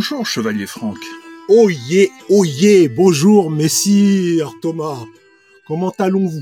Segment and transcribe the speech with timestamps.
[0.00, 0.96] Bonjour, chevalier Franck.
[1.50, 5.04] Oh yeah, oh yeah, bonjour, messire Thomas.
[5.66, 6.40] Comment allons-vous?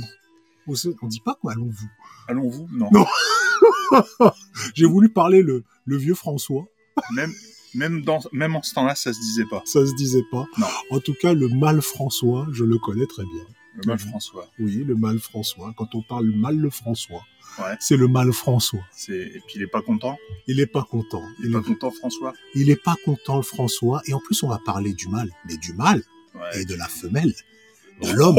[1.02, 1.88] On dit pas comment allons-vous?
[2.28, 2.68] Allons-vous?
[2.70, 2.88] Non.
[2.92, 3.04] Non.
[4.74, 6.66] J'ai voulu parler le, le vieux François.
[7.10, 7.32] Même,
[7.74, 9.60] même, dans, même en ce temps-là, ça se disait pas.
[9.64, 10.46] Ça se disait pas.
[10.56, 10.68] Non.
[10.92, 13.44] En tout cas, le mal François, je le connais très bien.
[13.78, 14.08] Le mal Mhm.
[14.10, 14.48] François.
[14.58, 15.72] Oui, le mal François.
[15.76, 17.22] Quand on parle mal le François,
[17.58, 17.76] Ouais.
[17.80, 18.80] c'est le mal François.
[19.08, 20.18] Et puis il est pas content?
[20.46, 21.22] Il est pas content.
[21.42, 22.32] Il est pas content, François?
[22.54, 24.02] il est pas content le François.
[24.06, 25.30] Et en plus, on va parler du mal.
[25.46, 26.02] Mais du mal
[26.34, 26.60] Ouais.
[26.60, 27.34] et de la femelle,
[28.02, 28.38] de l'homme,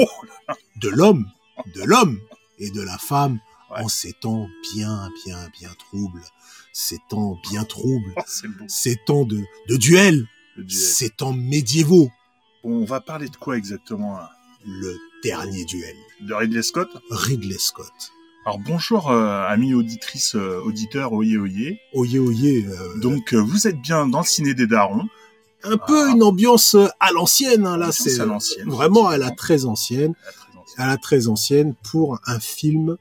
[0.77, 1.25] de l'homme,
[1.73, 2.19] de l'homme
[2.59, 3.39] et de la femme
[3.71, 3.81] Ouais.
[3.83, 6.23] en ces temps bien, bien, bien troubles,
[6.73, 8.21] ces temps bien troubles, Oh,
[8.67, 10.27] ces temps de, de duel,
[10.67, 12.09] ces temps médiévaux,
[12.63, 14.31] on va parler de quoi exactement là?
[14.65, 15.95] Le dernier duel.
[16.21, 18.11] De Ridley Scott Ridley Scott.
[18.45, 21.79] Alors bonjour, euh, amis auditrices, euh, auditeurs, oyez, oyez.
[21.93, 25.07] Oyez, oyez, euh, Donc euh, vous êtes bien dans le ciné des darons.
[25.63, 26.11] un peu ah.
[26.13, 28.17] une ambiance à l'ancienne, hein, là, c'est
[28.65, 30.13] vraiment à la très ancienne.
[30.25, 30.75] La très ancienne.
[30.77, 32.97] à la très ancienne pour un film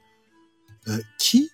[0.88, 1.50] euh, qui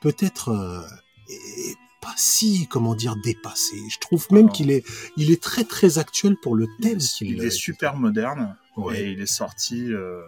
[0.00, 0.80] peut-être euh,
[1.28, 3.76] est pas si comment dire dépassé.
[3.88, 4.52] Je trouve même Alors.
[4.52, 4.84] qu'il est
[5.16, 9.00] il est très très actuel pour le thème qu'il Il est super moderne Ouais.
[9.02, 10.22] et il est sorti, euh,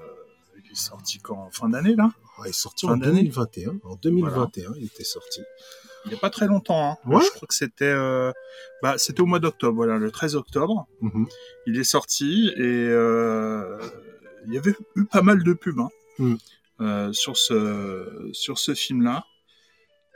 [0.65, 1.49] il est sorti quand?
[1.53, 2.11] Fin d'année là?
[2.39, 3.23] Ouais, il est sorti Fin en d'année?
[3.23, 3.79] 2021.
[3.85, 5.41] En 2021, il était sorti.
[6.05, 6.99] Il n'y a pas très longtemps.
[7.05, 7.09] Hein.
[7.11, 7.23] Ouais.
[7.25, 8.31] Je crois que c'était, euh,
[8.83, 9.75] bah, c'était au mois d'octobre.
[9.77, 11.27] Voilà, le 13 octobre, Mhm.
[11.67, 13.79] il est sorti et euh,
[14.47, 16.35] il y avait eu pas mal de pubs hein, Mm.
[16.81, 19.25] euh, sur ce sur ce film-là.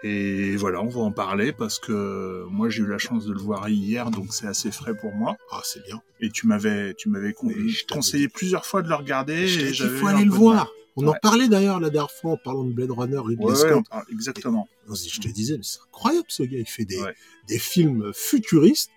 [0.04, 3.40] Et voilà, on va en parler parce que moi j'ai eu la chance de le
[3.40, 5.36] voir hier, donc c'est assez frais pour moi.
[5.50, 6.00] Ah, c'est bien.
[6.20, 7.50] Et tu m'avais tu m'avais con-
[7.90, 9.48] conseillé plusieurs fois de le regarder.
[9.52, 10.70] Et il faut aller le voir.
[11.00, 13.84] On en parlait d'ailleurs la dernière fois en parlant de Blade Runner, Ridley Ouais, Scott.
[14.12, 14.68] exactement.
[14.88, 16.58] Je te disais, mais c'est incroyable ce gars.
[16.58, 18.90] Il fait des, films futuristes,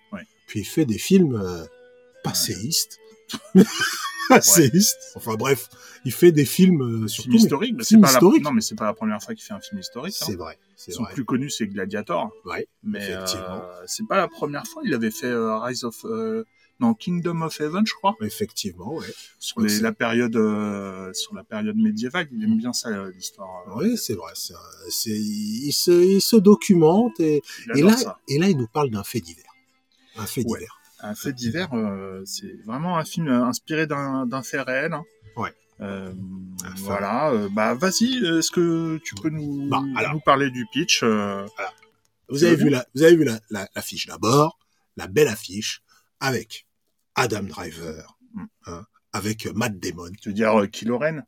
[0.47, 1.63] puis il fait des films euh,
[2.23, 2.97] passéistes.
[4.29, 4.97] passéistes.
[5.15, 5.69] Enfin bref,
[6.05, 7.29] il fait des films euh, surtout.
[7.29, 8.13] film mais- historique, mais c'est pas la...
[8.13, 8.43] historique.
[8.43, 10.15] non mais c'est pas la première fois qu'il fait un film historique.
[10.21, 10.25] hein.
[10.27, 11.13] C'est vrai, c'est Son vrai.
[11.13, 12.31] plus connu c'est Gladiator.
[12.45, 13.61] Ouais, Mais effectivement.
[13.63, 14.81] euh, c'est pas la première fois.
[14.85, 16.43] Il avait fait euh, Rise of euh,
[16.79, 19.05] non Kingdom of Heaven, je crois, Effectivement, ouais.
[19.37, 20.33] sur les- c'est- la période
[21.13, 22.27] sur la période médiévale.
[22.31, 23.49] Il aime bien ça l'histoire.
[23.75, 24.31] Oui, c'est vrai.
[24.35, 24.53] c'est
[24.89, 27.41] c'est- il, se, il se documente et,
[27.75, 28.17] là, ça.
[28.27, 29.45] et là, il nous parle d'un fait divers.
[30.17, 30.59] Un fait Ouais.
[30.59, 30.80] divers.
[31.03, 34.93] Un fait divers, euh, c'est vraiment un film euh, inspiré d'un fait réel.
[34.93, 35.03] hein.
[35.35, 35.53] Ouais.
[35.81, 36.13] Euh,
[36.77, 40.13] voilà, bah vas-y, est-ce que tu peux nous, Bah, alors.
[40.13, 41.03] nous parler du pitch
[42.29, 44.59] Vous avez vu la, vous avez vu la, la, l'affiche d'abord,
[44.95, 45.81] la belle affiche
[46.19, 46.67] avec
[47.15, 48.43] Adam Driver, Mm.
[48.67, 51.23] hein, avec Matt Damon, Tu veux dire Kylo Ren?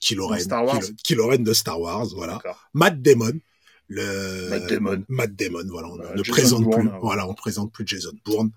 [0.00, 0.78] Kylo Ren, Star Wars?
[0.80, 2.38] Kylo, Kylo Ren de Star Wars, voilà.
[2.72, 3.32] Matt Damon,
[3.88, 5.04] le Matt Damon.
[5.08, 6.98] Matt Damon, voilà, on ne Jason présente Bourne, plus, ouais.
[7.00, 8.50] voilà, on présente plus Jason Bourne,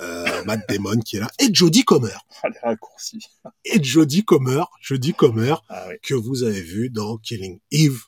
[0.00, 3.20] euh, Matt Damon qui est là, et Jodie Comer, Ah, les raccourcis.
[3.64, 8.04] et Jodie Comer, Jodie Comer, Ah oui, que vous avez vu dans Killing Eve,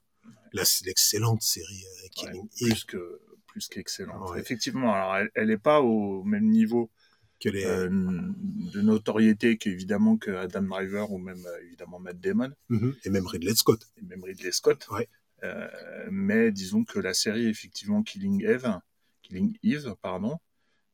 [0.53, 4.31] l'excellente série euh, Killing Eve, plus que plus qu'excellente.
[4.31, 4.41] Ouais.
[4.41, 6.91] Effectivement, alors elle, elle est pas au même niveau
[7.39, 12.51] que les, euh, de notoriété qu'évidemment que Adam Driver ou même euh, évidemment Matt Damon
[12.71, 12.95] Mhm.
[13.05, 13.87] et même Ridley Scott.
[13.99, 14.87] et même Ridley Scott.
[14.91, 15.07] Ouais.
[15.45, 15.69] Euh,
[16.11, 18.79] mais disons que la série effectivement Killing Eve,
[19.23, 20.39] Killing Eve, pardon,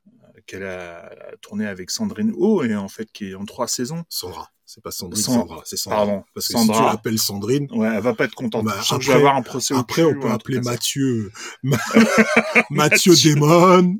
[0.06, 1.10] euh, qu'elle a
[1.40, 4.04] tourné avec Sandrine Oh et en fait qui est en trois saisons.
[4.08, 4.50] Sandra.
[4.70, 5.96] C'est pas Sandrine, Sand- Sandra, c'est Sandra.
[6.04, 6.74] Pardon, Parce que Sandra.
[6.74, 8.66] si tu l'appelles Sandrine, Ouais, elle va pas être contente.
[8.66, 10.60] Bah, Je après- vais avoir un procès au après cul on peut appeler.
[10.62, 11.32] Mathieu,
[12.70, 13.98] Mathieu Damon,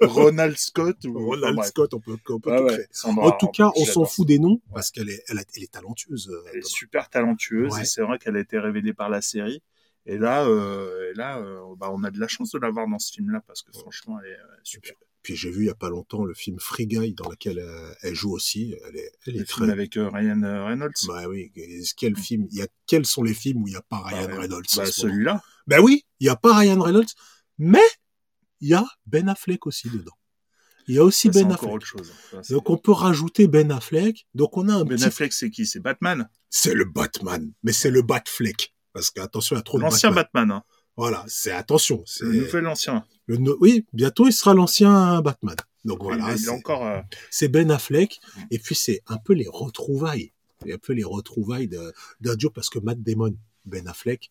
[0.00, 1.68] Ronald Scott ou Ronald enfin.
[1.68, 2.86] Scott, on peut, on peut tout ouais.
[2.92, 6.28] Sandra, En tout cas, on s'en fout des noms parce qu'elle est, elle, est talentueuse.
[6.30, 6.70] euh, Elle est Thomas.
[6.70, 9.62] super talentueuse et c'est vrai qu'elle a été révélée par la série.
[10.06, 12.88] Et là, euh, et là euh, bah, on a de la chance de la voir
[12.88, 14.94] dans ce film-là parce que franchement, elle est euh, super.
[15.22, 17.92] Puis j'ai vu il y a pas longtemps le film Free Guy dans lequel euh,
[18.02, 18.74] elle joue aussi.
[18.88, 19.72] Elle est, elle Le est film très.
[19.72, 20.92] avec euh, Ryan euh, Reynolds.
[21.06, 21.52] Bah oui.
[21.96, 22.46] Quel film?
[22.50, 24.64] Il y a quels sont les films où il n'y a pas Ryan Bah, Reynolds
[24.76, 25.40] bah, celui-là.
[25.68, 27.06] Ben oui, il n'y a pas Ryan Reynolds,
[27.58, 27.78] mais
[28.60, 30.12] il y a Ben Affleck aussi dedans.
[30.88, 31.70] Il y a aussi ça, Ben Affleck.
[31.72, 32.12] autre chose.
[32.32, 34.26] Ça, Donc on peut rajouter Ben Affleck.
[34.34, 35.04] Donc on a un Ben petit.
[35.04, 35.66] Affleck, c'est qui?
[35.66, 36.28] C'est Batman.
[36.50, 38.74] C'est le Batman, mais c'est le Batfleck.
[38.92, 40.48] Parce qu'attention, il y a trop de L'ancien Batman.
[40.48, 40.56] Batman.
[40.58, 40.64] hein.
[40.96, 42.02] Voilà, c'est attention.
[42.06, 43.04] C'est Le nouvel ancien.
[43.26, 45.56] le no- Oui, bientôt il sera l'ancien Batman.
[45.84, 46.86] Donc voilà, il, il est c'est- encore.
[46.86, 47.00] euh,
[47.30, 48.20] c'est Ben Affleck.
[48.50, 50.32] Et puis c'est un peu les retrouvailles.
[50.62, 53.34] C'est un peu les retrouvailles de- d'un duo parce que Matt Damon,
[53.64, 54.30] Ben Affleck,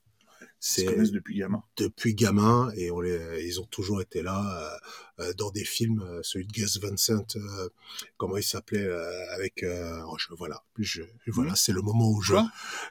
[0.63, 1.63] c'est se connaissent depuis gamin.
[1.75, 4.79] depuis gamin et on les, ils ont toujours été là
[5.19, 6.01] euh, euh, dans des films.
[6.01, 7.69] euh, celui de Gus Van Sant, euh,
[8.17, 12.21] comment il s'appelait euh, avec euh, oh, je, voilà, je, voilà, c'est le moment où
[12.21, 12.35] je,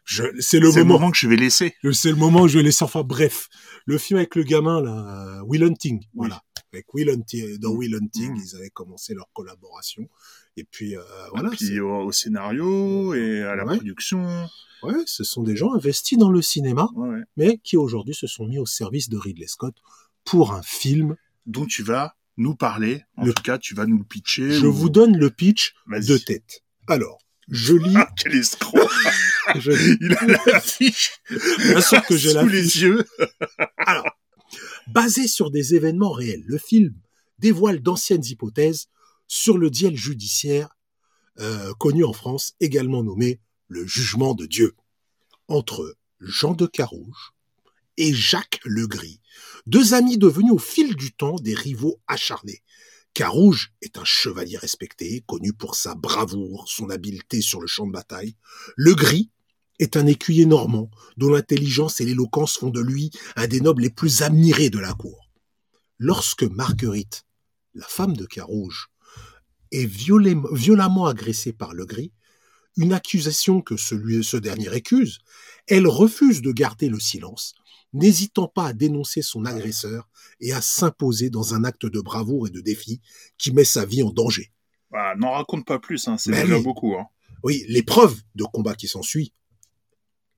[0.05, 1.75] je c'est le C'est le moment, moment que je vais laisser.
[1.93, 2.85] c'est le moment où je vais laisser.
[2.85, 3.49] Enfin bref,
[3.87, 6.07] le film avec le gamin là, Will Hunting, Oui.
[6.15, 6.43] voilà.
[6.73, 7.77] avec Will Hunting, dans Mm.
[7.79, 8.37] Will Hunting, Mm.
[8.45, 10.09] ils avaient commencé leur collaboration.
[10.57, 11.03] Et puis euh,
[11.33, 11.49] voilà.
[11.53, 13.77] Et puis au, au scénario et à la Ouais.
[13.77, 14.49] production.
[14.83, 18.47] Ouais, ce sont des gens investis dans le cinéma, Ouais, mais qui aujourd'hui se sont
[18.47, 19.75] mis au service de Ridley Scott
[20.25, 21.17] pour un film.
[21.47, 23.03] dont tu vas nous parler.
[23.17, 24.51] En Le- tout cas, tu vas nous le pitcher.
[24.53, 26.63] Je ou- vous donne le pitch de tête.
[26.87, 27.19] Alors,
[27.49, 28.79] je lis, Ah, quel escroc
[29.59, 31.13] je Il a la fiche
[31.59, 33.05] bien sûr que j'ai la sous les yeux.
[33.79, 34.07] Alors,
[34.89, 36.95] basé sur des événements réels, le film
[37.39, 38.89] dévoile d'anciennes hypothèses
[39.31, 40.77] sur le diel judiciaire
[41.39, 44.75] euh, connu en France, également nommé le jugement de Dieu,
[45.47, 47.31] entre Jean de Carouge
[47.97, 49.21] et Jacques Legris,
[49.67, 52.65] deux amis devenus au fil du temps des rivaux acharnés.
[53.15, 57.93] Carouge est un chevalier respecté, connu pour sa bravoure, son habileté sur le champ de
[57.93, 58.35] bataille.
[58.77, 59.31] Legris
[59.79, 63.91] est un écuyer normand, dont l'intelligence et l'éloquence font de lui un des nobles les
[63.91, 65.31] plus admirés de la cour.
[65.99, 67.27] Lorsque Marguerite,
[67.75, 68.89] la femme de Carouge,
[69.73, 72.13] est violem- violemment agressée par Legris,
[72.77, 75.19] une accusation que celui, ce dernier récuse,
[75.67, 77.55] elle refuse de garder le silence,
[77.93, 80.09] n'hésitant pas à dénoncer son agresseur
[80.41, 83.01] et à s'imposer dans un acte de bravoure et de défi
[83.39, 84.53] qui met sa vie en danger.
[84.91, 86.63] Bah, N'en raconte pas plus, hein, c'est déjà oui.
[86.63, 86.95] beaucoup.
[86.95, 87.07] Hein.
[87.43, 89.33] Oui, l'épreuve de combat qui s'ensuit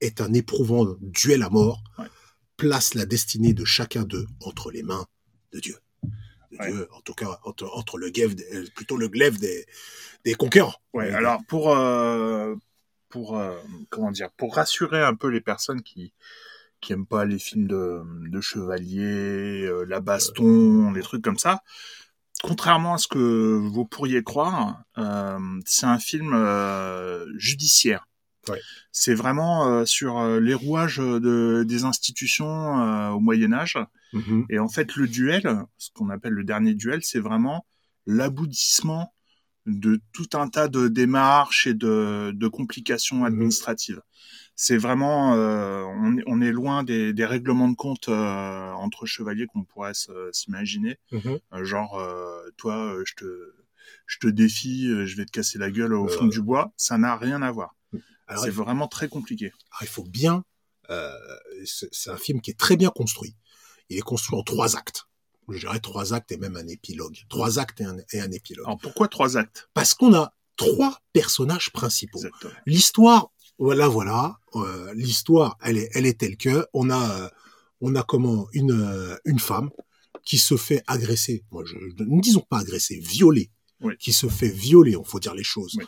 [0.01, 2.05] est un éprouvant duel à mort, Ouais.
[2.57, 5.05] place la destinée de chacun d'eux entre les mains
[5.53, 5.77] de Dieu.
[6.53, 6.71] De Ouais.
[6.71, 9.65] Dieu, en tout cas, entre, entre le glaive, des- euh, plutôt le glaive des,
[10.25, 10.75] des conquérants.
[10.93, 12.55] Ouais, Oui, alors pour euh,
[13.09, 13.55] pour euh,
[13.89, 16.13] comment dire pour rassurer un peu les personnes qui
[16.81, 21.61] qui aiment pas les films de, de chevaliers, euh, la baston, les trucs comme ça.
[22.43, 23.17] Contrairement à ce que
[23.57, 28.05] vous pourriez croire, euh, c'est un film euh, judiciaire.
[28.49, 28.59] Ouais.
[28.91, 33.77] C'est vraiment euh, sur euh, les rouages de, des institutions euh, au Moyen Âge.
[34.13, 34.45] Mhm.
[34.49, 37.65] Et en fait, le duel, ce qu'on appelle le dernier duel, c'est vraiment
[38.05, 39.13] l'aboutissement
[39.65, 44.01] de tout un tas de démarches et de, de complications administratives.
[44.55, 49.05] C'est vraiment, euh, on, est- on est loin des, des règlements de compte euh, entre
[49.05, 49.93] chevaliers qu'on pourrait
[50.31, 50.97] s'imaginer.
[51.11, 51.39] Mhm.
[51.53, 51.99] Euh, genre,
[52.57, 53.53] toi, je te,
[54.05, 56.71] je te défie, je vais te casser la gueule au fond du bois.
[56.77, 57.75] Ça n'a rien à voir.
[58.27, 59.45] Alors, C'est faut, vraiment très compliqué.
[59.71, 60.43] alors, il faut bien.
[61.65, 63.35] c'est un film qui est très bien construit.
[63.89, 65.03] Il est construit en trois actes.
[65.49, 67.17] Je dirais trois actes et même un épilogue.
[67.29, 68.65] Trois actes et un, et un épilogue.
[68.65, 69.69] Alors pourquoi trois actes?
[69.73, 72.21] Parce qu'on a trois personnages principaux.
[72.65, 74.37] L'histoire, voilà, voilà.
[74.55, 77.29] euh, L'histoire, elle est, elle est telle que on a, euh,
[77.81, 79.69] on a comment une euh, une femme
[80.23, 81.43] qui se fait agresser.
[81.51, 83.51] Moi, je, ne disons pas agresser, violer.
[83.81, 83.95] Oui.
[83.99, 84.95] Qui se fait violer.
[84.95, 85.75] On faut dire les choses.
[85.77, 85.85] Oui.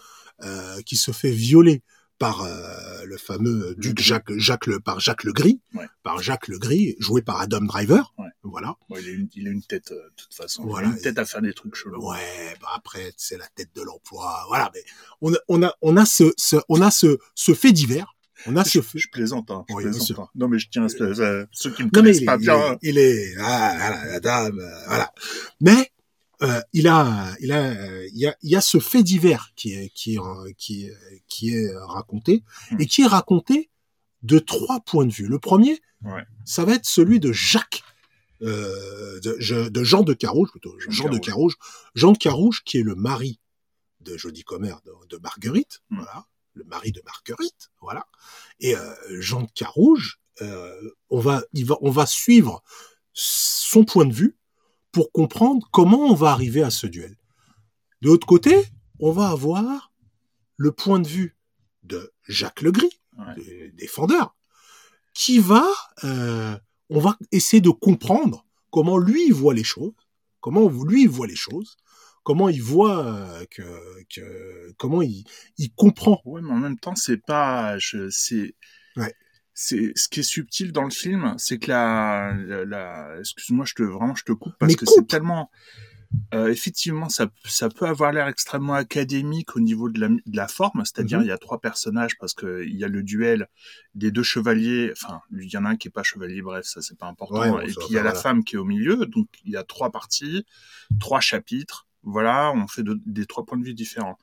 [0.85, 1.81] Qui se fait violer
[2.17, 3.99] par euh, le fameux duc.
[3.99, 5.85] Jacques, Jacques le, par Jacques le Gris, Ouais.
[6.03, 8.13] par Jacques le Gris, joué par Adam Driver.
[8.17, 8.27] Ouais.
[8.43, 8.75] Voilà.
[8.89, 10.63] Bon, il, a une, il a une tête, euh, de toute façon.
[10.65, 10.87] Voilà.
[10.87, 12.01] Il a une tête à faire des trucs chelous.
[12.07, 14.71] Ouais, bah après c'est la tête de l'emploi, voilà.
[14.73, 14.83] Mais
[15.21, 18.15] on a, on a, on a ce, ce on a ce, ce fait divers.
[18.47, 18.99] On a ce Je, fait.
[18.99, 19.65] je plaisante, hein.
[19.69, 20.29] Je Oui, plaisante pas.
[20.35, 22.35] Non, mais je tiens à ce- à ceux qui me Non connaissent il est, pas
[22.35, 22.73] il bien.
[22.73, 25.11] est, il est- ah, voilà, la dame, euh, voilà.
[25.61, 25.91] Mais
[26.41, 29.73] euh, il a, il a, il y a, il y a ce fait divers qui
[29.73, 30.93] est, qui est, qui est,
[31.27, 32.81] qui est raconté Hmm.
[32.81, 33.69] et qui est raconté
[34.23, 35.27] de trois points de vue.
[35.27, 36.23] Le premier, Ouais.
[36.45, 37.83] ça va être celui de Jacques,
[38.41, 41.55] euh, de, je- de Jean de Carouge plutôt, Jean Jean de Carouge.
[41.95, 43.39] Jean de Carouge qui est le mari
[44.01, 45.97] de Jodie Comer de, de Marguerite, Hmm.
[45.97, 48.05] voilà, le mari de Marguerite, voilà.
[48.59, 50.73] Et euh, Jean de Carouge, euh,
[51.09, 52.61] on va, il va, on va suivre
[53.13, 54.37] son point de vue
[54.95, 57.17] pour comprendre comment on va arriver à ce duel.
[58.01, 58.55] De l'autre côté,
[59.01, 59.91] on va avoir
[60.55, 61.35] le point de vue
[61.83, 63.71] de Jacques Legris, Ouais.
[63.73, 64.37] défendeur,
[65.13, 65.65] qui va,
[66.05, 66.57] euh,
[66.89, 69.91] on va essayer de comprendre comment lui voit les choses,
[70.39, 71.75] comment lui voit les choses,
[72.23, 73.63] comment il voit euh, que,
[74.15, 75.25] que comment il,
[75.57, 76.21] il comprend.
[76.23, 78.55] Ouais, mais en même temps, c'est pas, je, c'est,
[78.95, 79.13] Ouais.
[79.55, 83.73] C'est, ce qui est subtil dans le film, c'est que la, la, la- excuse-moi, je
[83.73, 85.49] te, vraiment, je te coupe parce Mais que c'est tellement,
[86.33, 90.47] euh, effectivement, ça, ça peut avoir l'air extrêmement académique au niveau de la, de la
[90.49, 91.25] forme, c'est-à-dire Mhm.
[91.25, 93.47] il y a trois personnages parce que il y a le duel
[93.95, 96.81] des deux chevaliers, enfin, il y en a un qui est pas chevalier, bref, ça
[96.81, 98.65] c'est pas important, Ouais, bon, et puis il y a la femme qui est au
[98.65, 100.45] milieu, donc il y a trois parties,
[100.99, 104.19] trois chapitres, voilà, on fait de- des trois points de vue différents.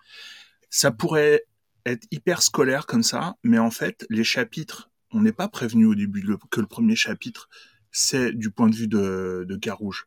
[0.70, 1.44] Ça pourrait
[1.84, 5.94] être hyper scolaire comme ça, mais en fait, les chapitres, on n'est pas prévenu au
[5.94, 7.48] début le- que le premier chapitre,
[7.90, 10.06] c'est du point de vue de, de Carouge.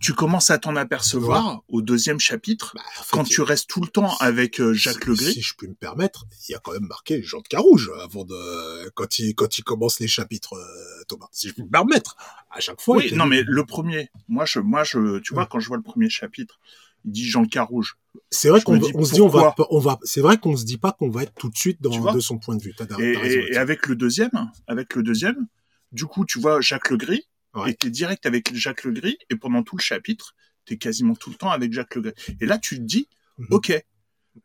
[0.00, 3.80] tu commences à t'en apercevoir au deuxième chapitre Bah, en fait, quand tu restes tout
[3.80, 5.32] le temps avec euh, Jacques Legris.
[5.32, 8.24] Si je puis me permettre, il y a quand même marqué Jean de Carouge avant
[8.24, 11.28] de quand il quand il commence les chapitres euh, Thomas.
[11.32, 12.16] Si je puis me permettre,
[12.50, 12.98] à chaque fois.
[12.98, 15.48] Oui, non, mais le premier, moi, je, moi, je, tu vois, Ouais.
[15.50, 16.60] quand je vois le premier chapitre,
[17.04, 17.96] il dit Jean le Carouge.
[18.30, 20.64] c'est vrai qu'on on se dit on va pourquoi on va c'est vrai qu'on se
[20.64, 22.74] dit pas qu'on va être tout de suite dans de son point de vue.
[22.98, 24.30] Et, raison avec le deuxième,
[24.66, 25.46] avec le deuxième,
[25.92, 27.70] du coup, tu vois Jacques Legris, Ouais.
[27.70, 30.34] et t'es direct avec Jacques Legris, et pendant tout le chapitre,
[30.66, 32.12] t'es quasiment tout le temps avec Jacques Legris.
[32.40, 33.46] Et là, tu te dis, Mhm.
[33.50, 33.84] ok,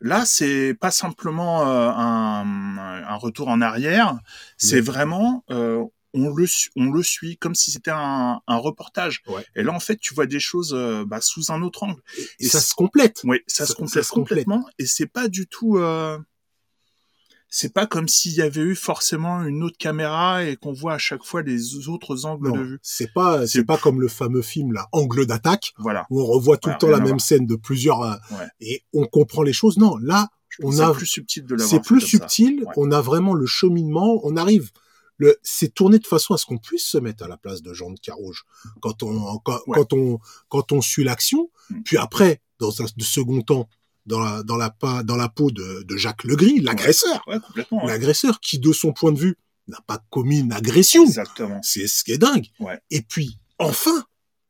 [0.02, 4.18] là, c'est pas simplement euh, un, un retour en arrière,
[4.58, 5.84] c'est vraiment, euh,
[6.16, 9.22] on le, su- on le suit comme si c'était un, un reportage.
[9.28, 9.46] Ouais.
[9.56, 12.02] Et là, en fait, tu vois des choses euh, bah, sous un autre angle.
[12.40, 13.22] Et ça se complète.
[13.26, 14.46] Oui, ça, Ça- se complète ça se complète.
[14.46, 15.78] complètement, et c'est pas du tout.
[15.78, 16.18] euh,
[17.50, 20.98] C'est pas comme s'il y avait eu forcément une autre caméra et qu'on voit à
[20.98, 22.80] chaque fois les autres angles Non, de vue.
[22.82, 26.06] c'est pas c'est pas comme le fameux film là Angle d'attaque Voilà.
[26.10, 28.48] où on revoit tout Voilà, le temps la même scène de plusieurs euh, Ouais.
[28.60, 29.78] et on comprend les choses.
[29.78, 30.28] Non, là
[30.64, 32.64] on C'est a plus subtil de c'est plus subtil.
[32.66, 32.74] Ouais.
[32.78, 34.20] On a vraiment le cheminement.
[34.24, 34.72] On arrive.
[35.18, 37.74] Le, c'est tourné de façon à ce qu'on puisse se mettre à la place de
[37.74, 38.44] Jean de Carouge
[38.82, 39.78] quand on quand, Ouais.
[39.78, 40.20] quand on
[40.50, 41.50] quand on suit l'action.
[41.70, 41.82] Mm.
[41.84, 43.70] Puis après, dans un second temps,
[44.06, 47.40] dans la dans la dans la peau de, de Jacques Legris, l'agresseur, Ouais,
[47.86, 51.04] l'agresseur qui de son point de vue n'a pas commis une agression.
[51.06, 51.60] Exactement.
[51.64, 52.48] C'est ce qui est dingue.
[52.60, 52.80] Ouais.
[52.92, 54.04] Et puis enfin,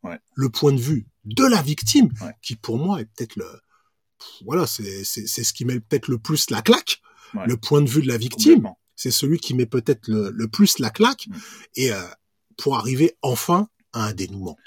[0.03, 0.19] Ouais.
[0.35, 2.33] le point de vue de la victime, Ouais.
[2.41, 3.45] qui pour moi est peut-être le
[4.45, 7.01] voilà, c'est c'est c'est ce qui met peut-être le plus la claque.
[7.35, 7.45] Ouais.
[7.45, 8.67] Le point de vue de la victime.
[9.11, 11.35] C'est celui qui met peut-être le, le plus la claque, Mm.
[11.75, 11.97] et euh,
[12.57, 14.57] pour arriver enfin à un dénouement.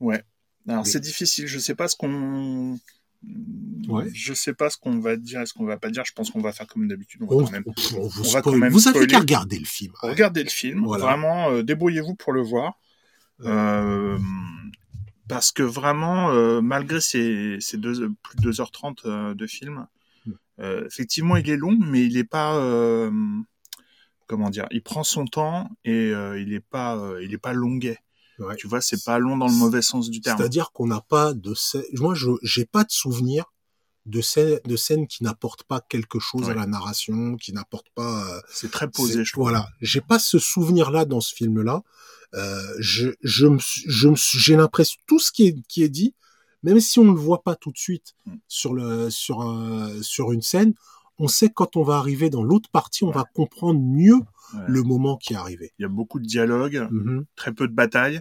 [0.00, 0.22] Ouais.
[0.68, 1.46] Alors Mais- c'est difficile.
[1.46, 2.78] Je sais pas ce qu'on.
[3.88, 4.08] Ouais.
[4.12, 6.04] Je sais pas ce qu'on va dire et ce qu'on va pas dire.
[6.06, 7.22] Je pense qu'on va faire comme d'habitude.
[7.22, 8.42] On va quand même vous, on va spoil.
[8.42, 9.92] quand même vous avez qu'à regarder le film.
[10.02, 11.04] Regardez le film, Voilà.
[11.04, 12.78] vraiment, euh, débrouillez-vous pour le voir.
[13.44, 14.18] Euh,
[15.28, 19.86] parce que vraiment, euh, malgré ces, ces deux, plus de 2h30 euh, de film,
[20.26, 20.32] Mm.
[20.86, 22.56] effectivement, il est long, mais il est pas...
[24.26, 27.52] comment dire Il prend son temps et euh, il est pas, euh, il est pas
[27.52, 27.98] longuet.
[28.38, 28.56] Ouais.
[28.56, 30.36] Tu vois, c'est pas long dans le mauvais sens du terme.
[30.38, 31.84] C'est-à-dire qu'on n'a pas de scène.
[31.94, 33.44] Moi, je j'ai pas de souvenir
[34.04, 38.36] de scènes de scènes qui n'apportent pas quelque chose à la narration, qui n'apportent pas.
[38.36, 39.44] euh, C'est très posé, je trouve.
[39.44, 41.82] Voilà, j'ai pas ce souvenir-là dans ce film-là.
[42.78, 46.14] Je je je j'ai l'impression tout ce qui est qui est dit,
[46.62, 48.34] même si on ne le voit pas tout de suite Mm.
[48.48, 49.38] sur le sur
[50.02, 50.74] sur une scène,
[51.18, 54.18] on sait que quand on va arriver dans l'autre partie, on va comprendre mieux
[54.54, 54.60] Ouais.
[54.68, 55.72] le moment qui est arrivé.
[55.78, 57.24] Il y a beaucoup de dialogues, Mhm.
[57.34, 58.20] très peu de batailles.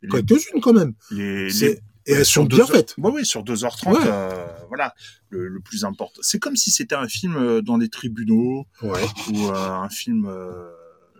[0.00, 0.94] Les- Quelques-unes quand même.
[1.10, 2.94] les- les- Et elles sur sont deux bien faites.
[2.98, 4.00] Oui, oui, sur 2h30, Ouais.
[4.06, 4.94] euh, voilà,
[5.28, 6.18] le, le plus important.
[6.22, 9.02] C'est comme si c'était un film euh, dans des tribunaux Ouais.
[9.34, 10.70] ou euh, un film euh,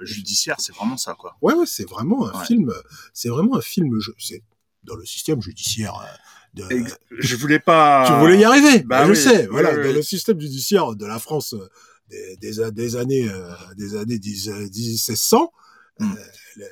[0.00, 1.37] judiciaire, c'est vraiment ça, quoi.
[1.42, 2.73] Ouais, ouais, c'est vraiment un film.
[3.12, 3.90] C'est vraiment un film.
[4.18, 4.42] C'est
[4.87, 5.95] dans le système judiciaire.
[6.61, 6.85] euh, De,
[7.19, 8.05] Je voulais pas...
[8.07, 8.83] tu voulais y arriver.
[8.85, 9.40] bah je oui, sais.
[9.43, 11.69] oui, voilà, oui, dans le système judiciaire de la France euh,
[12.11, 15.52] des, des, des années euh, des années 10, euh, 1600,
[15.99, 16.12] Mm.
[16.12, 16.16] euh,
[16.59, 16.66] la,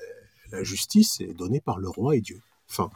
[0.59, 2.39] la justice est donnée par le roi et Dieu.
[2.71, 2.91] Enfin,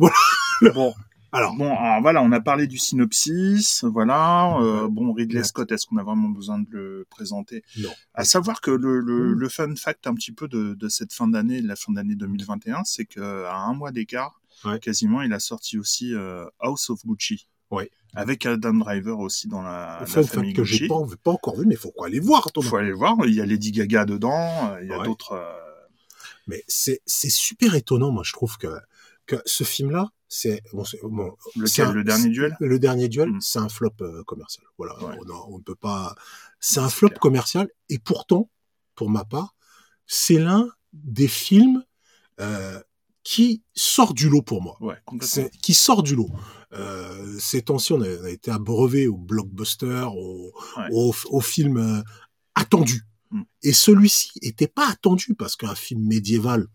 [0.00, 0.92] Bon,
[1.32, 1.54] alors.
[1.56, 4.58] bon alors voilà, on a parlé du synopsis, voilà.
[4.60, 5.44] euh, bon, Ridley.
[5.44, 7.62] Scott, est-ce qu'on a vraiment besoin de le présenter?
[7.78, 7.90] Non.
[8.14, 9.38] À savoir que le, le, Mm.
[9.38, 12.14] le fun fact un petit peu de, de cette fin d'année, de la fin d'année
[12.16, 14.78] 2021, c'est qu'à un mois d'écart, Ouais.
[14.80, 17.48] quasiment, il a sorti aussi euh, House of Gucci.
[17.70, 17.90] Ouais.
[18.14, 20.88] Avec Adam Driver aussi dans la, Le la famille que j'ai Gucci.
[20.88, 22.68] pas, pas encore vu, mais faut quoi aller voir, Il Thomas.
[22.68, 23.14] faut aller le voir.
[23.26, 24.76] Il y a Lady Gaga dedans.
[24.80, 25.04] Il y a Ouais.
[25.04, 25.32] d'autres.
[25.32, 25.52] euh,
[26.46, 28.68] Mais c'est super étonnant, moi je trouve que
[29.26, 32.56] que ce film-là, c'est bon, c'est- bon, c'est Lequel un- Le dernier duel?
[32.60, 33.40] Le dernier duel, Mm.
[33.42, 34.64] c'est un flop euh, commercial.
[34.78, 35.16] Voilà, Ouais.
[35.48, 36.14] on, ne peut pas.
[36.60, 37.20] C'est un flop clair.
[37.20, 38.48] commercial et pourtant,
[38.94, 39.54] pour ma part,
[40.06, 41.84] c'est l'un des films
[42.40, 42.80] euh,
[43.28, 44.78] qui sort du lot pour moi.
[44.80, 44.96] Ouais,
[45.62, 46.30] qui sort du lot.
[46.72, 50.88] Euh, ces temps-ci, on a, on a été abreuvé au blockbuster, au, Ouais.
[50.92, 52.00] au, au film euh,
[52.54, 53.02] attendu.
[53.30, 53.42] Mm.
[53.64, 56.68] Et celui-ci était pas attendu parce qu'un film médiéval,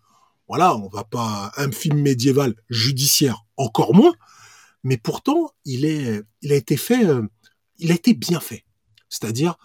[0.48, 4.14] voilà, on va pas un film médiéval judiciaire encore moins,
[4.84, 7.24] mais pourtant il est, il a été fait, euh,
[7.80, 8.64] il a été bien fait.
[9.10, 9.56] C'est-à-dire,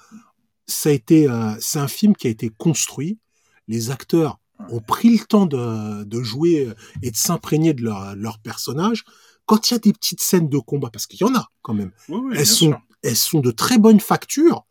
[0.66, 3.18] ça a été, euh, c'est un film qui a été construit.
[3.66, 4.38] Les acteurs.
[4.70, 6.72] Ont pris le temps de, de jouer
[7.02, 9.04] et de s'imprégner de leur, leur personnage.
[9.46, 11.74] Quand il y a des petites scènes de combat, parce qu'il y en a quand
[11.74, 12.80] même, Oui, oui, elles sont, sûr.
[13.02, 14.66] elles sont de très bonne facture.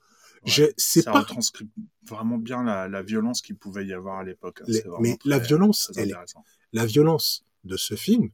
[0.46, 0.74] Ouais.
[0.78, 1.68] C'est Ça pas retranscrit
[2.06, 4.62] vraiment bien la, la violence qu'il pouvait y avoir à l'époque.
[4.62, 4.72] hein.
[5.00, 6.16] Mais très- la violence, elle est-
[6.74, 8.30] la violence de ce film,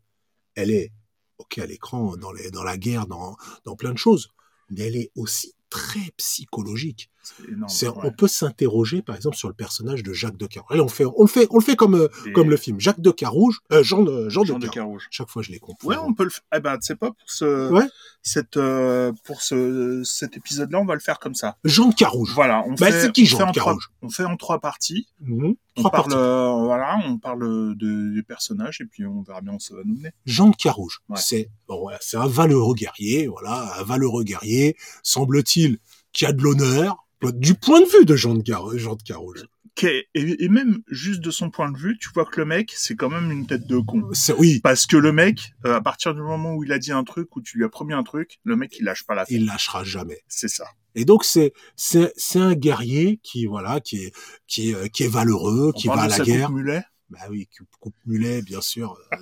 [0.55, 0.91] elle est
[1.37, 4.29] ok à l'écran, dans, les, dans la guerre, dans, dans plein de choses,
[4.69, 7.09] mais elle est aussi très psychologique.
[7.23, 7.43] C'est.
[7.69, 7.93] C'est, ouais.
[8.03, 10.67] on peut s'interroger, par exemple, sur le personnage de Jacques de Carouge.
[10.71, 12.79] Allez, on fait, on le fait, on le fait comme, euh, Et- comme le film.
[12.79, 14.71] Jacques de Carouge, euh, Jean de, Jean, Jean de de.
[14.71, 15.07] Carouge.
[15.09, 15.87] Chaque fois, je les confonds.
[15.87, 16.43] Ouais, on peut le faire.
[16.55, 17.87] Eh ben, sais pas, pour ce, Ouais.
[18.21, 21.57] cette, euh, pour ce, cet épisode-là, on va le faire comme ça.
[21.63, 22.31] Jean de Carouge.
[22.33, 25.07] Voilà, on Bah, fait, c'est qui, Jean de en trois, on fait en trois parties.
[25.21, 25.55] Mhm.
[25.75, 26.17] On Trois parle, parties.
[26.19, 29.81] euh, voilà, on parle de, des personnages et puis on verra bien où ça va
[29.85, 30.11] nous mener.
[30.25, 30.99] Jean de Carouge.
[31.09, 31.17] Ouais.
[31.19, 35.79] C'est, bon, voilà, c'est un valeureux guerrier, voilà, un valeureux guerrier, semble-t-il,
[36.11, 39.47] qui a de l'honneur, du point de vue de Jean de, Car- Jean de
[39.87, 40.07] Et,
[40.43, 43.09] et même juste de son point de vue, tu vois que le mec, c'est quand
[43.09, 44.09] même une tête de con.
[44.13, 46.91] C'est, oui, Parce que le mec, euh, à partir du moment où il a dit
[46.91, 49.25] un truc, où tu lui as promis un truc, le mec, il lâche pas la
[49.29, 50.19] il lâchera jamais.
[50.27, 50.65] C'est ça.
[50.95, 54.13] Et donc c'est c'est c'est un guerrier qui voilà qui est
[54.47, 56.47] qui est, euh, qui est valeureux, On qui va à la guerre.
[56.47, 56.83] coupe mulet.
[57.09, 58.95] Bah oui, coupe, coupe mulet bien sûr.
[59.13, 59.17] euh,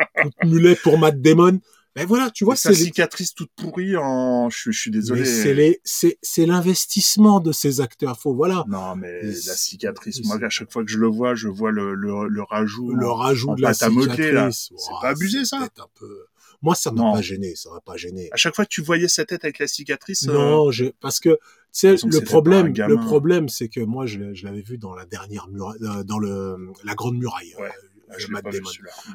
[0.22, 1.60] coupe mulet pour Matt Damon.
[1.96, 5.24] Ben voilà, tu vois c'est cicatrice toute pourrie en, je, je suis désolé.
[5.24, 8.20] c'est c'est c'est l'investissement de ces acteurs.
[8.20, 11.06] Faut voilà Non, mais la c'est- cicatrice, moi, c'est- à chaque fois que je le
[11.08, 12.92] vois, je vois le, le, le rajout.
[12.94, 14.70] le rajout en de la cicatrice.
[14.76, 16.26] C'est Ouah, pas abusé, ça un peu.
[16.62, 18.28] Moi ça m'a pas gêné, ça m'a pas gêné.
[18.32, 21.18] À chaque fois que tu voyais sa tête avec la cicatrice, euh, Non, j'ai parce
[21.20, 21.38] que tu
[21.72, 25.48] sais le problème le problème c'est que moi je, je l'avais vu dans la dernière
[25.48, 27.54] muraille euh, dans le la grande muraille.
[27.58, 27.64] Ouais.
[27.66, 28.70] euh, je de l'ai Matt Damon.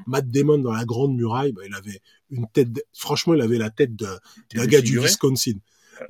[0.06, 2.72] Matt Damon dans la grande muraille, bah, il avait une tête.
[2.74, 5.54] de- Franchement, il avait la tête d'un gars du Wisconsin.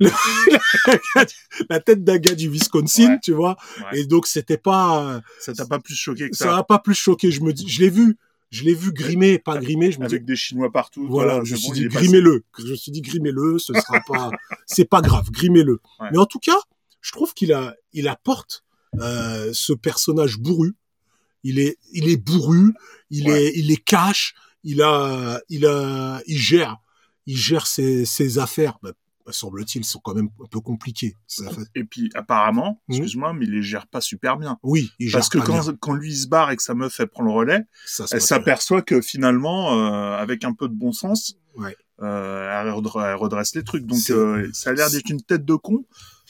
[1.68, 3.18] la tête d'un gars du Wisconsin, Ouais.
[3.22, 3.56] tu vois.
[3.92, 4.00] Ouais.
[4.00, 6.94] Et donc c'était pas, Ça t'a pas plus choqué que ça ça, m'a pas plus
[6.94, 7.30] choqué.
[7.30, 8.16] Je me dis, je l'ai vu,
[8.50, 9.92] je l'ai vu grimer, pas grimer.
[9.92, 11.06] Je me dis, avec des Chinois partout.
[11.08, 12.44] voilà, je me suis bon, dit grimez-le.
[12.58, 14.30] Je me suis dit grimez-le, ce sera pas,
[14.66, 15.80] c'est pas grave, grimez-le.
[16.00, 16.08] Ouais.
[16.12, 16.56] Mais en tout cas,
[17.00, 18.64] je trouve qu'il a, il apporte
[19.00, 20.74] euh, ce personnage bourru.
[21.44, 22.72] Il est, il est bourru,
[23.10, 26.76] il est, il est cash, il a, il a, il gère,
[27.26, 28.78] il gère ses, ses affaires.
[28.82, 28.92] Bah,
[29.30, 31.16] semble-t-il, sont quand même un peu compliquées.
[31.76, 32.94] Et puis, apparemment, Mhm.
[32.96, 34.58] excuse-moi, mais il les gère pas super bien.
[34.64, 35.76] Oui, il gère Parce que pas quand, bien.
[35.80, 38.20] quand lui il se barre et que sa meuf elle prend le relais, ça, elle
[38.20, 41.76] s'aperçoit que finalement, euh, avec un peu de bon sens, Ouais.
[42.00, 43.86] euh, elle, redre- elle redresse les trucs.
[43.86, 45.84] Donc euh, ça a l'air d'être une tête de con,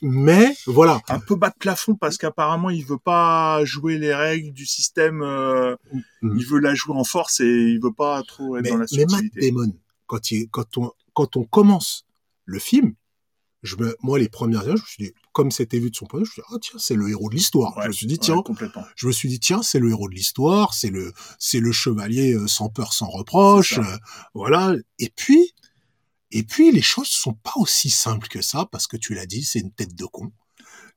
[0.04, 4.52] Mais voilà, un peu bas de plafond parce qu'apparemment il veut pas jouer les règles
[4.52, 5.22] du système.
[5.22, 5.76] euh,
[6.22, 6.36] Mhm.
[6.38, 8.86] Il veut la jouer en force et il veut pas trop être mais, dans la
[8.92, 9.50] mais Matt subtilité.
[9.50, 9.72] Damon,
[10.06, 12.04] quand, il, quand, on, quand on commence
[12.44, 12.94] le film,
[13.62, 16.06] je me, moi, les premières heures, je me suis dit, comme c'était vu de son
[16.06, 17.76] point de vue, je me suis dit, ah, tiens, c'est le héros de l'histoire.
[17.76, 18.42] Ouais, je me suis dit, tiens,
[18.96, 22.34] je me suis dit, tiens, c'est le héros de l'histoire, c'est le, c'est le chevalier
[22.34, 23.96] euh, sans peur, sans reproche, euh,
[24.34, 24.74] voilà.
[24.98, 25.52] Et puis,
[26.32, 29.42] et puis, les choses sont pas aussi simples que ça, parce que tu l'as dit,
[29.44, 30.32] c'est une tête de con.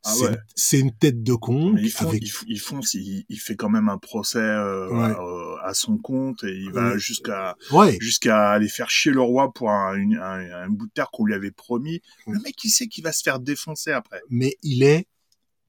[0.08, 0.13] Ah
[0.56, 0.80] c'est, ouais.
[0.82, 3.98] une tête de con ils font, avec, ils, font, il, il fait quand même un
[3.98, 5.15] procès euh, Ouais.
[5.63, 7.00] à, à son compte et il va Ouais.
[7.00, 7.56] jusqu'à
[8.00, 11.26] jusqu'à aller faire chier le roi pour un, une- un, un bout de terre qu'on
[11.26, 12.02] lui avait promis.
[12.28, 14.21] Le mec, il sait qu'il va se faire défoncer après.
[14.30, 15.08] mais il est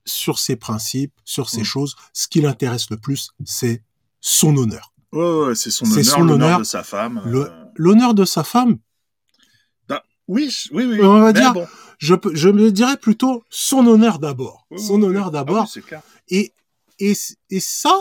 [0.05, 1.97] sur ses principes, sur ses choses.
[2.13, 3.83] Ce qui l'intéresse le plus, c'est
[4.21, 4.93] son honneur.
[5.13, 6.59] Ouais, c'est son honneur, son l'honneur honneur.
[6.59, 7.23] de sa femme.
[7.27, 7.49] Euh.
[7.77, 8.77] L'honneur de sa femme,
[10.29, 11.01] Oui, oui, oui.
[11.03, 11.67] On va mais dire- bon.
[11.99, 14.67] je, me dirais plutôt son honneur d'abord.
[14.71, 15.67] Oui, son oui, honneur d'abord.
[15.69, 16.03] Ah oui, clair.
[16.29, 16.53] Et,
[16.99, 17.13] et,
[17.51, 17.95] et ça,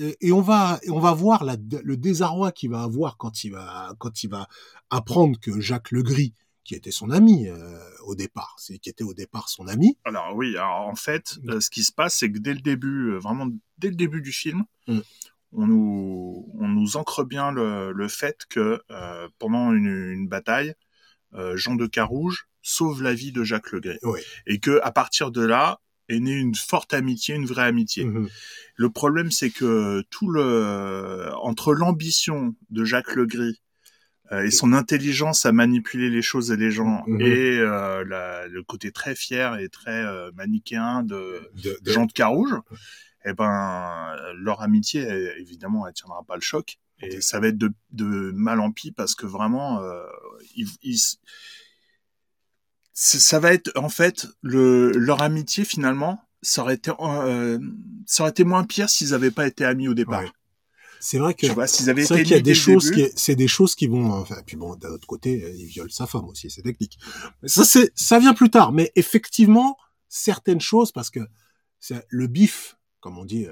[0.00, 3.44] euh, et on va, et on va voir la, le désarroi qu'il va avoir quand
[3.44, 4.46] il va, quand il va
[4.90, 9.14] apprendre que Jacques Legris, qui était son ami euh, au départ, c'est qui était au
[9.14, 11.50] départ son ami, Alors oui, alors en fait, Mm.
[11.50, 13.46] euh, ce qui se passe, c'est que dès le début, euh, vraiment
[13.78, 14.98] dès le début du film, Mm.
[15.52, 18.80] on nous on nous ancre bien le, le fait que
[19.38, 20.74] pendant une, une bataille,
[21.54, 24.20] Jean de Carouge sauve la vie de Jacques Legris Oui.
[24.46, 28.04] et que à partir de là est née une forte amitié, une vraie amitié.
[28.04, 28.28] Mhm.
[28.76, 33.60] Le problème, c'est que tout le entre l'ambition de Jacques Legris
[34.32, 37.20] euh, et son intelligence à manipuler les choses et les gens Mhm.
[37.20, 42.06] et euh, la- le côté très fier et très euh, manichéen de de, de- Jean
[42.06, 42.54] de Carouge,
[43.24, 47.58] eh ben leur amitié elle, évidemment elle tiendra pas le choc et ça va être
[47.58, 50.02] de, de mal en pis parce que vraiment euh,
[50.56, 51.18] ils, ils-
[52.92, 57.58] ça va être en fait le leur amitié finalement ça aurait été euh,
[58.06, 60.22] ça aurait été moins pire s'ils avaient pas été amis au départ.
[60.22, 60.30] Ouais.
[61.02, 63.12] C'est vrai que s'ils avaient c'est vrai été qu'il y a des choses début, qui,
[63.16, 66.06] c'est des choses qui vont, enfin, puis bon, d'un autre côté, euh, il viole sa
[66.06, 66.98] femme aussi, c'est technique.
[67.42, 68.72] Mais ça, c'est, ça vient plus tard.
[68.72, 69.78] Mais effectivement,
[70.10, 71.20] certaines choses, parce que
[71.78, 73.46] c'est le bif, comme on dit,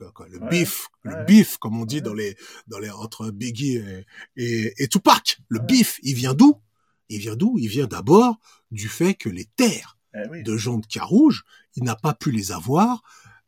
[0.00, 1.24] le Ouais, bif, le ouais.
[1.24, 2.00] bif, comme on dit Ouais.
[2.02, 5.38] dans les, dans les, entre Biggie et, et, et Tupac.
[5.48, 6.60] Le bif, il vient d'où?
[7.08, 7.56] Il vient d'où?
[7.58, 8.38] Il vient d'abord
[8.70, 10.42] du fait que les terres eh oui.
[10.42, 11.44] de Jean de Carouge,
[11.76, 13.02] il n'a pas pu les avoir,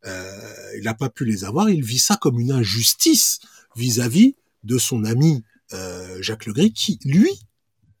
[0.05, 3.39] euh, il n'a pas pu les avoir, il vit ça comme une injustice
[3.75, 7.31] vis-à-vis de son ami euh, Jacques Legris, qui, lui,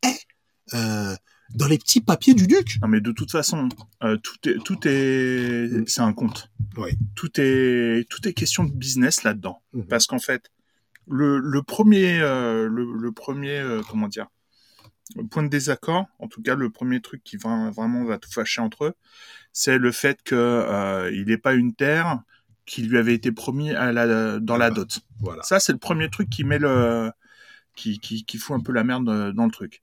[0.03, 0.19] est
[0.73, 1.15] euh,
[1.55, 2.77] dans les petits papiers du duc.
[2.81, 3.69] Non mais de toute façon,
[4.03, 5.83] euh, tout est tout est Mm.
[5.87, 6.49] c'est un compte.
[6.77, 6.91] Oui.
[7.15, 9.61] Tout est tout est question de business là-dedans.
[9.73, 9.87] Mhm.
[9.87, 10.51] Parce qu'en fait,
[11.07, 14.27] le, le premier euh, le, le premier euh, comment dire
[15.31, 18.61] point de désaccord, en tout cas le premier truc qui va vraiment va tout fâcher
[18.61, 18.93] entre eux,
[19.53, 22.19] c'est le fait que euh, il n'ait pas une terre
[22.65, 24.99] qui lui avait été promis à la dans la dot.
[25.21, 25.41] Voilà.
[25.43, 27.09] Ça, c'est le premier truc qui met le,
[27.75, 29.81] qui, qui, qui fout un peu la merde euh, dans le truc.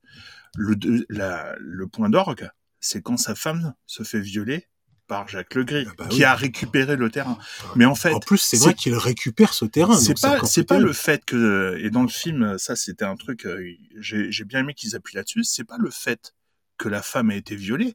[0.57, 2.49] Le, la, le point d'orgue,
[2.81, 4.69] c'est quand sa femme se fait violer
[5.07, 6.25] par Jacques Legris, Ah bah qui oui.
[6.25, 7.37] a récupéré le terrain.
[7.77, 9.97] Mais en fait, En plus, c'est vrai qu'il récupère ce terrain.
[9.97, 13.45] c'est pas, c'est pas le fait que, et dans le film, ça c'était un truc,
[13.45, 13.63] euh,
[13.99, 16.35] j'ai j'ai bien aimé qu'ils appuient là-dessus, c'est pas le fait
[16.79, 17.95] que la femme a été violée,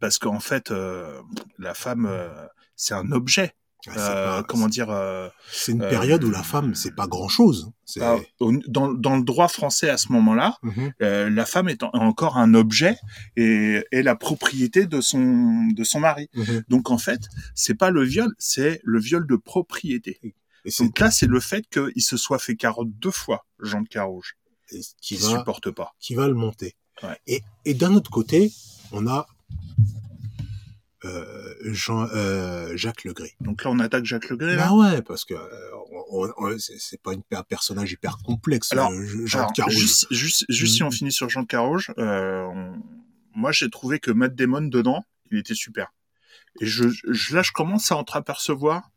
[0.00, 1.20] parce qu'en fait, euh,
[1.58, 3.54] la femme, euh, c'est un objet.
[3.88, 7.06] Ah, Euh, pas- comment dire euh, C'est une euh, période où la femme, c'est pas
[7.06, 7.70] grand chose.
[7.84, 8.16] C'est ah,
[8.68, 10.92] dans, dans le droit français à ce moment-là, Mhm.
[11.00, 12.96] la femme est en- encore un objet
[13.36, 16.28] et est la propriété de son de son mari.
[16.34, 16.64] Mhm.
[16.68, 17.20] Donc en fait,
[17.54, 20.18] c'est pas le viol, c'est le viol de propriété.
[20.64, 23.88] Et Donc là, c'est le fait qu'il se soit fait carotte deux fois, Jean de
[23.88, 24.36] Carouge,
[24.72, 25.94] et qui qui va, supporte pas.
[26.00, 26.74] qui va le monter.
[27.04, 27.16] Ouais.
[27.28, 28.52] Et, et d'un autre côté,
[28.90, 29.26] on a
[31.06, 33.34] euh, Jean, euh, Jacques Legris.
[33.40, 34.56] Donc là, on attaque Jacques Legris.
[34.56, 34.68] là?
[34.68, 38.72] Bah ouais, parce que euh, c'est pas une, un personnage hyper complexe.
[38.72, 38.92] Alors,
[39.24, 39.74] Jean Alors, Carouge.
[39.74, 42.74] juste, juste, juste si on finit sur Jean Carouge, on-
[43.34, 45.92] moi j'ai trouvé que Matt Damon dedans, il était super.
[46.60, 48.90] Et je, je, là, je commence à entreapercevoir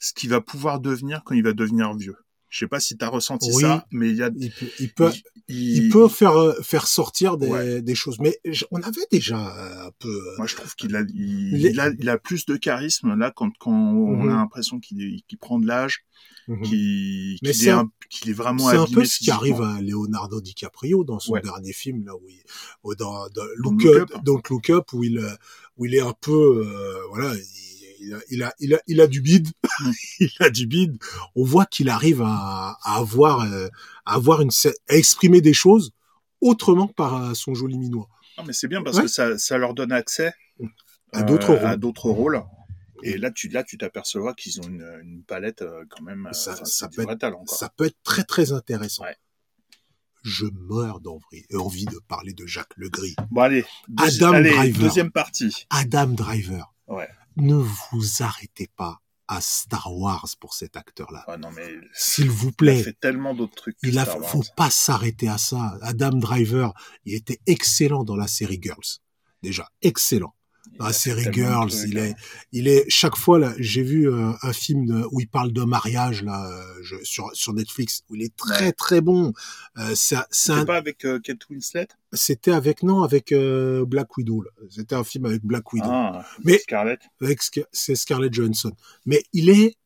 [0.00, 2.16] ce qu'il va pouvoir devenir quand il va devenir vieux.
[2.54, 3.62] Je sais pas si tu as ressenti Oui.
[3.62, 5.10] ça, mais il y a, Il peut, il peut,
[5.48, 7.82] il- il peut faire euh, faire sortir des, Ouais.
[7.82, 8.20] des choses.
[8.20, 8.38] Mais
[8.70, 9.38] on avait déjà
[9.86, 10.08] un peu.
[10.08, 13.50] euh, moi je trouve qu'il a, il, a, il a plus de charisme là quand,
[13.58, 14.28] quand on Mhm.
[14.28, 16.04] a l'impression qu'il qu'il prend de l'âge,
[16.46, 16.62] mhm.
[16.62, 17.90] qu'il Mais qu'il c'est est, un-
[18.24, 21.40] est vraiment C'est un peu ce qui arrive à Leonardo DiCaprio dans son Ouais.
[21.42, 22.40] dernier film là où il,
[22.84, 24.20] où dans, dans Don't Look, Up, Up.
[24.24, 25.18] Don't Look Up où il
[25.76, 27.73] où il est un peu euh, voilà il,
[28.04, 29.48] il a, il a il a il a du bide
[29.80, 29.90] Mm.
[30.20, 30.96] il a du bide
[31.34, 33.68] on voit qu'il arrive à, à avoir euh,
[34.06, 34.50] à avoir une
[34.88, 35.90] à exprimer des choses
[36.40, 39.02] autrement que par euh, son joli minois Non, mais c'est bien parce Ouais.
[39.04, 40.32] que ça, ça leur donne accès
[41.12, 41.80] À d'autres à rôles.
[41.80, 42.42] d'autres rôles.
[43.02, 46.26] Et là, tu là, tu t'aperçois qu'ils ont une, une palette euh, quand même.
[46.26, 47.44] euh, Ça- ça peut vrai talent.
[47.46, 49.16] Ça peut être très très intéressant Ouais.
[50.22, 54.82] je meurs d'envie envie de parler de Jacques Legris Bon allez, deuxi- Adam allez, Driver.
[54.82, 55.66] deuxième partie.
[55.70, 57.08] Adam Driver Ouais.
[57.36, 61.24] Ne vous arrêtez pas à Star Wars pour cet acteur-là.
[61.26, 63.76] Ah non mais S'il vous il a plaît, fait tellement d'autres trucs.
[63.78, 64.30] que il a, Star Wars.
[64.30, 65.78] faut pas s'arrêter à ça.
[65.80, 69.00] Adam Driver, il était excellent dans la série Girls.
[69.42, 70.34] Déjà, excellent.
[70.74, 72.14] Il Dans a la fait série Girls, il est,
[72.50, 75.62] il est, chaque fois, là, j'ai vu euh, un film de- où il parle de
[75.62, 78.72] mariage, là, euh, je- sur, sur Netflix, où il est très, Ouais.
[78.72, 79.32] très bon.
[79.78, 81.86] Euh, ça, c'est C'était un- pas avec euh, Kate Winslet?
[82.12, 84.44] C'était avec, non, avec euh, Black Widow.
[84.68, 85.86] C'était un film avec Black Widow.
[85.88, 87.00] Ah, Mais- Scarlett.
[87.20, 88.72] avec c'est Scarlett Johansson.
[89.06, 89.76] Mais il est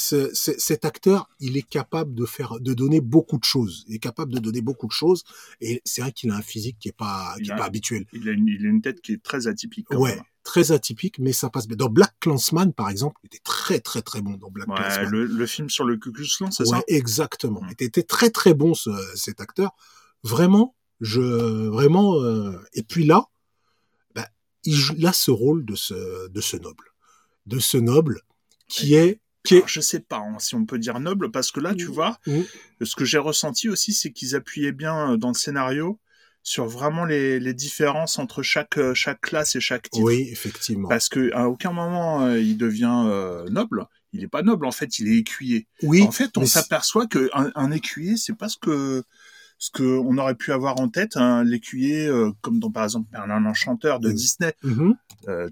[0.00, 3.84] ce- ce- cet acteur, il est capable de faire, de donner beaucoup de choses.
[3.88, 5.22] Il est capable de donner beaucoup de choses.
[5.60, 7.64] Et c'est vrai qu'il a un physique qui est pas, qui Il est a- pas
[7.66, 8.06] habituel.
[8.12, 9.90] Il a, une, il a une tête qui est très atypique.
[9.90, 10.24] Ouais, même.
[10.42, 11.76] très atypique, mais ça passe bien.
[11.76, 15.10] Dans Black Clansman, par exemple, il était très très très bon dans Black Ouais, Clansman.
[15.10, 17.60] le, le film sur le Ku Klux Klan, c'est Ouais, ça exactement.
[17.62, 17.66] Mm.
[17.78, 19.76] Il était très très bon ce, cet acteur.
[20.22, 21.20] Vraiment, je
[21.68, 22.20] vraiment.
[22.22, 23.24] euh, et puis là,
[24.14, 24.28] bah,
[24.64, 26.84] il joue là ce rôle de ce de ce noble,
[27.46, 28.20] de ce noble
[28.68, 31.60] qui est qui est je sais pas hein, si on peut dire noble, parce que
[31.60, 31.92] là, tu Mm.
[31.92, 32.40] vois, Mm.
[32.82, 35.98] ce que j'ai ressenti aussi, c'est qu'ils appuyaient bien euh, dans le scénario
[36.42, 40.04] sur vraiment les, les différences entre chaque, euh, chaque classe et chaque titre.
[40.04, 40.88] Oui, effectivement.
[40.88, 43.86] Parce que à aucun moment euh, il devient euh, noble.
[44.12, 45.68] Il est pas noble en fait, il est écuyer.
[45.82, 49.04] oui, en fait, on s'aperçoit que un, un écuyer, c'est pas ce que
[49.58, 53.08] ce que on aurait pu avoir en tête, hein, l'écuyer euh, comme dans par exemple
[53.12, 54.14] Merlin l'enchanteur de Mm.
[54.14, 54.54] Disney.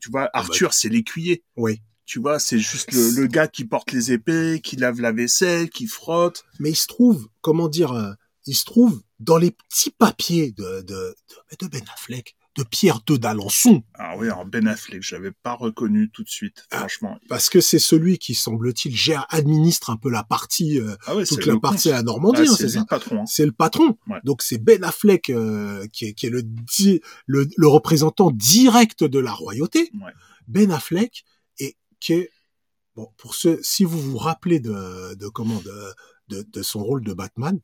[0.01, 1.42] Tu vois, Arthur, c'est l'écuyer.
[1.57, 1.83] Oui.
[2.09, 5.68] Tu vois, c'est juste le, le gars qui porte les épées, qui lave la vaisselle,
[5.68, 6.42] qui frotte.
[6.59, 8.12] Mais il se trouve, comment dire, euh,
[8.47, 11.14] il se trouve dans les petits papiers de, de,
[11.53, 15.33] de, de Ben Affleck, de Pierre de d'Alençon, Ah oui, alors Ben Affleck, je l'avais
[15.42, 16.79] pas reconnu tout de suite, Ah.
[16.79, 17.18] franchement.
[17.29, 21.27] parce que c'est celui qui, semble-t-il, gère, administre un peu la partie, euh, Ah ouais,
[21.27, 22.79] toute la partie à la Normandie, Ah, hein, c'est ça.
[22.81, 23.21] le patron.
[23.21, 23.27] hein.
[23.27, 23.99] C'est le patron.
[24.07, 24.18] Ouais.
[24.25, 26.42] Donc c'est Ben Affleck euh, qui, est, qui est le,
[27.27, 29.90] le, le représentant direct de la royauté.
[30.03, 30.12] Ouais.
[30.49, 31.25] Ben Affleck
[32.00, 32.26] qui
[32.96, 35.92] bon pour ceux si vous vous rappelez de, de comment de,
[36.28, 37.58] de, de son rôle de Batman,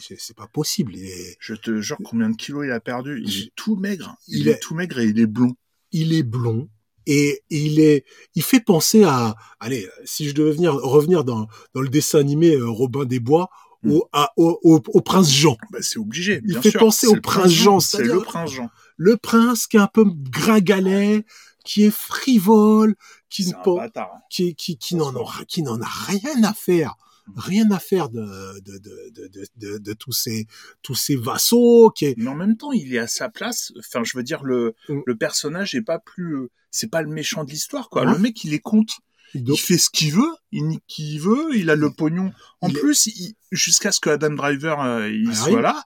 [0.00, 0.94] c'est pas possible.
[1.40, 3.22] Je te jure combien de kilos il a perdu.
[3.24, 4.16] Il Je- est tout maigre.
[4.26, 4.52] Il, Il est...
[4.52, 5.54] est- tout maigre et il est blond.
[5.92, 6.68] il est blond
[7.06, 11.80] et il est il fait penser à allez si je devais venir revenir dans dans
[11.80, 13.48] le dessin animé euh, Robin des Bois
[13.84, 13.92] Mm.
[13.92, 15.56] au, à- au, au, au prince Jean.
[15.70, 16.40] Bah, c'est obligé.
[16.44, 16.80] Il fait sûr.
[16.80, 18.68] penser au prince Jean, C'est le prince Jean.
[18.96, 21.24] Le prince qui est un peu gringalet,
[21.64, 22.96] qui est frivole,
[23.30, 24.20] qui ne hein.
[24.30, 26.94] qui, qui, qui n'en aura, qui n'en a rien à faire,
[27.36, 30.46] rien à faire de, de, de, de, de, tous ces,
[30.82, 33.72] tous ces vassaux, qui est, Mais en même temps, il est à sa place.
[33.78, 35.00] Enfin, je veux dire, le, Mm.
[35.06, 38.04] le personnage est pas plus, euh, c'est pas le méchant de l'histoire, quoi.
[38.06, 38.12] Ouais.
[38.12, 38.92] Le mec, il est compte.
[39.34, 42.32] il fait ce qu'il veut, il nique qui il veut, il a le pognon.
[42.62, 45.84] En Il est- plus, il- jusqu'à ce que Adam Driver euh, il Ah soit là,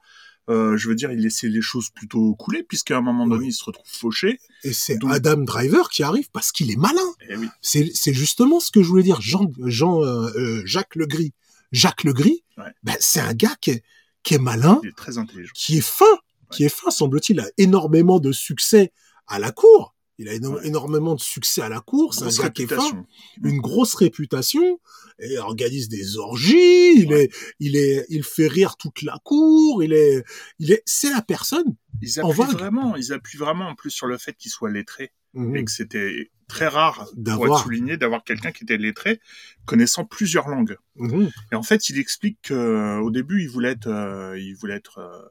[0.50, 3.48] euh, je veux dire, il laissait les choses plutôt couler, puisqu'à un moment donné, Oui.
[3.48, 4.38] il se retrouve fauché.
[4.64, 7.00] et c'est donc- Adam Driver qui arrive parce qu'il est malin.
[7.28, 9.20] Et oui, C'est, justement ce que je voulais dire.
[9.20, 11.32] Jean, Jean, euh, euh, Jacques Legris.
[11.70, 12.64] Jacques Legris, Ouais.
[12.82, 13.82] ben, c'est un gars qui est,
[14.22, 15.52] qui est malin, est très intelligent.
[15.54, 16.04] qui est fin,
[16.52, 18.92] qui est fin, semble-t-il, a énormément de succès
[19.26, 19.91] à la cour.
[20.18, 20.66] Il a éno- Ouais.
[20.66, 22.14] énormément de succès à la cour.
[22.14, 22.76] C'est un Grosse gars qui est fin.
[22.76, 23.06] réputation.
[23.44, 24.78] une grosse réputation
[25.18, 26.92] et organise des orgies.
[27.02, 27.24] Il Ouais.
[27.24, 29.82] est, il est, il fait rire toute la cour.
[29.82, 30.22] Il est,
[30.58, 31.76] il est, c'est la personne.
[32.02, 35.12] Ils En appuient vraiment, ils appuient vraiment en plus sur le fait qu'il soit lettré
[35.34, 35.56] Mhm.
[35.56, 37.58] et que c'était très rare pour D'avoir.
[37.60, 39.18] être souligné d'avoir quelqu'un qui était lettré,
[39.64, 40.76] connaissant plusieurs langues.
[40.96, 41.30] Mhm.
[41.52, 45.22] Et en fait, il explique qu'au début, il voulait être, euh, il voulait être euh,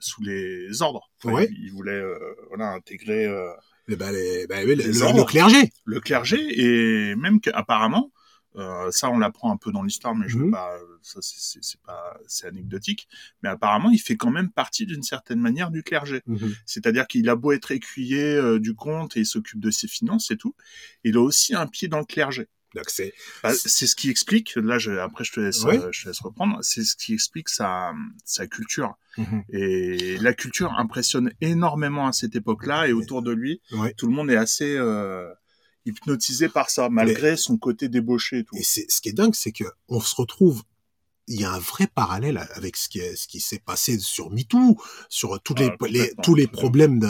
[0.00, 1.08] sous les ordres.
[1.22, 1.48] Enfin, Ouais.
[1.52, 2.18] il, il voulait euh,
[2.48, 3.26] voilà, intégrer
[3.88, 5.18] Eh ben, les- oui, le, Les le- ordres.
[5.18, 5.72] le clergé.
[5.84, 6.38] le clergé
[7.10, 8.12] et même qu'apparemment,
[8.56, 10.52] euh, ça on l'apprend un peu dans l'histoire, mais je veux Mhm.
[10.52, 10.70] pas,
[11.02, 13.08] ça c'est pas, c'est anecdotique.
[13.42, 16.22] Mais apparemment, il fait quand même partie d'une certaine manière du clergé.
[16.26, 16.54] Mhm.
[16.64, 20.30] C'est-à-dire qu'il a beau être écuyer euh, du comte et il s'occupe de ses finances
[20.30, 20.54] et tout,
[21.02, 22.46] il a aussi un pied dans le clergé.
[22.74, 26.02] Donc c'est, Bah, c'est ce qui explique, là je, après je te laisse, euh, je
[26.02, 27.92] te laisse reprendre, c'est ce qui explique sa,
[28.24, 28.94] sa culture.
[29.16, 29.44] Mhm.
[29.50, 33.94] Et la culture impressionne énormément à cette époque-là et autour de lui, Ouais.
[33.94, 35.28] tout le monde est assez euh,
[35.86, 38.56] hypnotisé par ça, malgré son côté débauché et tout.
[38.56, 40.62] Et c'est, ce qui est dingue, c'est que on se retrouve.
[41.26, 44.30] Il y a un vrai parallèle avec ce qui, est, ce qui s'est passé sur
[44.30, 44.76] MeToo,
[45.08, 46.22] sur toutes Ah, les, complètement.
[46.22, 47.08] tous les problèmes de,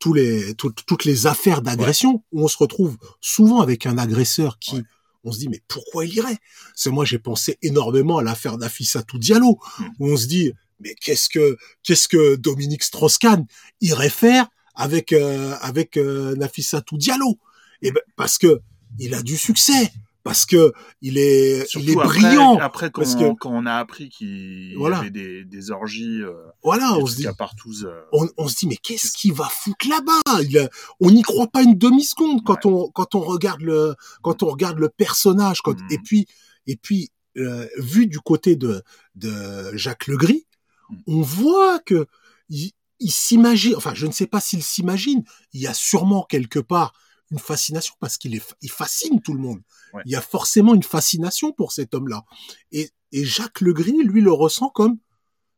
[0.00, 4.58] tous les, tout- toutes les affaires d'agression, où on se retrouve souvent avec un agresseur
[4.58, 4.82] qui, Ouais.
[5.24, 6.38] On se dit, mais pourquoi il irait?
[6.74, 9.84] C'est moi, j'ai pensé énormément à l'affaire Nafissatou Diallo, Mm.
[10.00, 13.46] où on se dit, mais qu'est-ce que, qu'est-ce que Dominique Strauss-Kahn
[13.80, 17.38] irait faire avec, euh, avec, euh, Nafissatou Diallo?
[17.82, 18.60] Et ben, parce que
[18.98, 19.92] il a du succès,
[20.24, 22.56] parce que il est, Surtout il est après, brillant.
[22.58, 24.96] Après, quand, parce on, que- quand on a appris qu'il Voilà.
[24.98, 26.32] y avait des, des orgies, euh,
[26.62, 29.88] Voilà, des on se dit, euh, on, on se dit mais qu'est-ce qu'il va foutre
[29.88, 30.42] là-bas?
[30.42, 30.68] Il a-
[31.00, 34.46] On n'y croit pas une demi seconde quand on quand on regarde le quand on
[34.50, 35.60] regarde le personnage.
[35.62, 35.86] Quand, Mhm.
[35.90, 36.26] Et puis
[36.66, 38.82] et puis euh, vu du côté de
[39.16, 40.46] de Jacques Legris,
[40.90, 40.98] Mhm.
[41.06, 42.06] on voit que
[42.48, 43.74] il, il s'imagine.
[43.76, 45.24] Enfin, je ne sais pas s'il s'imagine.
[45.52, 46.92] Il y a sûrement quelque part
[47.32, 49.60] une fascination parce qu'il est il fascine tout le monde.
[49.92, 50.02] Ouais.
[50.06, 52.24] Il y a forcément une fascination pour cet homme-là.
[52.70, 54.98] Et, et Jacques Legris, lui, le ressent comme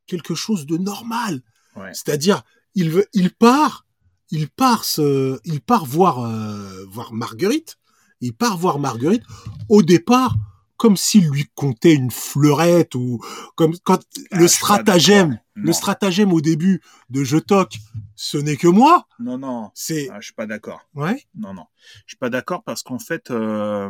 [0.06, 1.42] quelque chose de normal.
[1.76, 1.92] ouais.
[1.92, 2.42] C'est-à-dire,
[2.74, 3.87] il veut, il part,
[4.30, 7.76] il part se, il part voir, euh, voir Marguerite.
[8.20, 9.24] Il part voir Marguerite.
[9.68, 10.34] Au départ,
[10.76, 13.20] comme s'il lui comptait une fleurette ou
[13.54, 17.76] comme quand Ah, le stratagème, le stratagème au début de Je toque,
[18.16, 19.06] ce n'est que moi.
[19.18, 20.80] Non, non, C'est, ah, je suis pas d'accord.
[20.94, 21.66] ouais, Non, non.
[22.06, 23.88] Je suis pas d'accord parce qu'en fait, euh,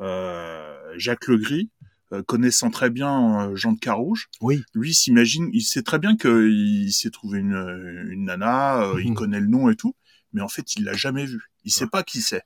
[0.00, 1.70] euh, Jacques Legris,
[2.12, 6.16] euh, connaissant très bien euh, Jean de Carouge, oui, lui s'imagine, il sait très bien
[6.16, 9.16] qu'il s'est trouvé une, une nana, euh, il Mhm.
[9.16, 9.96] connaît le nom et tout,
[10.32, 11.50] mais en fait, il l'a jamais vu.
[11.64, 12.42] Il sait pas qui c'est.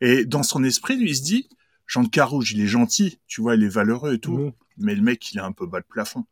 [0.00, 1.48] Et dans son esprit, lui, il se dit,
[1.86, 4.52] Jean de Carouge, il est gentil, tu vois, il est valeureux et tout, Mhm.
[4.78, 6.24] mais le mec, il est un peu bas de plafond.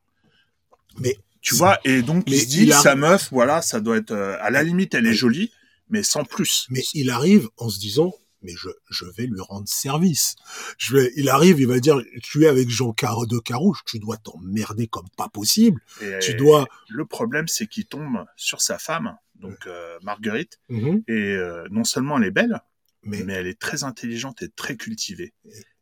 [0.99, 3.81] Mais- tu vois, et donc Mais il se dit, il a- sa meuf, voilà, ça
[3.81, 5.53] doit être, euh, à la limite, elle est jolie,
[5.89, 6.67] mais sans plus.
[6.71, 10.35] mais il arrive en se disant, mais je, je vais lui rendre service.
[10.79, 13.99] Je vais, il arrive, il va dire, tu es avec Jean Car de Carouge, tu
[13.99, 15.81] dois t'emmerder comme pas possible.
[16.03, 21.03] Et Tu dois, Le problème, c'est qu'il tombe sur sa femme, donc euh, Marguerite, Mhm.
[21.09, 22.61] et euh, non seulement elle est belle,
[23.03, 25.33] mais, mais elle est très intelligente et très cultivée.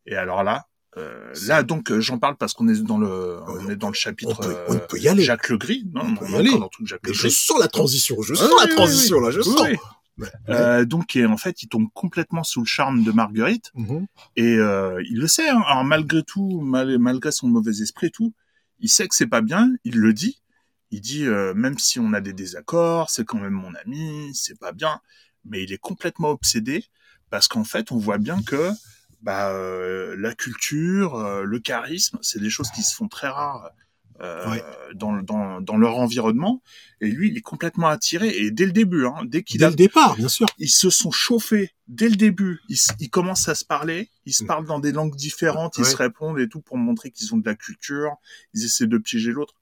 [0.07, 0.67] Et alors là,
[0.97, 3.95] euh, là donc euh, j'en parle parce qu'on est dans le, on est dans le
[3.95, 5.23] chapitre on peut, euh, on peut y aller.
[5.25, 5.85] Jacques Legris.
[5.93, 6.51] Non, On peut y aller.
[6.51, 9.45] dans Jacques je sens la transition, je Oui, sens la oui, transition là, je Oui,
[9.45, 9.61] sens.
[9.61, 9.77] Ouais.
[10.49, 14.07] Euh, donc et en fait, il tombe complètement sous le charme de Marguerite Mhm.
[14.37, 15.49] et euh, il le sait.
[15.49, 15.63] Hein.
[15.67, 18.33] Alors malgré tout, mal- malgré son mauvais esprit et tout,
[18.79, 19.73] il sait que c'est pas bien.
[19.85, 20.41] Il le dit.
[20.93, 24.57] Il dit euh, même si on a des désaccords, c'est quand même mon ami, c'est
[24.57, 25.01] pas bien.
[25.45, 26.85] Mais il est complètement obsédé
[27.31, 28.71] parce qu'en fait, on voit bien que
[29.25, 33.71] bah, euh, la culture, euh, le charisme, c'est des choses qui se font très rares
[34.21, 34.63] euh, Ouais.
[34.95, 36.63] dans, dans, dans leur environnement.
[37.01, 38.29] Et lui, il est complètement attiré.
[38.29, 40.47] Et dès le début, hein, dès qu'il Dès a le départ, bien sûr.
[40.59, 42.61] ils se sont chauffés dès le début.
[42.69, 44.11] Ils, ils commencent à se parler.
[44.27, 44.47] Ils se Mm.
[44.47, 45.79] parlent dans des langues différentes.
[45.79, 45.91] Ils Ouais.
[45.91, 48.13] se répondent et tout pour montrer qu'ils ont de la culture.
[48.55, 49.55] Ils essaient de piéger l'autre.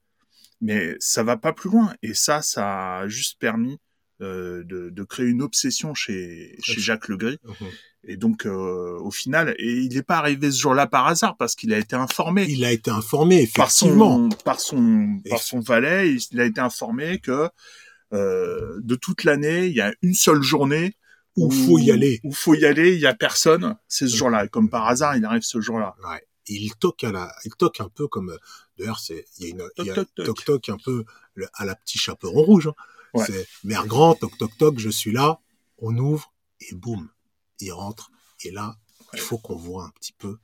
[0.61, 1.93] Mais ça va pas plus loin.
[2.03, 3.79] Et ça, ça a juste permis
[4.21, 7.37] euh, de, de créer une obsession chez, chez Jacques Legris.
[7.43, 7.67] Mhm.
[8.05, 11.55] Et donc, euh, au final, et il n'est pas arrivé ce jour-là par hasard parce
[11.55, 14.29] qu'il a été informé Il a été informé, par effectivement.
[14.29, 17.49] son par son par son valet, il, a été informé que
[18.13, 20.95] euh, de toute l'année, il y a une seule journée
[21.37, 22.19] Où faut y aller.
[22.23, 24.45] Où faut y aller, il y a personne, c'est ce jour-là.
[24.45, 25.95] Et Comme par hasard, il arrive ce jour-là.
[26.03, 26.21] Ouais.
[26.47, 28.37] Il toque à la, il toque un peu comme, euh,
[28.77, 30.25] d'ailleurs, c'est, il y a une, il y a Toc, toc, toc.
[30.25, 32.67] toc toc un peu le- à la petit chaperon rouge.
[32.67, 32.73] hein.
[33.13, 33.25] Ouais.
[33.27, 35.39] C'est mère grand, toc toc toc, je suis là.
[35.77, 37.09] On ouvre et boum,
[37.59, 38.09] il rentre.
[38.43, 38.75] Et là,
[39.13, 40.37] il faut qu'on voit un petit peu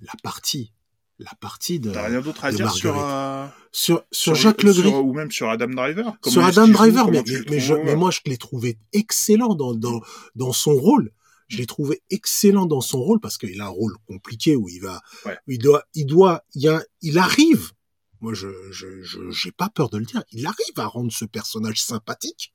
[0.00, 0.72] la partie,
[1.18, 4.88] la partie de T'as rien d'autre à dire sur, euh, sur sur Jacques Legris.
[4.90, 6.16] sur- ou même sur Adam Driver.
[6.20, 9.74] Comment sur Adam Driver, mais, mais, mais je- mais moi je l'ai trouvé excellent dans,
[9.74, 10.00] dans,
[10.34, 11.12] dans son rôle.
[11.48, 14.80] Je l'ai trouvé excellent dans son rôle parce qu'il a un rôle compliqué où il
[14.80, 15.36] va, Ouais.
[15.46, 17.72] où il doit, il doit, il, a, il arrive.
[18.20, 20.22] Moi, je, je, je, j'ai pas peur de le dire.
[20.32, 22.54] Il arrive à rendre ce personnage sympathique.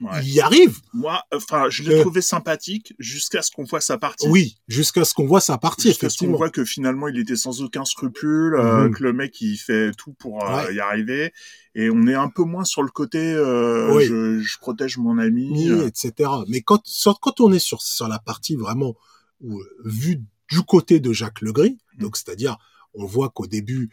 [0.00, 0.20] Ouais.
[0.22, 0.78] Il y arrive.
[0.94, 2.00] Moi, enfin, je l'ai Euh.
[2.00, 4.26] trouvé sympathique jusqu'à ce qu'on voit sa partie.
[4.28, 7.36] Oui, jusqu'à ce qu'on voit sa partie, Jusqu'à ce qu'on voit que finalement il était
[7.36, 8.94] sans aucun scrupule, euh, Mhm.
[8.94, 10.74] que le mec il fait tout pour euh, Ouais.
[10.74, 11.34] y arriver,
[11.74, 14.06] et on est un peu moins sur le côté euh, Oui.
[14.06, 15.68] je, je protège mon ami.
[15.68, 16.30] euh, etc.
[16.48, 16.82] Mais quand,
[17.20, 18.94] quand on est sur, sur la partie vraiment
[19.42, 22.02] où, vue du côté de Jacques Legris, Mm.
[22.02, 22.56] donc c'est-à-dire
[22.94, 23.90] on voit qu'au début,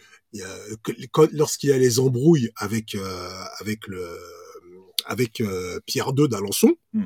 [1.33, 3.29] lorsqu'il y a les embrouilles avec euh,
[3.59, 4.17] avec le
[5.05, 7.05] avec euh, Pierre II d'Alençon, Mm.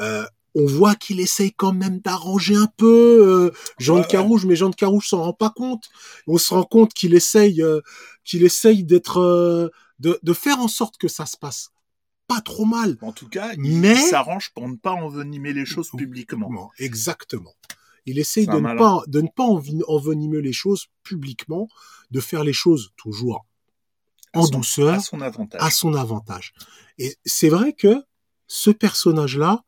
[0.00, 4.70] euh, on voit qu'il essaye quand même d'arranger un peu Jean de Carouge, mais Jean
[4.70, 5.84] de Carouge s'en rend pas compte.
[6.26, 7.62] On se rend compte qu'il essaye
[8.24, 11.70] qu'il essaye d'être de, de faire en sorte que ça se passe
[12.26, 12.96] pas trop mal.
[13.02, 16.70] En tout cas, il, Mais- il s'arrange pour ne pas envenimer les choses publiquement.
[16.78, 17.54] Exactement.
[18.06, 21.68] Il essaye de ne, pas, de ne pas envi- envenimer les choses publiquement,
[22.10, 23.44] de faire les choses toujours
[24.32, 25.60] À en son- douceur, À son avantage.
[25.62, 26.52] à son avantage.
[26.98, 28.02] Et c'est vrai que
[28.46, 29.64] ce personnage-là,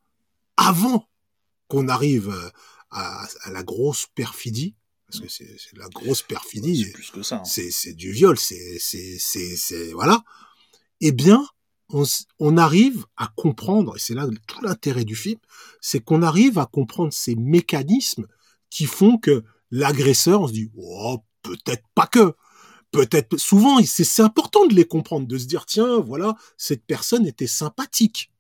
[0.57, 1.09] avant
[1.67, 2.51] qu'on arrive euh,
[2.91, 4.75] à, à la grosse perfidie,
[5.09, 7.37] parce que c'est la grosse perfidie, C'est plus que ça.
[7.37, 7.45] hein.
[7.45, 8.79] c'est c'est du viol, c'est
[9.93, 10.23] voilà.
[11.01, 11.47] Eh bien,
[11.91, 15.39] on, arrive à comprendre, et c'est là tout l'intérêt du film,
[15.81, 18.27] c'est qu'on arrive à comprendre ces mécanismes
[18.71, 22.35] qui font que l'agresseur, on se dit, oh, peut-être pas que,
[22.91, 27.47] peut-être souvent, c'est important de les comprendre, de se dire, tiens, voilà, cette personne était
[27.47, 28.31] sympathique,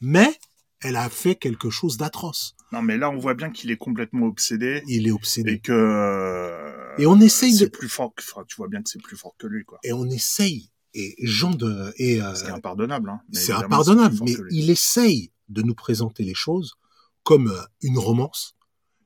[0.00, 0.32] mais
[0.80, 2.54] elle a fait quelque chose d'atroce.
[2.70, 5.52] Non, mais là, on voit bien qu'il est complètement obsédé Il est obsédé.
[5.54, 5.72] et que.
[5.72, 8.14] euh, Et on essaye c'est de- plus fort.
[8.14, 9.78] que- Enfin, tu vois bien que c'est plus fort que lui, quoi.
[9.84, 10.70] Et on essaye.
[11.00, 13.10] Et Jean de et euh, C'est impardonnable.
[13.10, 13.20] Hein.
[13.32, 16.74] C'est impardonnable, mais il essaye de nous présenter les choses
[17.22, 18.56] comme euh, une romance.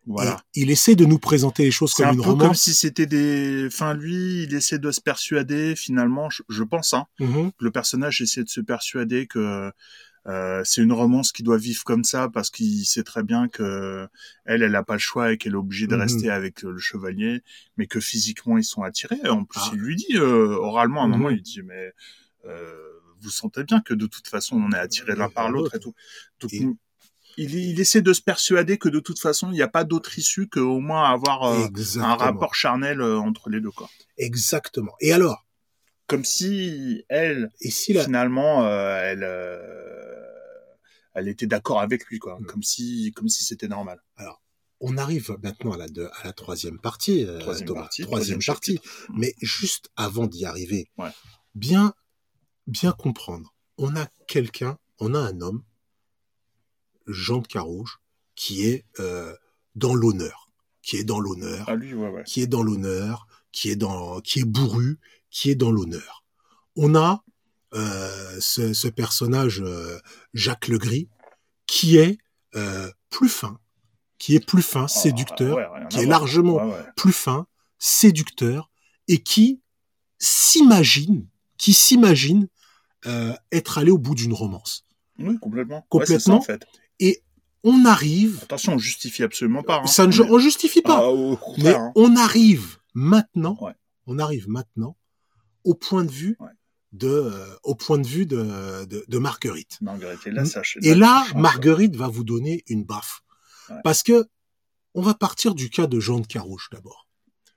[0.07, 0.43] Voilà.
[0.55, 2.63] Et il essaie de nous présenter les choses comme un une peu comme romance.
[2.63, 3.67] si c'était des.
[3.67, 8.21] Enfin, lui, il essaie de se persuader, finalement, je, je pense, hein, que le personnage
[8.21, 9.71] essaie de se persuader que
[10.29, 14.07] euh, c'est une romance qui doit vivre comme ça parce qu'il sait très bien que
[14.45, 16.01] elle, elle a pas le choix et qu'elle est obligée de Mhm.
[16.03, 17.43] rester avec euh, le chevalier,
[17.77, 19.29] mais que physiquement ils sont attirés.
[19.29, 19.71] En plus, Ah.
[19.75, 21.93] il lui dit euh, oralement à un moment, il dit mais
[22.47, 22.73] euh,
[23.21, 25.95] vous sentez bien que de toute façon on est attirés l'un par l'autre et tout.
[26.41, 26.67] Donc, Et-
[27.39, 30.19] il, il essaie de se persuader que de toute façon il n'y a pas d'autre
[30.19, 31.67] issue qu'au moins avoir euh,
[32.01, 33.91] un rapport charnel euh, entre les deux corps.
[34.19, 34.95] Exactement.
[35.01, 35.47] Et alors,
[36.09, 40.12] Comme si elle, et si la, finalement, euh, elle, euh,
[41.15, 42.39] elle était d'accord avec lui, quoi.
[42.41, 42.47] Mm.
[42.47, 44.03] Comme si, comme si c'était normal.
[44.85, 47.81] on arrive maintenant à la, deux- à la troisième partie, euh, Troisième Thomas.
[47.83, 48.73] partie, troisième troisième partie.
[48.79, 49.13] chapitre.
[49.17, 51.11] Mais juste avant d'y arriver, Ouais.
[51.55, 51.95] bien,
[52.67, 53.55] bien comprendre.
[53.79, 55.63] On a quelqu'un, on a un homme,
[57.07, 57.99] Jean de Carouge,
[58.35, 59.35] qui est euh,
[59.75, 60.51] dans l'honneur,
[60.83, 62.25] qui est dans l'honneur, Ah lui, ouais, ouais.
[62.25, 64.99] qui est dans l'honneur, qui est dans, qui est bourru,
[65.31, 66.25] qui est dans l'honneur.
[66.77, 67.25] On a
[67.75, 69.99] ce, ce personnage euh,
[70.35, 71.09] Jacques Legris
[71.67, 72.19] qui est
[72.55, 73.59] euh, plus fin,
[74.19, 76.85] qui est plus fin, séducteur, Ah, ouais, à qui est largement ouais.
[76.97, 77.47] plus fin,
[77.79, 78.71] séducteur
[79.09, 79.61] et qui
[80.19, 81.27] s'imagine,
[81.59, 82.49] qui s'imagine
[83.07, 84.85] euh, être allé au bout d'une romance.
[85.19, 85.85] Oui, complètement.
[85.89, 86.15] Complètement.
[86.15, 86.65] Ouais, c'est ça, en fait.
[87.01, 87.23] Et
[87.65, 89.81] on arrive, Attention, on justifie absolument pas.
[89.83, 89.87] hein.
[89.87, 91.93] ça ne Mais- on justifie pas, Ah, au mais hein.
[91.97, 93.57] on arrive maintenant,
[94.07, 94.97] on arrive maintenant
[95.65, 96.37] au point de vue.
[96.93, 99.79] De, euh, au point de vue de, de, de Marguerite.
[99.81, 100.85] Marguerite, et là, ça, Mm.
[100.85, 101.41] Et là, tu changes.
[101.43, 103.23] Marguerite va vous donner une baffe.
[103.71, 103.77] Ouais.
[103.85, 104.27] Parce que
[104.95, 107.09] on va partir du cas de Jean de Carouge d'abord.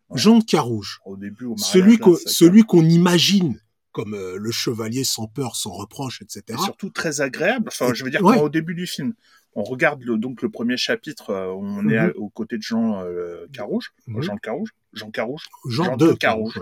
[0.09, 0.17] Ouais.
[0.19, 3.59] Jean de Carouge, Au début, au mariage, celui qu'on celui qu'on imagine
[3.91, 6.43] comme euh, le chevalier sans peur, sans reproche, etc.
[6.49, 7.65] Et surtout très agréable.
[7.69, 8.36] Enfin, je veux dire, Ouais.
[8.38, 9.13] quand au début du film,
[9.53, 13.01] on regarde le, donc le premier chapitre, euh, on est à- aux côtés de Jean
[13.03, 14.21] euh, Carouge, Mhm.
[14.21, 15.43] Jean Carouge, Jean Carouge.
[15.67, 16.59] Jean, Jean de de Carouge.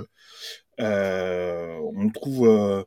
[0.80, 2.84] Euh, on le trouve euh,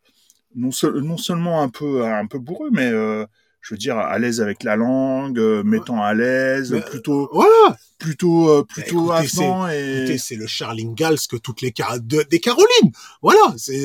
[0.55, 3.25] non, seul- non seulement un peu un peu bourreux, mais euh,
[3.61, 7.77] je veux dire à l'aise avec la langue, mettant à l'aise, plutôt Voilà.
[7.99, 12.25] plutôt euh, plutôt Bah, écoutez, et c'est le Charles Ingalls que toutes les Car- de-
[12.29, 12.93] des Carolines.
[13.23, 13.41] Voilà.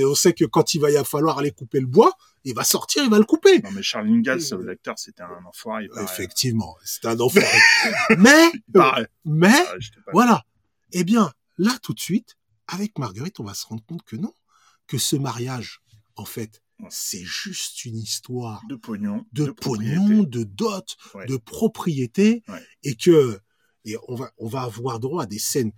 [0.08, 2.12] On sait que quand il va y falloir aller couper le bois,
[2.44, 3.60] il va sortir, il va le couper.
[3.62, 4.66] non mais Charles Ingalls, Oui.
[4.66, 5.88] l'acteur, c'était un enfoiré.
[6.02, 7.48] Effectivement, c'est un enfer.
[8.18, 8.52] mais,
[9.26, 9.76] mais, Ah,
[10.14, 10.44] voilà.
[10.92, 12.36] Eh bien, là, tout de suite,
[12.72, 14.34] avec Marguerite, on va se rendre compte que non,
[14.88, 15.82] que ce mariage,
[16.16, 21.26] en fait, c'est juste une histoire de pognon, de, pognon, de dot, Ouais.
[21.28, 22.64] de propriété, Ouais.
[22.84, 23.40] et que
[23.86, 25.72] et on va on va avoir droit à des scènes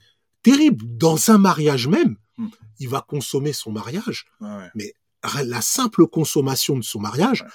[0.44, 2.18] terribles dans un mariage même.
[2.38, 2.48] Mm.
[2.80, 4.94] Il va consommer son mariage, Ouais, ouais.
[5.46, 7.46] la simple consommation de son mariage,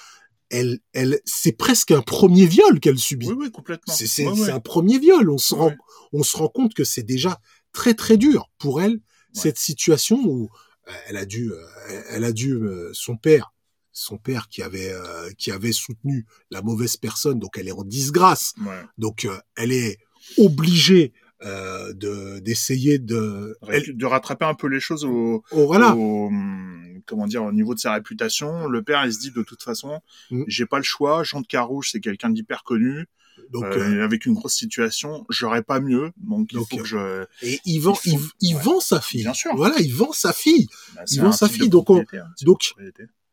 [0.50, 3.28] elle elle c'est presque un premier viol qu'elle subit.
[3.28, 3.92] Oui, oui, complètement.
[3.94, 4.50] C'est c'est- Ouais, c'est ouais.
[4.50, 5.30] un premier viol.
[5.30, 5.76] On se rend Ouais.
[6.12, 7.40] on se rend compte que c'est déjà
[7.72, 9.00] très très dur pour elle
[9.32, 10.48] cette situation où
[10.88, 11.64] euh, elle a dû euh,
[12.10, 13.52] elle a dû euh, son père
[13.92, 17.84] son père qui avait euh, qui avait soutenu la mauvaise personne donc elle est en
[17.84, 18.82] disgrâce Ouais.
[18.96, 19.98] donc euh, elle est
[20.38, 21.12] obligée
[21.44, 26.30] euh, de d'essayer de elle- de rattraper un peu les choses au, oh, voilà au,
[27.06, 28.66] comment dire au niveau de sa réputation.
[28.66, 30.00] Le père, il se dit de toute façon,
[30.30, 30.42] Mm.
[30.48, 31.22] j'ai pas le choix.
[31.22, 33.06] Jean de Carouge, c'est quelqu'un d'hyper connu,
[33.52, 35.24] donc euh, avec une grosse situation.
[35.30, 37.24] J'aurais pas mieux, donc, Donc, il faut que je.
[37.42, 38.62] et il vend il il, faut- il ouais.
[38.62, 39.54] vend sa fille Bien sûr.
[39.56, 42.72] voilà il vend sa fille Bah, il vend sa fille, donc on- hein, donc-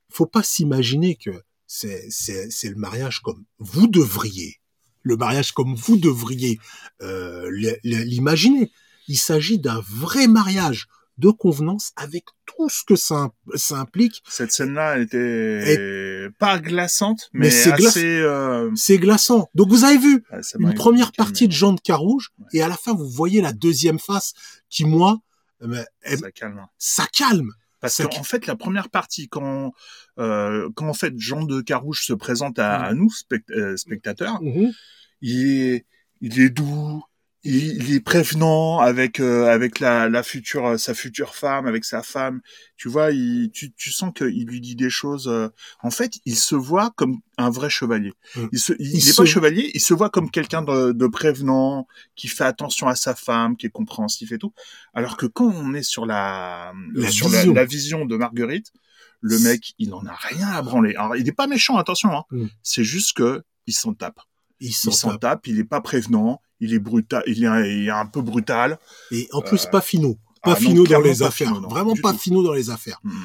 [0.09, 1.31] faut pas s'imaginer que
[1.67, 4.61] c'est c'est c'est le mariage comme vous devriez
[5.01, 6.59] le mariage comme vous devriez
[7.01, 7.49] euh,
[7.83, 8.71] l'imaginer
[9.07, 10.87] il s'agit d'un vrai mariage
[11.17, 17.29] de convenance avec tout ce que ça, ça implique Cette scène-là, elle était pas glaçante,
[17.33, 17.71] mais, c'est
[18.19, 22.31] euh, c'est glaçant donc vous avez vu ah, une première partie de Jean de Carouge
[22.39, 22.47] Ouais.
[22.53, 24.33] et à la fin vous voyez la deuxième face
[24.69, 25.17] qui moi
[25.61, 26.59] euh, ben, elle- Ça calme.
[26.59, 26.69] hein.
[26.77, 29.71] ça calme Parce qu'en fait, la première partie, quand,
[30.19, 32.83] euh, quand en fait Jean de Carouge se présente à, Mm.
[32.83, 34.71] à nous, spect- euh, spectateurs, Mhm.
[35.21, 35.85] il est,
[36.19, 37.01] il est doux,
[37.45, 42.01] il, est prévenant avec euh, avec la, la future euh, sa future femme, avec sa
[42.01, 42.41] femme.
[42.75, 45.27] Tu vois, il, tu, tu sens qu'il lui dit des choses.
[45.27, 45.49] euh,
[45.81, 48.13] en fait, il se voit comme un vrai chevalier.
[48.35, 48.45] Mm.
[48.51, 52.27] Il se, il, est pas chevalier, il se voit comme quelqu'un de, de prévenant, qui
[52.27, 54.53] fait attention à sa femme, qui est compréhensif et tout.
[54.93, 57.53] Alors que quand on est sur la, La sur vision.
[57.53, 58.71] La, la vision de Marguerite,
[59.21, 60.95] le mec, il en a rien à branler.
[60.95, 62.11] Alors, il n'est pas méchant, attention.
[62.15, 62.23] Hein.
[62.31, 62.45] Mm.
[62.63, 64.19] C'est juste que il s'en tape.
[64.59, 65.19] il s'en tape.
[65.19, 65.47] tape.
[65.47, 66.41] Il est pas prévenant.
[66.59, 67.23] Il est brutal.
[67.27, 68.79] Il est, il est un peu brutal.
[69.11, 70.59] et en plus Euh, pas finaux pas ah
[70.93, 72.19] dans les affaires finaux, non, vraiment pas tout.
[72.19, 73.23] finaux dans les affaires Mm.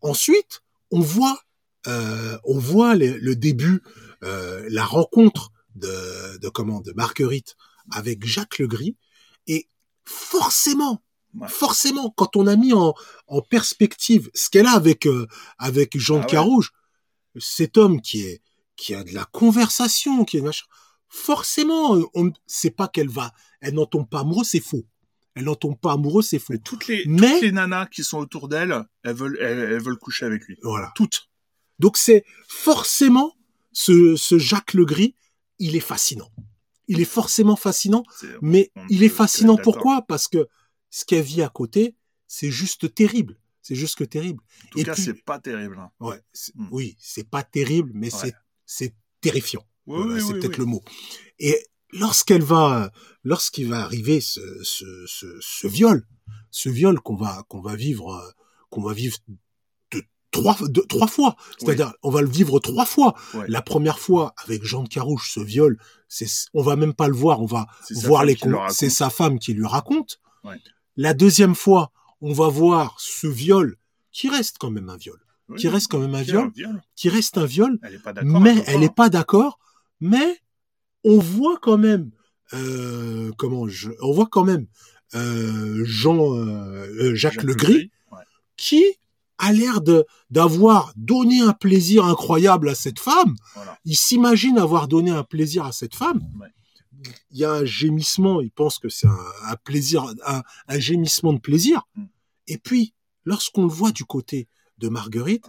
[0.00, 0.62] Ensuite,
[0.92, 1.40] on voit,
[1.88, 3.82] euh, on voit le, le début,
[4.22, 7.56] euh, la rencontre de, de comment, de Marguerite
[7.90, 8.96] avec Jacques Legris,
[9.48, 9.68] et
[10.04, 11.02] forcément,
[11.34, 11.46] Ouais.
[11.48, 12.94] forcément, quand on a mis en,
[13.26, 15.06] en perspective ce qu'elle a avec
[15.58, 16.30] avec Jean Ah de ouais.
[16.30, 16.72] Carouge,
[17.38, 18.40] cet homme qui est
[18.76, 20.64] qui a de la conversation, qui est machin,
[21.08, 24.86] forcément, on c'est pas qu'elle va, elle n'en tombe pas amoureuse, c'est faux.
[25.34, 26.52] Elle n'en tombe pas amoureuse, c'est faux.
[26.54, 29.80] Mais toutes les, Mais- toutes les nanas qui sont autour d'elle, elles veulent, elles, elles
[29.82, 30.56] veulent coucher avec lui.
[30.62, 30.90] Voilà.
[30.94, 31.28] Toutes.
[31.78, 33.34] Donc c'est forcément
[33.72, 35.14] ce, ce Jacques Legris,
[35.58, 36.30] il est fascinant.
[36.88, 38.02] Il est forcément fascinant,
[38.40, 40.02] mais on il est fascinant pourquoi?
[40.02, 40.48] Parce que
[40.90, 41.94] ce qu'elle vit à côté,
[42.26, 43.38] c'est juste terrible.
[43.60, 44.42] C'est juste que terrible.
[44.64, 45.78] En tout Et cas, puis- c'est pas terrible.
[45.78, 45.90] hein.
[46.00, 46.68] Ouais, c'est- Mm.
[46.70, 48.18] oui, c'est pas terrible, mais Ouais.
[48.20, 48.34] c'est
[48.64, 49.64] c'est terrifiant.
[49.88, 50.82] Oui, Voilà, oui, c'est oui, peut-être le mot.
[51.38, 51.56] Et
[51.92, 52.90] lorsqu'elle va,
[53.24, 56.06] lorsqu'il va arriver ce, ce, ce, ce viol,
[56.50, 58.34] ce viol qu'on va qu'on va vivre,
[58.70, 59.16] qu'on va vivre
[59.92, 61.36] de trois de trois fois.
[61.58, 63.14] C'est-à-dire, on va le vivre trois fois.
[63.48, 65.78] La première fois avec Jean de Carouge, ce viol,
[66.08, 67.66] c'est on va même pas le voir, on va
[68.02, 68.36] voir les
[68.70, 70.20] c'est sa femme qui lui raconte.
[70.96, 73.76] La deuxième fois, on va voir ce viol
[74.10, 76.50] qui reste quand même un viol, Oui, qui reste quand même un viol,
[76.96, 78.40] qui reste un viol, Elle est pas d'accord.
[78.40, 79.60] mais elle n'est pas d'accord.
[80.00, 80.38] Mais
[81.04, 82.10] on voit quand même,
[82.52, 84.66] euh, comment je, on voit quand même
[85.14, 88.18] euh, Jean euh, euh, Jacques, Legris Ouais.
[88.56, 88.84] qui
[89.38, 93.36] a l'air de d'avoir donné un plaisir incroyable à cette femme.
[93.54, 93.78] Voilà.
[93.84, 96.20] Il s'imagine avoir donné un plaisir à cette femme.
[96.40, 96.48] Ouais.
[97.30, 101.32] Il y a un gémissement, il pense que c'est un, un plaisir, un, un gémissement
[101.32, 101.82] de plaisir.
[101.94, 102.04] Mm.
[102.48, 102.92] Et puis,
[103.24, 105.46] lorsqu'on le voit du côté de Marguerite,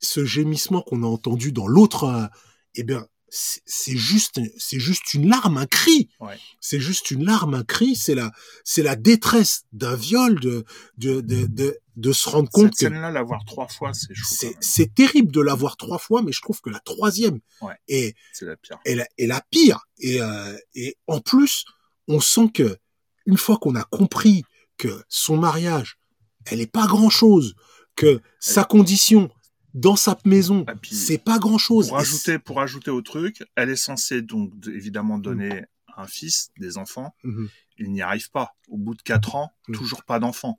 [0.00, 2.26] ce gémissement qu'on a entendu dans l'autre, euh,
[2.74, 3.06] eh bien,
[3.36, 6.08] c'est juste, c'est juste une larme, un cri.
[6.20, 6.38] Ouais.
[6.60, 7.94] C'est juste une larme, un cri.
[7.96, 8.32] C'est la,
[8.64, 10.64] c'est la détresse d'un viol de,
[10.98, 14.54] de, de, de, de se rendre compte Cette que scène-là, la voir trois fois, c'est
[14.60, 17.74] c'est, terrible de l'avoir trois fois, mais je trouve que la troisième Ouais.
[17.88, 18.78] est, C'est la pire.
[18.84, 19.80] est la, est la pire.
[19.98, 21.64] Et, euh, et en plus,
[22.08, 22.76] on sent que
[23.26, 24.44] une fois qu'on a compris
[24.78, 25.98] que son mariage,
[26.46, 27.54] elle est pas grand chose,
[27.96, 29.30] que sa condition
[29.76, 31.88] dans sa maison, Ah, c'est pas grand chose.
[31.88, 35.64] Pour ajouter, pour ajouter au truc, elle est censée donc évidemment donner
[35.96, 37.14] un fils, des enfants.
[37.22, 37.48] Mhm.
[37.78, 38.56] Il n'y arrive pas.
[38.68, 39.76] Au bout de quatre ans, Mhm.
[39.76, 40.58] toujours pas d'enfants.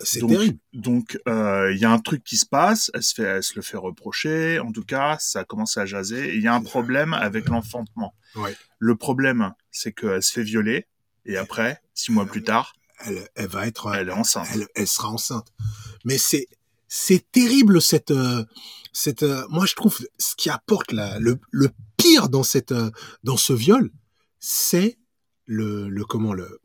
[0.00, 0.58] C'est terrible.
[0.72, 2.90] Donc euh, il y a un truc qui se passe.
[2.94, 4.60] Elle se fait, elle se le fait reprocher.
[4.60, 6.34] En tout cas, ça commence à jaser.
[6.36, 8.14] Il y a un problème avec l'enfantement.
[8.36, 8.56] Ouais.
[8.78, 10.86] Le problème, c'est qu'elle se fait violer.
[11.26, 12.74] Et après, six mois plus tard,
[13.04, 14.46] Elle, elle va être, elle est enceinte.
[14.54, 15.48] elle, elle sera enceinte.
[16.04, 16.46] Mais c'est,
[16.88, 18.44] c'est terrible cette, euh,
[18.92, 19.22] cette.
[19.22, 22.90] euh, moi, je trouve ce qui apporte la, le, le pire dans cette, euh,
[23.24, 23.90] dans ce viol,
[24.38, 24.98] c'est
[25.46, 26.60] le, le comment le,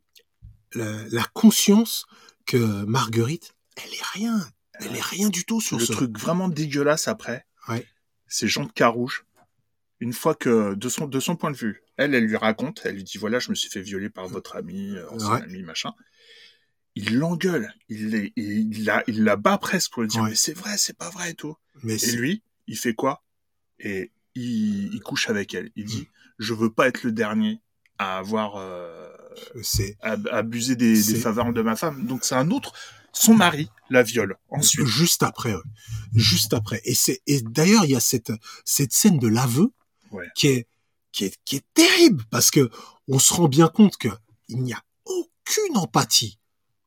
[0.74, 2.06] la, la conscience
[2.46, 4.48] que Marguerite, elle est rien,
[4.80, 5.92] elle est rien du tout sur Le ce.
[5.92, 7.86] truc vraiment dégueulasse après, Ouais.
[8.28, 9.26] c'est Jean de Carouge.
[10.00, 12.96] Une fois que, de son, de son point de vue, elle, elle lui raconte, elle
[12.96, 15.42] lui dit voilà, je me suis fait violer par votre ami, ancien Ouais.
[15.44, 15.94] ami, machin.
[16.96, 20.30] Il l'engueule, il, il, la, il la bat presque pour lui dire Ouais.
[20.30, 21.56] mais c'est vrai, c'est pas vrai et tout.
[21.84, 23.24] Mais Et lui, il fait quoi?
[23.80, 25.72] Et il, il couche avec elle.
[25.76, 25.88] Il Mm.
[25.88, 26.08] dit
[26.40, 27.62] je veux pas être le dernier
[28.00, 29.10] à avoir euh,
[29.62, 32.06] c'est ab- abusé des, des faveurs de ma femme.
[32.06, 32.74] Donc c'est un autre.
[33.16, 34.88] Son mari la viole ensuite.
[34.88, 35.62] juste après, ouais.
[36.16, 36.82] juste après.
[36.86, 38.32] Et c'est et d'ailleurs il y a cette
[38.66, 39.72] cette scène de l'aveu
[40.12, 40.28] Ouais.
[40.36, 40.68] qui est
[41.12, 42.70] qui est qui est terrible parce que
[43.08, 44.10] on se rend bien compte que
[44.48, 46.40] il n'y a aucune empathie,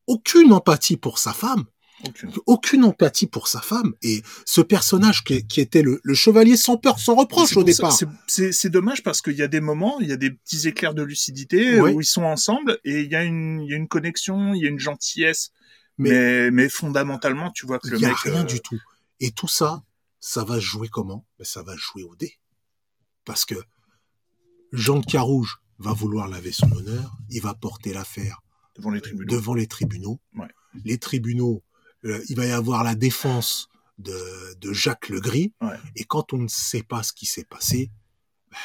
[0.07, 1.65] aucune empathie pour sa femme,
[2.07, 2.31] Aucune.
[2.47, 6.77] aucune empathie pour sa femme et ce personnage qui, qui était le, le chevalier sans
[6.77, 7.97] peur, sans reproche au départ.
[8.27, 11.03] c'est- dommage parce qu'il y a des moments, il y a des petits éclairs de
[11.03, 11.93] lucidité Ouais.
[11.93, 14.63] où ils sont ensemble et il y a une, il y a une connexion, il
[14.63, 15.51] y a une gentillesse.
[15.99, 18.19] Mais- Mais, mais, fondamentalement, tu vois que le Il y a mec.
[18.19, 18.79] rien euh, du tout.
[19.21, 19.83] Et tout ça,
[20.21, 21.27] ça va jouer comment?
[21.39, 22.35] Ben, Ça va jouer au dé.
[23.25, 23.55] Parce que
[24.73, 28.41] Jean de Carouge va vouloir laver son honneur, il va porter l'affaire
[28.77, 29.27] devant les tribunaux.
[29.37, 30.21] devant les tribunaux.
[30.35, 30.49] Ouais.
[30.85, 31.63] Les tribunaux,
[32.05, 33.69] euh, il va y avoir la défense
[33.99, 34.15] de,
[34.61, 35.53] de Jacques Legris.
[35.61, 35.77] Ouais.
[35.97, 37.91] Et quand on ne sait pas ce qui s'est passé,
[38.51, 38.59] ben,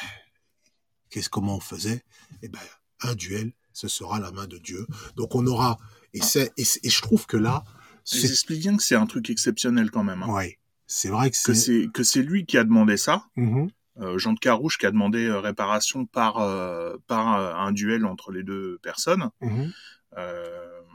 [1.10, 2.02] qu'est-ce comment on faisait?
[2.42, 2.58] Eh ben,
[3.02, 4.86] un duel, ce sera la main de Dieu.
[5.16, 5.78] Donc on aura
[6.14, 6.40] et Ah.
[6.56, 7.64] et, et je trouve que là,
[8.12, 10.22] Ils expliquent bien que c'est un truc exceptionnel quand même.
[10.22, 10.28] hein.
[10.32, 13.24] ouais, c'est vrai que c'est que c'est lui qui a demandé ça.
[13.36, 13.70] Mhm.
[14.00, 18.32] Euh, Jean de Carouge qui a demandé euh, réparation par euh, par un duel entre
[18.32, 19.30] les deux personnes.
[19.40, 19.60] Mhm.
[19.62, 19.68] Euh,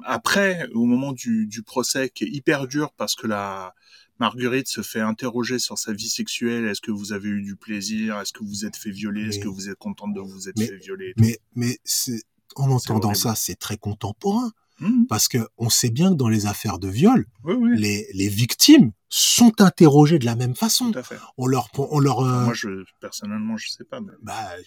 [0.06, 3.74] après, au moment du, du procès, qui est hyper dur parce que la
[4.20, 6.66] Marguerite se fait interroger sur sa vie sexuelle.
[6.66, 9.48] Est-ce que vous avez eu du plaisir Est-ce que vous êtes fait violer Est-ce que
[9.48, 12.24] vous êtes contente de vous être Mais- fait violer Mais mais c'est
[12.56, 15.08] en entendant ça, c'est très contemporain Mhm.
[15.08, 18.30] parce que on sait bien que dans les affaires de viol, Oui, oui, les les
[18.30, 20.92] victimes sont interrogées de la même façon.
[20.92, 21.18] tout à fait.
[21.38, 24.02] On leur on leur euh, Moi, je personnellement, je sais pas.
[24.02, 24.12] Mais...
[24.22, 24.66] bah il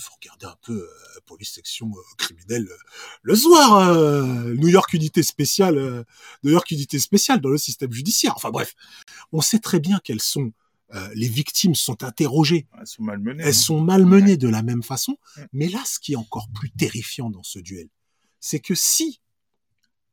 [0.00, 2.76] faut regarder un peu euh, police section euh, criminelle euh,
[3.22, 6.04] le soir euh, New York unité spéciale euh,
[6.44, 8.32] New York unité spéciale dans le système judiciaire.
[8.36, 8.74] Enfin bref,
[9.32, 10.52] on sait très bien qu'elles sont
[10.94, 13.42] euh, les victimes sont interrogées Elles sont malmenées.
[13.42, 13.52] elles hein.
[13.52, 15.16] sont malmenées de la même façon.
[15.36, 15.46] Ouais.
[15.52, 17.88] Mais là, ce qui est encore plus terrifiant dans ce duel,
[18.40, 19.20] c'est que si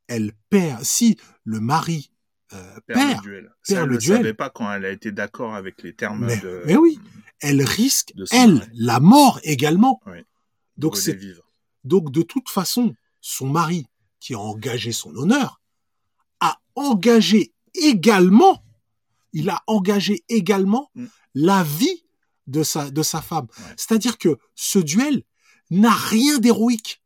[0.08, 2.12] elle perd, si le mari
[2.54, 3.44] euh, Perd perd, le duel.
[3.44, 6.26] perd Ça, elle le ne savait pas quand elle a été d'accord avec les termes
[6.26, 6.64] Mais- de.
[6.66, 7.00] mais oui.
[7.42, 10.00] elle risque, elle, la mort également.
[10.06, 10.20] Oui.
[10.78, 11.20] Donc c'est
[11.84, 13.86] de toute façon, son mari
[14.20, 15.62] qui a engagé son honneur
[16.40, 18.64] a engagé également,
[19.34, 21.06] il a engagé également Mm.
[21.36, 22.04] la vie
[22.48, 23.48] de sa de sa femme.
[23.60, 23.74] Ouais.
[23.76, 25.24] C'est-à-dire que ce duel
[25.70, 27.02] n'a rien d'héroïque.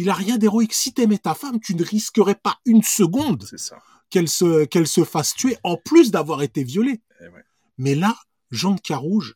[0.00, 0.72] Il a rien d'héroïque.
[0.74, 3.44] Si t'aimais ta femme, tu ne risquerais pas une seconde
[4.10, 7.00] qu'elle se qu'elle se fasse tuer en plus d'avoir été violée.
[7.20, 7.44] Eh ouais.
[7.78, 8.16] Mais là,
[8.50, 9.34] Jean de Carouge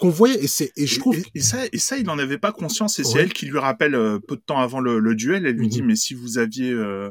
[0.00, 2.38] qu'on voyait et c'est et je trouve Et, et ça, et ça, il n'en avait
[2.38, 2.98] pas conscience.
[2.98, 3.22] Et c'est Ouais.
[3.22, 5.46] elle qui lui rappelle euh, peu de temps avant le, le duel.
[5.46, 5.72] Elle lui Mhm.
[5.72, 7.10] dit mais si vous aviez, euh,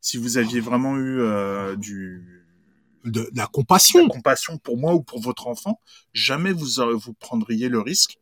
[0.00, 2.22] si vous aviez vraiment eu euh, du
[3.04, 4.08] de, de la de la compassion.
[4.08, 5.80] compassion pour moi ou pour votre enfant,
[6.12, 6.68] jamais vous
[7.04, 8.18] vous prendriez le risque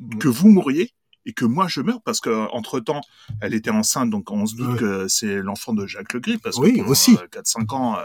[0.00, 0.18] Mhm.
[0.18, 0.92] que vous mouriez
[1.26, 3.00] et que moi je meure parce que entre temps
[3.40, 6.72] elle était enceinte donc on se doute que c'est l'enfant de Jacques Legris parce Oui,
[6.72, 7.16] que pendant, aussi.
[7.16, 8.02] euh, 4-5 ans euh,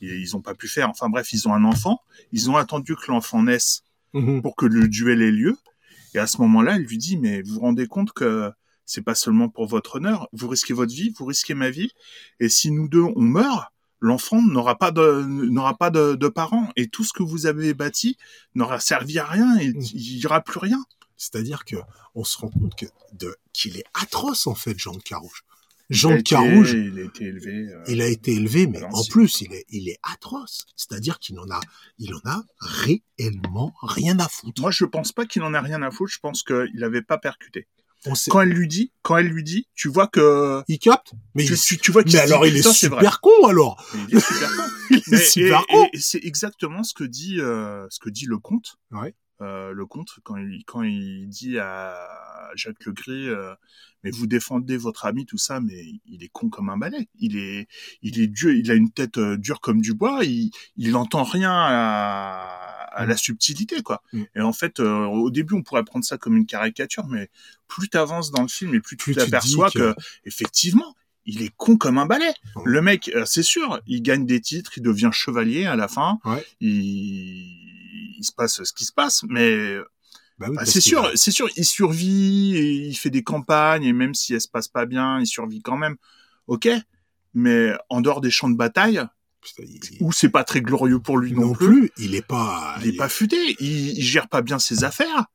[0.00, 2.00] ils ont pas pu faire enfin bref ils ont un enfant
[2.32, 3.82] ils ont attendu que l'enfant naisse
[4.14, 4.42] Mhm.
[4.42, 5.56] pour que le duel ait lieu.
[6.12, 8.50] Et à ce moment-là, elle lui dit, mais vous vous rendez compte que
[8.84, 11.88] c'est pas seulement pour votre honneur, vous risquez votre vie, vous risquez ma vie.
[12.38, 13.68] Et si nous deux, on meurt,
[14.00, 16.68] l'enfant n'aura pas de, n'aura pas de, de parents.
[16.76, 18.18] Et tout ce que vous avez bâti
[18.54, 19.56] n'aura servi à rien.
[19.56, 19.80] et Mm.
[19.94, 20.84] Il y aura plus rien.
[21.16, 21.76] C'est-à-dire que
[22.14, 25.44] on se rend compte que de qu'il est atroce en fait, Jean de Carouge.
[25.90, 27.52] Jean de Carouge, Il a été élevé.
[27.68, 30.64] euh, il a été élevé, mais en plus, il est, il est atroce.
[30.74, 31.60] C'est-à-dire qu'il en a,
[31.98, 32.42] il en a
[33.18, 34.62] réellement rien à foutre.
[34.62, 36.12] Moi, je pense pas qu'il en a rien à foutre.
[36.12, 37.68] Je pense qu'il avait pas percuté.
[38.06, 41.12] On sait, Quand elle lui dit, quand elle lui dit, tu vois que il capte,
[41.36, 42.72] mais, tu, il- tu, tu vois qu'il alors il est vrai.
[42.72, 43.84] super con alors.
[43.94, 44.62] Mais Il est super con.
[44.90, 45.88] Il est Mais- super et- con.
[45.94, 48.76] c'est exactement ce que dit euh, ce que dit le comte.
[48.90, 49.14] Ouais.
[49.42, 51.96] Euh, le comte quand il quand il dit à
[52.54, 53.54] Jacques Legris, euh,
[54.04, 57.08] mais vous défendez votre ami tout ça, mais il est con comme un balai.
[57.18, 57.66] Il est
[58.02, 58.52] il est dur.
[58.52, 60.20] Il a une tête euh, dure comme du bois.
[60.24, 62.58] Il il entend rien à,
[62.94, 63.08] à Mm.
[63.08, 64.02] la subtilité quoi.
[64.12, 64.22] Mm.
[64.36, 67.30] Et en fait, au début, on pourrait prendre ça comme une caricature, mais
[67.66, 69.92] plus t'avances dans le film et plus, Plus tu tu t'aperçois que...
[69.92, 72.32] que- effectivement, il est con comme un balai.
[72.64, 76.18] Le mec, c'est sûr, il gagne des titres, il devient chevalier à la fin.
[76.26, 76.44] Ouais.
[76.60, 77.80] Il,
[78.18, 79.76] il se passe ce qui se passe, mais
[80.38, 83.92] Bah oui, bah, c'est sûr, c'est sûr, il survit, et il fait des campagnes et
[83.92, 85.96] même si elles se passent pas bien, il survit quand même.
[86.46, 86.68] Ok,
[87.34, 89.02] mais en dehors des champs de bataille,
[90.00, 92.88] où c'est pas très glorieux pour lui non, non plus, plus, il est pas, il
[92.88, 95.26] est pas futé, il, il gère pas bien ses affaires.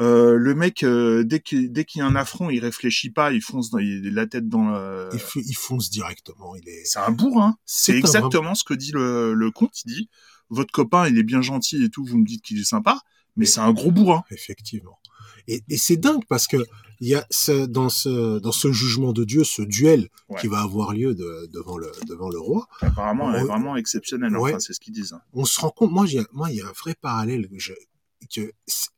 [0.00, 3.32] Euh, le mec, euh, dès qu'il dès qu'il y a un affront, il réfléchit pas,
[3.32, 5.08] il fonce dans, il, la tête dans le...
[5.36, 6.56] il, fonce directement.
[6.56, 6.84] Il est.
[6.84, 7.56] C'est un bourrin.
[7.64, 9.82] C'est exactement ce que dit le, le comte.
[9.84, 10.10] Il dit,
[10.54, 13.00] votre copain, il est bien gentil et tout, vous me dites qu'il est sympa,
[13.36, 14.22] mais c'est un gros bourrin.
[14.30, 14.98] Effectivement.
[15.48, 16.56] Et, et c'est dingue parce que
[17.00, 20.40] il y a ce, dans ce dans ce jugement de Dieu, ce duel Ouais.
[20.40, 22.66] qui va avoir lieu de- devant le devant le roi.
[22.80, 24.34] Apparemment, elle est vraiment exceptionnelle.
[24.38, 24.52] Ouais.
[24.52, 25.12] Enfin, c'est ce qu'ils disent.
[25.12, 25.20] hein.
[25.34, 25.90] On se rend compte.
[25.90, 27.72] Moi, il y a un vrai parallèle que, je,
[28.34, 28.52] que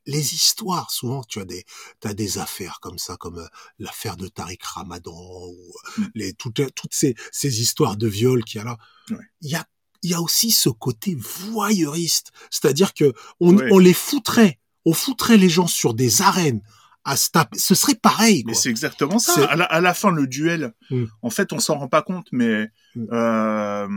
[0.06, 1.64] les histoires souvent tu as des
[1.98, 3.46] t'as des affaires comme ça comme euh,
[3.80, 5.12] l'affaire de Tariq Ramadan
[5.48, 6.04] ou Mm.
[6.14, 8.76] les toutes toutes ces ces histoires de viol qu'il y a là.
[9.10, 9.16] Ouais.
[9.40, 9.66] Il y a
[10.02, 13.68] il y a aussi ce côté voyeuriste, c'est-à-dire que on, Ouais.
[13.72, 16.60] on les foutrait, on foutrait les gens sur des arènes
[17.04, 17.58] à se taper.
[17.58, 18.42] Ce serait pareil.
[18.46, 19.44] Mais c'est exactement ça.
[19.46, 21.04] À la, à la fin, le duel, Mm.
[21.22, 23.06] en fait, on s'en rend pas compte, mais Mm.
[23.12, 23.88] euh,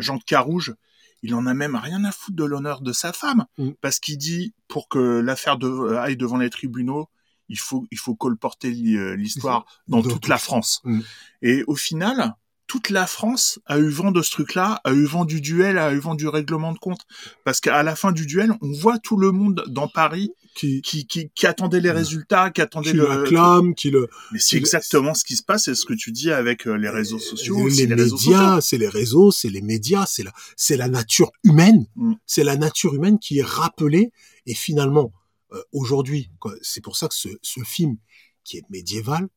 [0.00, 0.74] Jean de Carouge,
[1.22, 3.70] il en a même rien à foutre de l'honneur de sa femme, Mm.
[3.80, 7.08] parce qu'il dit, pour que l'affaire de, aille devant les tribunaux,
[7.48, 10.82] il faut, il faut colporter euh, l'histoire dans Dans toute tout- la France.
[11.42, 12.34] Et au final,
[12.72, 15.92] toute la France a eu vent de ce truc-là, a eu vent du duel, a
[15.92, 17.02] eu vent du règlement de compte.
[17.44, 21.06] Parce qu'à la fin du duel, on voit tout le monde dans Paris qui qui,
[21.06, 23.06] qui, qui attendait les résultats, qui attendait qui le...
[23.06, 26.32] l'acclame, qui le Mais c'est exactement ce qui se passe, c'est ce que tu dis
[26.32, 27.68] avec euh, les réseaux sociaux.
[27.68, 31.30] les, c'est les médias, c'est les réseaux, c'est les médias, c'est la, c'est la nature
[31.44, 32.14] humaine, Mm.
[32.24, 34.12] c'est la nature humaine qui est rappelée.
[34.46, 35.12] Et finalement,
[35.52, 36.30] euh, aujourd'hui,
[36.62, 37.98] c'est pour ça que ce, ce film
[38.44, 39.28] qui est médiéval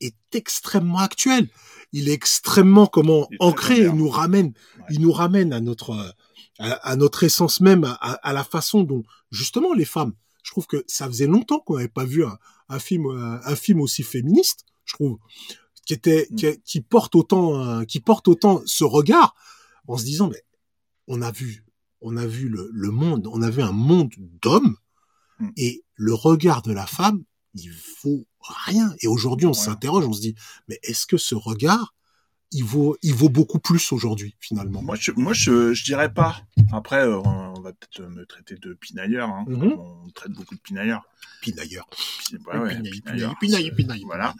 [0.00, 1.48] est extrêmement actuel.
[1.92, 3.80] Il est extrêmement comment est ancré.
[3.84, 4.46] Il nous ramène,
[4.78, 4.84] Ouais.
[4.90, 6.14] il nous ramène à notre
[6.58, 10.12] à, à notre essence même, à, à la façon dont justement les femmes.
[10.42, 12.38] Je trouve que ça faisait longtemps qu'on n'avait pas vu un,
[12.68, 14.64] un film euh, un film aussi féministe.
[14.84, 15.18] Je trouve
[15.86, 16.34] qui était Mm.
[16.36, 19.34] qui, qui porte autant euh, qui porte autant ce regard
[19.86, 20.42] en se disant mais
[21.08, 21.64] on a vu
[22.00, 24.76] on a vu le, le monde on a vu un monde d'hommes
[25.38, 25.48] Mm.
[25.58, 27.22] et le regard de la femme
[27.56, 27.72] il
[28.04, 28.26] vaut
[28.66, 29.54] rien et aujourd'hui on Ouais.
[29.54, 30.34] s'interroge on se dit
[30.68, 31.94] mais est-ce que ce regard
[32.52, 34.80] il vaut il vaut beaucoup plus aujourd'hui finalement?
[34.80, 36.40] Moi, je, moi, je, je dirais pas.
[36.72, 39.28] Après, euh, on va peut-être me traiter de pinailleur.
[39.28, 39.72] Hein, Mhm.
[39.72, 41.02] On traite beaucoup de pinailleur
[41.42, 43.34] Pi- ouais, ouais, Pinaille, pinailleur.
[43.40, 44.32] pinaille, pinaille, Voilà.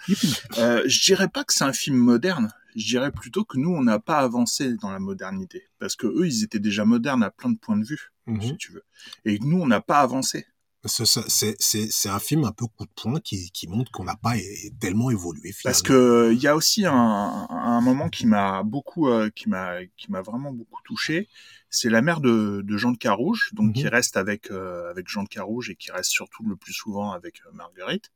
[0.58, 2.52] Euh, je dirais pas que c'est un film moderne.
[2.76, 5.64] Je dirais plutôt que nous, on n'a pas avancé dans la modernité.
[5.80, 8.40] Parce que eux, ils étaient déjà modernes à plein de points de vue, Mhm.
[8.42, 8.84] si tu veux.
[9.24, 10.46] Et nous, on n'a pas avancé.
[10.86, 11.56] Ce- ce-
[11.90, 14.70] C'est un film un peu coup de poing qui, qui montre qu'on n'a pas é-
[14.80, 15.62] tellement évolué finalement.
[15.64, 19.84] Parce que il y a aussi un, un moment qui m'a beaucoup, euh, qui m'a,
[19.96, 21.28] qui m'a vraiment beaucoup touché.
[21.70, 23.72] C'est la mère de, de Jean de Carouge, donc Mhm.
[23.74, 27.12] qui reste avec euh, avec Jean de Carouge et qui reste surtout le plus souvent
[27.12, 28.10] avec euh, Marguerite.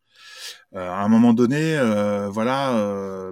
[0.75, 1.79] Euh, à un moment donné,
[2.31, 2.73] voilà,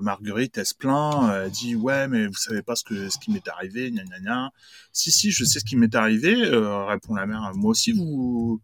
[0.01, 3.31] Marguerite, elle se plaint, elle dit ouais, mais vous savez pas ce que ce qui
[3.31, 4.51] m'est arrivé, gna gna gna.
[4.93, 7.53] Si si, je sais ce qui m'est arrivé, répond la mère.
[7.55, 8.61] Moi aussi, vous,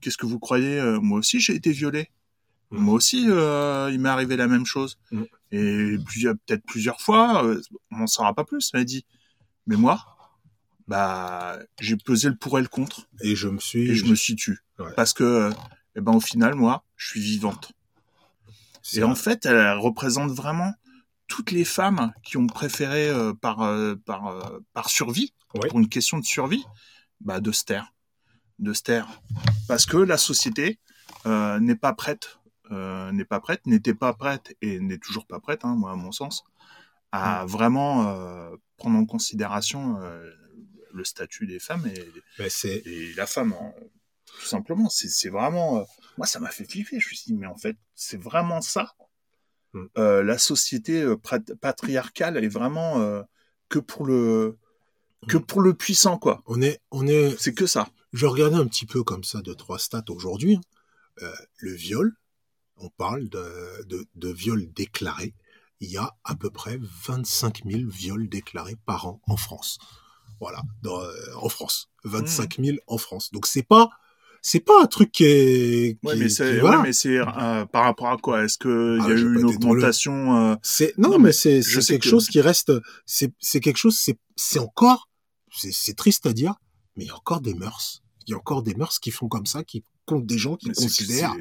[0.00, 2.10] qu'est-ce que vous croyez Euh, Moi aussi, j'ai été violée.
[2.70, 2.80] Mhm.
[2.80, 4.98] Moi aussi, euh, il m'est arrivé la même chose.
[5.12, 5.26] Mhm.
[5.52, 9.04] Et peut-être plusieurs fois, euh, on n'en saura pas plus, elle dit,
[9.66, 10.04] mais moi,
[10.88, 13.90] bah, j'ai pesé le pour et le contre, Et je me suis.
[13.90, 14.14] et je me.
[14.78, 14.92] Ouais.
[14.96, 15.50] Parce que,
[15.94, 17.72] eh ben, au final, moi, je suis vivante.
[18.94, 20.72] Et en fait, elle représente vraiment
[21.26, 23.56] toutes les femmes qui ont préféré, par,
[24.04, 25.68] par, par survie, Ouais.
[25.68, 26.64] pour une question de survie,
[27.20, 27.92] bah, de se taire.
[28.58, 29.20] De se taire.
[29.68, 30.78] Parce que la société
[31.26, 32.38] euh, n'est pas prête,
[32.70, 35.96] euh, n'est pas prête, n'était pas prête et n'est toujours pas prête, hein, moi, à
[35.96, 36.44] mon sens,
[37.12, 39.98] à vraiment euh, prendre en considération
[40.92, 42.04] le statut des femmes et,
[42.38, 43.72] Ben, et la femme, hein,
[44.24, 44.88] tout simplement.
[44.88, 45.86] C'est vraiment.
[46.16, 46.98] moi, ça m'a fait flipper.
[47.00, 48.94] Je me suis dit, mais en fait, c'est vraiment ça.
[49.72, 49.86] Mm.
[49.96, 51.04] La société
[51.60, 53.22] patriarcale est vraiment
[53.68, 54.58] que pour le
[55.28, 55.46] que Mm.
[55.46, 56.42] pour le puissant, quoi.
[56.46, 57.88] On est, on est, C'est que ça.
[58.12, 60.58] Je regardais un petit peu comme ça de trois stats aujourd'hui.
[61.22, 62.12] Euh, le viol,
[62.76, 65.34] on parle de, de, de viol déclaré.
[65.80, 69.78] Il y a à peu près 25 000 viols déclarés par an en France.
[70.40, 73.30] Voilà, dans, euh, en France, 25 000 en France.
[73.32, 73.88] Donc c'est pas,
[74.42, 75.98] c'est pas un truc qui est.
[76.02, 76.82] Ouais, qui- mais c'est voilà.
[76.82, 78.44] ouais, euh, par rapport à quoi?
[78.44, 81.32] Est-ce que il Ah, y a eu une augmentation euh, C'est non, Non, mais, mais
[81.32, 82.72] c'est quelque que- chose qui reste.
[83.06, 83.98] C'est quelque chose.
[84.36, 85.08] C'est encore.
[85.52, 86.54] C'est triste à dire,
[86.96, 88.02] mais il y a encore des mœurs.
[88.26, 90.68] Il y a encore des mœurs qui font comme ça, qui comptent des gens qui
[90.68, 91.34] mais considèrent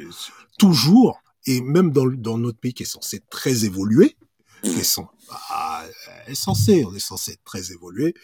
[0.57, 4.17] toujours et même dans notre pays qui est censé être très évolué,
[4.63, 4.99] qui est,
[5.29, 5.83] bah,
[6.27, 8.15] est censé, on est censé être très évolué.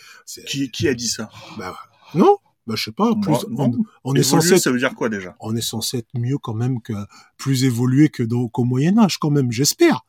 [0.48, 1.30] Qui qui a dit ça?
[1.58, 1.78] Bah,
[2.16, 3.14] non, bah je sais pas.
[3.16, 3.70] Plus, Moi,
[4.04, 5.36] on, est censé être ça veut dire quoi déjà?
[5.40, 6.94] On est censé être mieux quand même que
[7.38, 10.04] plus évolué que qu'au Moyen Âge quand même, j'espère.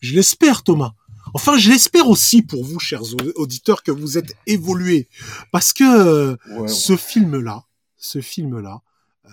[0.00, 0.92] Je l'espère, Thomas.
[1.34, 5.08] Enfin, je l'espère aussi pour vous, chers au- auditeurs, que vous êtes évolués,
[5.50, 7.64] parce que ouais, ce film-là,
[7.96, 8.82] ce film-là,
[9.24, 9.28] euh,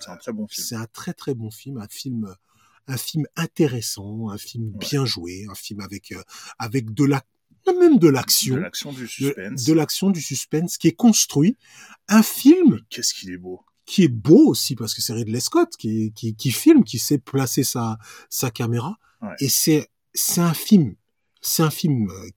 [0.00, 0.66] c'est un très bon film.
[0.66, 2.34] c'est un très très bon film, un film,
[2.88, 4.78] un film intéressant, un film Ouais.
[4.90, 6.22] bien joué, un film avec euh,
[6.58, 7.22] avec de la
[7.80, 9.64] même de De l'action, l'action, du de, suspense.
[9.64, 11.56] de l'action, du suspense, qui est construit,
[12.08, 13.62] un film Qu'est-ce qu'il est beau.
[13.86, 17.16] qui est beau aussi parce que c'est Ridley Scott qui, qui, qui filme, qui sait
[17.16, 17.98] placer sa,
[18.28, 18.98] sa caméra.
[19.22, 19.30] Ouais.
[19.40, 20.94] Et c'est, c'est un film,
[21.46, 22.28] c'est un film euh,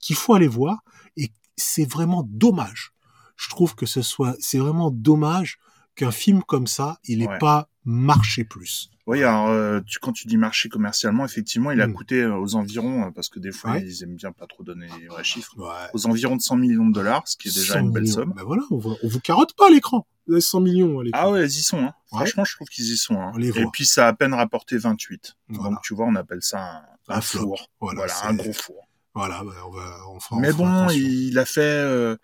[0.00, 0.78] qu'il faut aller voir
[1.16, 2.92] et c'est vraiment dommage.
[3.36, 5.58] Je trouve que ce soit, c'est vraiment dommage
[5.94, 7.38] qu'un film comme ça, il n'ait Ouais.
[7.38, 8.90] pas marché plus.
[9.06, 11.94] Oui, alors euh, tu, quand tu dis marché commercialement, effectivement, il a Mm.
[11.94, 13.82] coûté euh, aux environs, euh, parce que des fois Ouais.
[13.86, 15.88] ils aiment bien pas trop donner les vrais chiffres, Ouais.
[15.94, 18.14] aux environs de 100 millions de dollars, ce qui est déjà 100 une belle millions.
[18.16, 18.32] somme.
[18.36, 20.06] Ben voilà, on, vous carotte pas à l'écran.
[20.26, 21.20] Vous avez 100 millions à l'écran.
[21.24, 21.78] Ah ouais, ils y sont.
[21.78, 21.94] Hein.
[22.08, 23.18] Franchement, je trouve qu'ils y sont.
[23.18, 23.32] Hein.
[23.40, 23.70] Et voit.
[23.72, 25.36] puis ça a à peine rapporté 28.
[25.48, 25.70] Voilà.
[25.70, 27.70] Donc tu vois, on appelle ça un, Un four.
[27.80, 28.84] Voilà, Voilà, un gros four.
[29.14, 30.98] Voilà, ben on va, on fera, Mais on fera bon, attention.
[31.00, 32.16] il a fait, euh,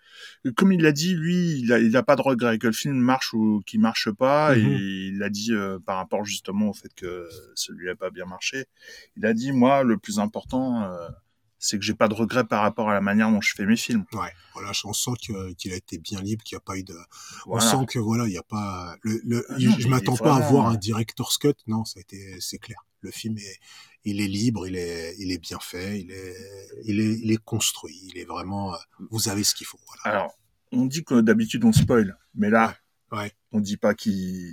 [0.55, 2.95] comme il l'a dit, lui, il a, il a pas de regret que le film
[2.95, 4.55] marche ou qu'il marche pas.
[4.55, 4.65] Mhm.
[4.71, 4.77] Et
[5.13, 8.65] il a dit euh, par rapport justement au fait que celui-là a pas bien marché.
[9.17, 11.09] Il a dit moi, le plus important, euh,
[11.59, 13.75] c'est que j'ai pas de regret par rapport à la manière dont je fais mes
[13.75, 14.05] films.
[14.13, 16.95] Ouais, voilà, on sent qu'il a été bien libre, qu'il n'y a pas eu de,
[17.45, 17.65] Voilà.
[17.65, 19.89] On sent que voilà, il y a pas le, le Ah je- non, je mais
[19.89, 20.73] m'attends pas à voir hein.
[20.73, 21.55] un director's cut.
[21.67, 22.77] Non, ça a été c'est clair.
[23.05, 23.57] Le film est
[24.03, 26.35] il est libre, il est il est bien fait, il est
[26.85, 28.77] il est il est construit, il est vraiment euh,
[29.11, 30.17] vous avez ce qu'il faut voilà.
[30.17, 30.31] Alors,
[30.71, 32.75] on dit que d'habitude on spoil, mais là,
[33.11, 33.31] Ouais, ouais.
[33.51, 34.51] on dit pas qui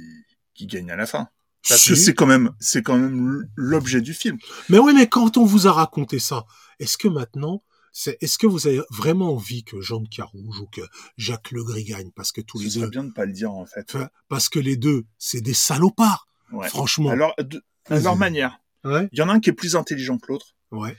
[0.55, 1.29] qui gagne à la fin.
[1.69, 4.37] Parce que c'est quand même, c'est quand même l'objet du film.
[4.69, 6.45] Mais oui, mais quand on vous a raconté ça,
[6.81, 10.67] est-ce que maintenant c'est est-ce que vous avez vraiment envie que Jean de Carouge ou
[10.67, 10.81] que
[11.19, 12.11] Jacques Legris gagne?
[12.17, 13.97] Parce que tous Ce les deux bien de pas le dire en fait.
[14.29, 16.69] parce que les deux, c'est des salopards, Ouais.
[16.69, 17.11] franchement.
[17.11, 18.59] Alors, de, à leur manière.
[18.85, 20.55] ouais, Il y en a un qui est plus intelligent que l'autre.
[20.71, 20.97] ouais.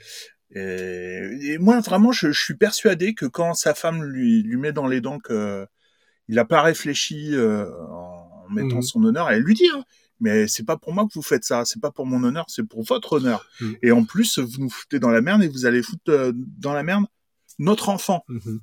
[0.56, 4.72] Et, et moi, vraiment, je, je suis persuadé que quand sa femme lui, lui met
[4.72, 5.66] dans les dents que
[6.28, 8.82] il n'a pas réfléchi euh, en mettant Mhm.
[8.84, 9.84] son honneur, elle lui dit, hein,
[10.20, 12.64] mais c'est pas pour moi que vous faites ça, c'est pas pour mon honneur, c'est
[12.64, 13.47] pour votre honneur.
[13.62, 13.78] Mhm.
[13.82, 16.74] Et en plus, vous nous foutez dans la merde et vous allez foutre euh, dans
[16.74, 17.06] la merde
[17.60, 18.24] notre enfant.
[18.28, 18.60] Mhm.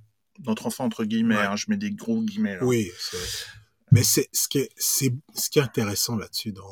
[0.46, 1.42] Notre enfant, entre guillemets, Ouais.
[1.42, 2.54] hein, je mets des gros guillemets.
[2.56, 2.64] Là.
[2.64, 3.46] Oui, c'est-
[3.92, 6.64] mais c'est ce qui est c'est ce qui est intéressant là-dessus dans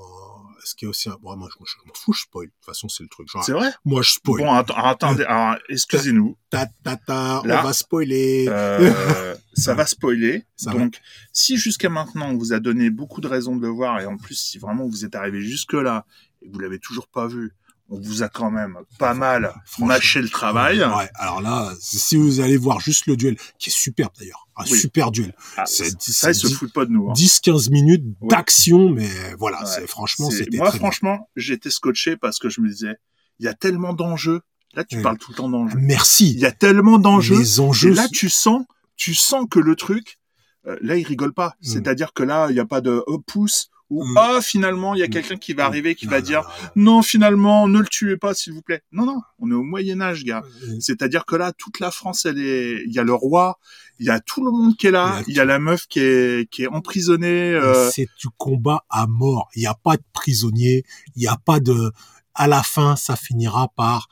[0.64, 2.46] ce qui est aussi bon, moi je, je m'en fous, je spoil.
[2.46, 3.28] De toute façon, c'est le truc.
[3.30, 3.70] Genre, C'est vrai?
[3.84, 4.42] moi je spoil.
[4.42, 6.36] Bon, att- attendez, alors, excusez-nous.
[6.50, 8.46] Ta, ta, ta, on va spoiler.
[8.48, 10.44] Euh, ça va spoiler.
[10.56, 10.98] Ça Donc,
[11.32, 14.16] si jusqu'à maintenant on vous a donné beaucoup de raisons de le voir, et en
[14.16, 16.04] plus si vraiment vous êtes arrivé jusque là
[16.42, 17.54] et que vous l'avez toujours pas vu,
[17.88, 20.80] on vous a quand même pas mal mâché le travail.
[20.80, 24.64] Ouais, alors là, si vous allez voir juste le duel, qui est superbe d'ailleurs, un
[24.70, 24.78] Oui.
[24.78, 25.34] super duel.
[25.56, 27.08] Ah, C'est- ça, ils se foutent pas de nous.
[27.10, 27.14] hein.
[27.14, 29.08] 10-15 minutes d'action, mais
[29.38, 29.66] voilà, Ouais.
[29.74, 30.86] c'est franchement, c'était Moi, très bien.
[30.86, 32.94] franchement, j'étais scotché parce que je me disais,
[33.38, 34.40] il y a tellement d'enjeux.
[34.74, 35.02] Là, tu Oui.
[35.02, 35.78] parles tout le temps d'enjeux.
[35.80, 36.30] Merci.
[36.32, 37.38] Il y a tellement d'enjeux.
[37.38, 37.92] Les Et enjeux.
[37.94, 38.64] là, tu sens,
[38.96, 40.18] tu sens que le truc,
[40.66, 41.54] euh, là, il rigole pas.
[41.62, 41.66] Mm.
[41.66, 44.16] C'est-à-dire que là, il n'y a pas de oh, pouce ou Mm.
[44.18, 45.10] ah finalement, il y a Mm.
[45.10, 45.66] quelqu'un qui va Mm.
[45.66, 46.42] arriver qui Non, va non, dire
[46.76, 48.82] non, non, finalement, ne le tuez pas, s'il vous plaît.
[48.92, 50.42] Non, non, on est au Moyen Âge, gars.
[50.80, 53.58] C'est-à-dire que là, toute la France, elle est, il y a le roi,
[53.98, 56.00] il y a tout le monde qui est là, Il y a la meuf qui
[56.00, 57.52] est, qui est emprisonnée.
[57.54, 59.48] Euh, C'est du combat à mort.
[59.56, 60.84] Il n'y a pas de prisonnier.
[61.16, 61.90] Il n'y a pas de.
[62.34, 64.08] À la fin, ça finira par.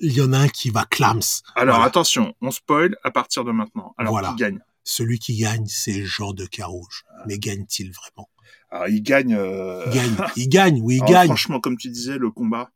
[0.00, 1.18] Il y en a un qui va clams.
[1.56, 1.88] Alors Voilà.
[1.88, 3.94] attention, on spoil à partir de maintenant.
[3.98, 4.28] Alors Voilà.
[4.30, 4.60] qui gagne?
[4.84, 7.04] Celui qui gagne, c'est Jean de Carouge.
[7.26, 8.28] Mais gagne-t-il vraiment?
[8.70, 9.34] Alors il gagne.
[9.34, 10.16] euh, Il gagne.
[10.36, 10.80] Il gagne.
[10.82, 11.26] Oui, il alors, gagne.
[11.28, 12.70] Franchement, comme tu disais, le combat,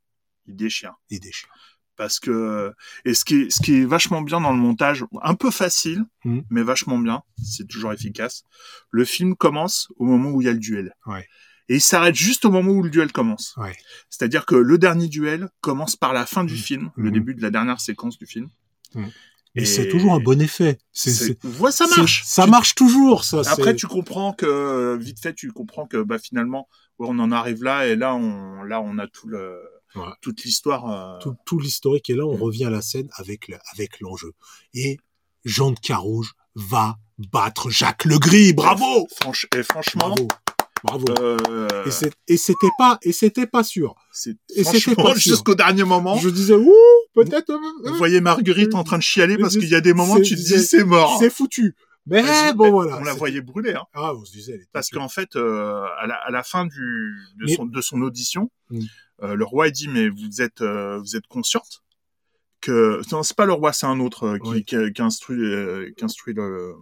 [0.47, 0.95] il déchire.
[1.11, 1.49] Il déchire.
[1.97, 2.73] parce que
[3.05, 6.03] et ce qui est, ce qui est vachement bien dans le montage, un peu facile,
[6.25, 6.43] Mhm.
[6.51, 8.43] mais vachement bien, c'est toujours efficace.
[8.91, 10.95] Le film commence au moment où il y a le duel.
[11.07, 11.29] Ouais.
[11.69, 13.55] Et il s'arrête juste au moment où le duel commence.
[13.57, 13.77] Ouais.
[14.11, 16.59] C'est-à-dire que le dernier duel commence par la fin du Mhm.
[16.61, 17.13] film, le Mhm.
[17.13, 18.49] début de la dernière séquence du film.
[19.55, 20.79] Et Et c'est toujours un bon effet.
[20.93, 22.23] C'est, Ouais, ça marche.
[22.25, 23.43] Ça marche toujours, ça.
[23.47, 27.63] Après, tu comprends que vite fait, tu comprends que bah finalement, ouais, on en arrive
[27.63, 29.61] là et là, on là, on a tout le
[29.95, 30.05] Ouais.
[30.23, 30.89] toute l'histoire.
[30.91, 32.43] euh, tout, tout l'historique est là, on Mm.
[32.43, 34.33] revient à la scène avec le- avec l'enjeu.
[34.73, 34.97] Et
[35.45, 38.55] Jean de Carouge va battre Jacques Legris.
[38.55, 40.29] Bravo, franch- et franchement, bravo,
[40.85, 41.05] bravo.
[41.21, 41.69] euh,
[42.29, 43.95] Et c'était pas et c'était pas sûr.
[44.55, 46.17] et c'était pas jusqu'au dernier moment.
[46.19, 46.73] Je disais ouh
[47.15, 47.59] peut-être euh,
[47.91, 50.35] Vous voyez Marguerite en train de chialer parce qu'il y a des moments où tu
[50.35, 51.19] te dis c'est mort.
[51.19, 51.75] c'est foutu.
[52.07, 52.23] Mais
[52.55, 52.99] bon voilà.
[52.99, 53.75] On la voyait brûler.
[53.75, 53.85] Hein.
[53.95, 54.55] Ah on se disait.
[54.55, 57.81] elle Parce qu'en fait, euh, à, la, à la fin du, de, Mais- son, de
[57.81, 58.81] son audition, Mm.
[59.23, 61.83] euh, le roi dit mais vous êtes vous êtes consciente
[62.61, 64.65] que non c'est pas le roi c'est un autre qui, Oui.
[64.65, 66.75] qui, qui instruit qui instruit le,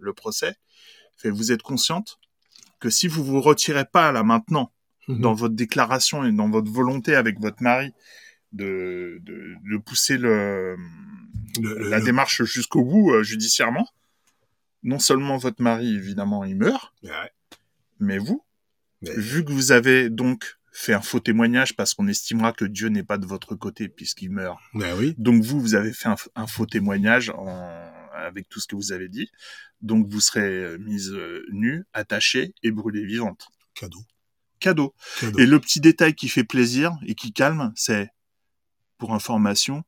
[0.00, 0.54] le procès.
[1.16, 2.18] Fait vous êtes consciente
[2.80, 4.72] que si vous vous retirez pas là maintenant
[5.08, 5.20] Mhm.
[5.20, 7.92] dans votre déclaration et dans votre volonté avec votre mari
[8.52, 10.76] de de, de pousser le
[11.60, 13.88] la le- démarche jusqu'au bout euh, judiciairement,
[14.82, 17.30] non seulement votre mari évidemment il meurt, Ouais.
[18.00, 18.44] mais vous,
[19.02, 22.88] Mais- vu que vous avez donc fait un faux témoignage parce qu'on estimera que Dieu
[22.88, 24.58] n'est pas de votre côté puisqu'il meurt.
[24.74, 25.14] Oui.
[25.18, 27.77] Donc vous, vous avez fait un, un faux témoignage en-
[28.28, 29.28] avec tout ce que vous avez dit.
[29.80, 33.48] Donc vous serez euh, mise euh, nue, attachée et brûlée vivante.
[33.74, 34.00] Cadeau.
[34.60, 34.94] Cadeau.
[35.20, 35.38] Cadeau.
[35.38, 38.08] Et le petit détail qui fait plaisir et qui calme, c'est,
[38.98, 39.84] pour information,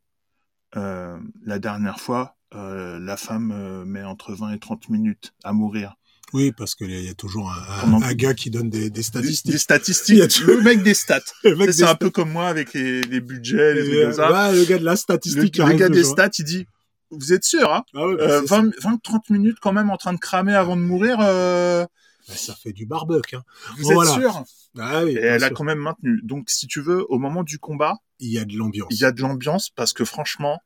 [0.76, 5.52] euh, la dernière fois, euh, la femme euh, met entre 20 et 30 minutes à
[5.52, 5.94] mourir.
[6.32, 9.50] Oui, parce qu'il y a toujours un, un- Pendant- un gars qui donne des, statistiques.
[9.50, 10.38] des statistiques.
[10.46, 11.20] Le mec des stats.
[11.44, 14.50] Le C'est un peu comme moi avec les, les budgets, les Et, trucs comme ça.
[14.50, 15.56] ouais, le gars de la Le, statistique.
[15.56, 16.66] le arrive gars des stats, il dit,
[17.10, 18.62] vous êtes sûr, hein Ah ouais, bah, euh, c'est ça.
[18.82, 21.84] 20, 30 minutes quand même en train de cramer avant de mourir, euh,
[22.28, 23.36] Bah, ça fait du barbecue.
[23.36, 23.42] Hein.
[23.76, 24.10] vous Bon, êtes voilà.
[24.12, 24.44] sûr
[24.78, 26.20] Ah oui, Et elle a quand même maintenu.
[26.22, 28.88] Donc, si tu veux, au moment du combat, Il y a de l'ambiance.
[28.90, 30.60] il y a de l'ambiance parce que franchement,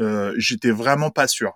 [0.00, 1.52] euh, j'étais vraiment pas sûr.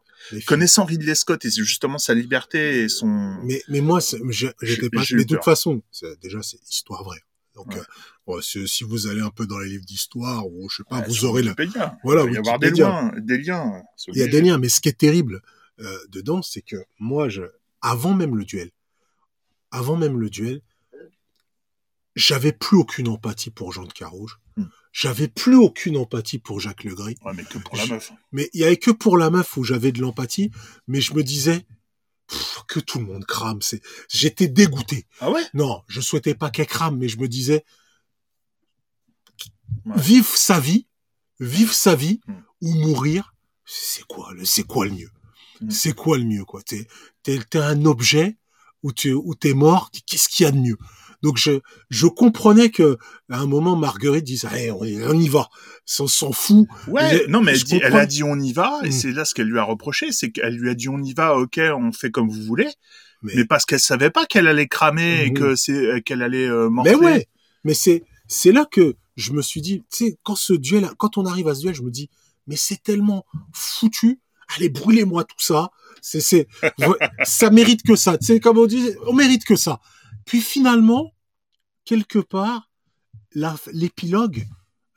[0.47, 3.07] Connaissant Ridley Scott et c'est justement sa liberté et son...
[3.43, 5.03] Mais, mais moi, j'étais pas.
[5.13, 5.83] Mais de toute façon,
[6.23, 7.21] déjà, c'est histoire vraie.
[7.55, 7.79] Donc, Ouais.
[7.81, 7.85] euh,
[8.27, 11.07] bon, si vous allez un peu dans les livres d'histoire ou je sais pas, Ouais,
[11.09, 11.55] vous aurez la.
[12.03, 13.83] Voilà, Il va y avoir des liens, des liens.
[13.97, 15.43] c'est Il y a des liens, mais ce qui est terrible
[15.81, 17.43] euh, dedans, c'est que moi, je,
[17.81, 18.71] avant même le duel,
[19.71, 20.63] avant même le duel,
[22.17, 24.39] j'avais plus aucune empathie pour Jean de Carouge.
[24.57, 24.67] Hmm.
[24.93, 27.17] J'avais plus aucune empathie pour Jacques Legris.
[27.25, 28.13] Ouais, mais que pour la Je- meuf.
[28.31, 30.53] Mais il y avait que pour la meuf où j'avais de l'empathie,
[30.87, 31.67] mais je me disais
[32.69, 33.61] que tout le monde crame.
[33.63, 35.07] C'est, j'étais dégoûté.
[35.21, 35.43] Ah ouais?
[35.55, 37.65] Non, je souhaitais pas qu'elle crame, mais je me disais
[39.87, 39.93] Ouais.
[39.97, 40.87] vive sa vie,
[41.41, 42.33] vive sa vie Mm.
[42.63, 43.35] ou mourir.
[43.67, 45.11] C'est quoi le, c'est quoi le mieux?
[45.61, 45.71] Mm.
[45.71, 46.63] C'est quoi le mieux quoi?
[46.63, 46.87] T'es,
[47.23, 48.37] t'es, t'es un objet
[48.83, 49.91] ou tu, ou t'es mort.
[50.07, 50.77] Qu'est-ce qu'il y a de mieux?
[51.23, 51.53] Donc je,
[51.89, 52.99] je comprenais que
[53.31, 55.49] à un moment Marguerite disait, Allez, on, y- on y va,
[55.99, 56.67] on s'en fout.
[56.87, 58.93] Ouais, non, mais elle, dit- a dit on y va, et Mm.
[58.93, 61.37] c'est là ce qu'elle lui a reproché, c'est qu'elle lui a dit on y va,
[61.37, 62.69] ok, on fait comme vous voulez,
[63.23, 66.69] Mais, mais parce qu'elle savait pas qu'elle allait cramer et que c'est qu'elle allait euh,
[66.69, 66.97] morfler.
[66.97, 67.29] mais ouais,
[67.65, 71.19] mais c'est, c'est là que je me suis dit, tu sais, quand ce duel, quand
[71.19, 72.11] on arrive à ce duel, je me dis,
[72.47, 74.21] mais c'est tellement foutu.
[74.57, 75.71] Allez, brûlez-moi tout ça.
[76.03, 76.47] C'est, c'est,
[77.25, 78.19] ça mérite que ça.
[78.19, 79.81] Tu sais, comme on dit, on mérite que ça.
[80.27, 81.15] Puis finalement,
[81.85, 82.71] quelque part,
[83.73, 84.47] l'épilogue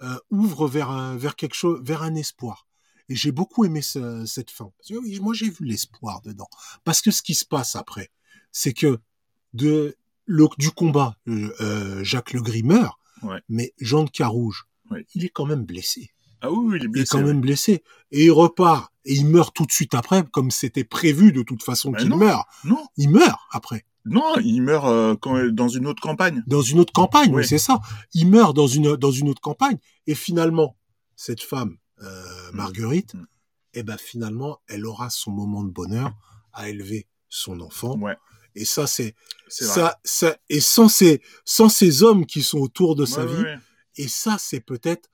[0.02, 2.68] euh, ouvre vers un, vers quelque chose, vers un espoir.
[3.10, 4.72] Et j'ai beaucoup aimé ce- cette fin.
[4.78, 6.50] Parce que oui, moi, j'ai vu l'espoir dedans.
[6.84, 8.12] Parce que ce qui se passe après,
[8.52, 9.00] c'est que
[9.54, 9.96] de
[10.26, 13.42] le, du combat, euh, euh, Jacques Legris meurt, Ouais.
[13.50, 15.06] mais Jean de Carouge, Ouais.
[15.16, 16.12] il est quand même blessé.
[16.42, 17.08] Ah oui, il est Il est blessé.
[17.12, 17.24] quand ouais.
[17.26, 17.84] même blessé.
[18.12, 18.92] Et il repart.
[19.06, 22.16] Et il meurt tout de suite après, comme c'était prévu de toute façon Ben qu'il
[22.16, 22.46] meurt.
[22.66, 23.86] Non, Il meurt après.
[24.06, 26.44] non, il meurt euh, quand, dans une autre campagne.
[26.48, 27.46] Dans une autre campagne, Oui.
[27.46, 27.80] c'est ça.
[28.14, 29.78] Il meurt dans une, dans une autre campagne.
[30.08, 30.78] Et finalement,
[31.16, 33.26] cette femme, euh, Marguerite, Mm.
[33.74, 36.12] eh ben, finalement, elle aura son moment de bonheur
[36.54, 37.98] à élever son enfant.
[38.00, 38.16] Ouais,
[38.60, 39.14] Et ça, c'est,
[39.48, 43.44] ça, ça, et sans ces, sans ces hommes qui sont autour de sa Ouais, vie,
[43.44, 43.58] ouais,
[43.98, 45.10] et ça, c'est peut-être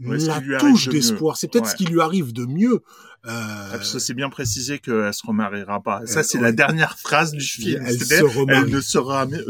[0.00, 1.36] la touche de d'espoir.
[1.36, 2.82] C'est peut-être ce qui lui arrive de mieux.
[3.24, 6.04] Euh, Ah, parce que c'est bien précisé qu'elle se remariera pas.
[6.06, 7.80] Ça, Euh, c'est la dernière phrase du film.
[7.86, 8.80] elle se ne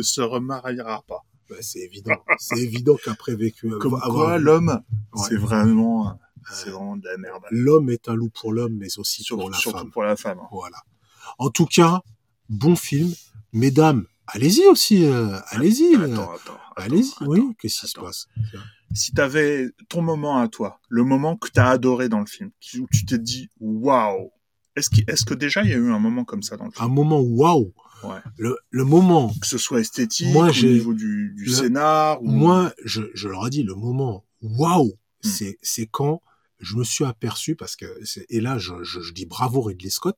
[0.03, 1.25] se, remariera pas.
[1.49, 2.17] bah, c'est évident.
[2.39, 4.83] c'est évident qu'après vécu, Comme avoir l'homme,
[5.17, 6.13] c'est vraiment, Euh,
[6.53, 7.43] c'est vraiment de la merde.
[7.51, 9.91] l'homme est un loup pour l'homme, mais aussi Surtout, pour la surtout femme.
[9.91, 10.39] pour la femme.
[10.41, 10.49] hein.
[10.53, 10.77] Voilà.
[11.39, 12.03] En tout cas,
[12.49, 13.13] bon film.
[13.53, 15.05] Mesdames, allez-y aussi.
[15.05, 15.95] euh, allez-y.
[15.95, 16.59] euh, Attends, attends.
[16.77, 17.11] allez-y.
[17.17, 18.27] attends, Oui, qu'est-ce qui se passe?
[18.95, 22.87] Si t'avais ton moment à toi, le moment que t'as adoré dans le film, où
[22.93, 24.31] tu t'es dit, waouh,
[24.77, 26.85] Est-ce que déjà il y a eu un moment comme ça dans le film?
[26.85, 27.73] Un moment waouh.
[28.05, 28.19] Ouais.
[28.37, 32.27] Le, le moment, Que ce soit esthétique, Moi, au niveau du, du le- scénar ou...
[32.27, 34.93] moi, je, je leur ai dit, le moment waouh,
[35.25, 35.29] Hmm.
[35.29, 36.21] c'est, c'est quand
[36.59, 39.89] je me suis aperçu, parce que, c'est, et là, je, je, je dis bravo Ridley
[39.89, 40.17] Scott,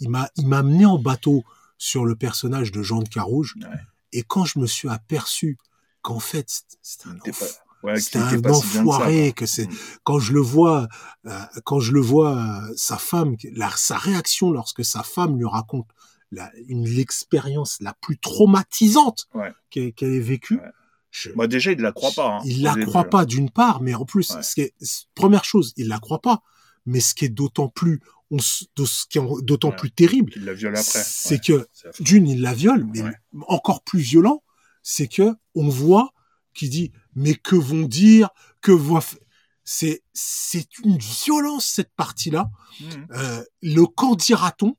[0.00, 1.44] il m'a, il m'a amené en bateau
[1.78, 3.54] sur le personnage de Jean de Carouge.
[3.60, 3.68] Ouais.
[4.12, 5.56] Et quand je me suis aperçu
[6.02, 8.78] qu'en fait, c'est- c'était un, T'es enf- pas- ouais, c'était qu'il était un si que
[8.78, 9.76] enfoiré, que c'est, Mm.
[10.04, 10.88] quand je le vois,
[11.26, 15.46] euh, quand je le vois, euh, sa femme, la, sa réaction lorsque sa femme lui
[15.46, 15.88] raconte
[16.30, 19.52] la, une l'expérience la plus traumatisante Ouais.
[19.70, 20.70] qu'elle ait vécue, Ouais.
[21.10, 22.36] je- Bah, déjà, il la croit pas.
[22.38, 24.42] Hein, il la croit pas d'une part, mais en plus, Ouais.
[24.42, 26.42] ce qui est, c- première chose, il la croit pas.
[26.86, 28.00] Mais ce qui est d'autant plus,
[28.30, 28.36] on
[28.76, 29.76] de- ce qui est d'autant Ouais.
[29.76, 31.02] plus terrible, Il la viole après.
[31.04, 31.64] c'est ouais.
[31.64, 33.14] que d'une, il la viole, mais Ouais.
[33.48, 34.42] encore plus violent,
[34.82, 36.12] c'est que on voit
[36.54, 38.28] qui dit mais que vont dire,
[38.60, 39.00] que voient.
[39.00, 39.16] f-
[39.64, 42.50] C'est c'est une violence cette partie-là.
[42.80, 43.06] Mhm.
[43.12, 44.76] Euh, le quand dira-t-on?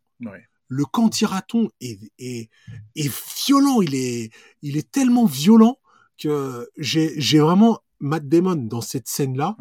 [0.72, 2.50] Le quand dira-t-on est, est,
[2.96, 3.12] est
[3.48, 3.82] violent.
[3.82, 4.32] Il est
[4.62, 5.80] il est tellement violent
[6.18, 9.56] que j'ai j'ai vraiment Matt Damon dans cette scène-là.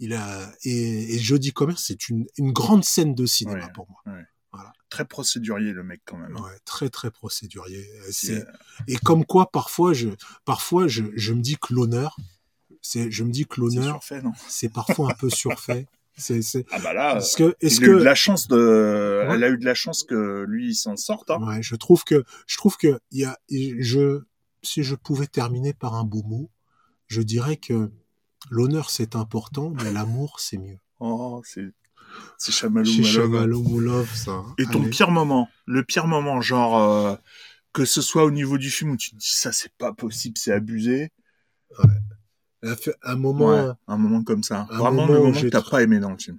[0.00, 0.06] Ouais.
[0.06, 3.72] Il a et, et Jodie Comer, c'est une une grande scène de cinéma Ouais.
[3.74, 4.02] pour moi.
[4.90, 6.34] Très procédurier, le mec, quand même.
[6.36, 7.86] Ouais, très très procédurier.
[7.96, 8.52] Euh, C'est euh,
[8.86, 10.08] et comme quoi parfois je
[10.46, 12.16] parfois je, je me dis que l'honneur
[12.80, 14.00] c'est je me dis que l'honneur
[14.48, 15.86] c'est parfois un peu surfait.
[16.20, 18.48] C'est c'est Ah bah là, est-ce que est-ce il a eu de que la chance
[18.48, 18.56] de...
[19.28, 19.34] Ouais.
[19.36, 21.30] Elle a eu de la chance que lui, il s'en sorte.
[21.30, 21.38] Hein.
[21.46, 23.38] ouais, je trouve que je trouve que il y a
[23.78, 24.22] je
[24.62, 26.50] si je pouvais terminer par un beau mot,
[27.06, 27.92] je dirais que
[28.50, 30.78] l'honneur c'est important mais l'amour c'est mieux.
[31.00, 31.72] Oh, c'est...
[32.38, 33.14] C'est Chamallow Chez Malov.
[33.14, 34.30] Chavalot Moulov ça.
[34.32, 34.54] hein.
[34.58, 34.90] Et ton Allez.
[34.90, 36.78] pire moment Le pire moment, genre...
[36.78, 37.16] euh,
[37.74, 40.36] que ce soit au niveau du film où tu te dis ça c'est pas possible,
[40.38, 41.12] c'est abusé.
[42.64, 44.66] Fait un moment Ouais, un moment comme ça.
[44.70, 46.38] un Vraiment moment le moment que t'as pas aimé dans le film.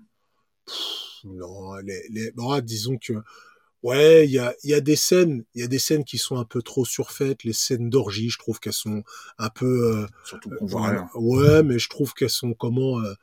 [1.24, 3.14] Non, les, les, bon, disons que,
[3.84, 6.38] ouais, il y a, y a des scènes, il y a des scènes qui sont
[6.38, 7.44] un peu trop surfaites.
[7.44, 9.04] Les scènes d'orgie, je trouve qu'elles sont
[9.38, 11.00] un peu, euh, Surtout qu'on voit voilà.
[11.02, 11.10] rien.
[11.22, 13.14] ouais, mais je trouve qu'elles sont comment, euh,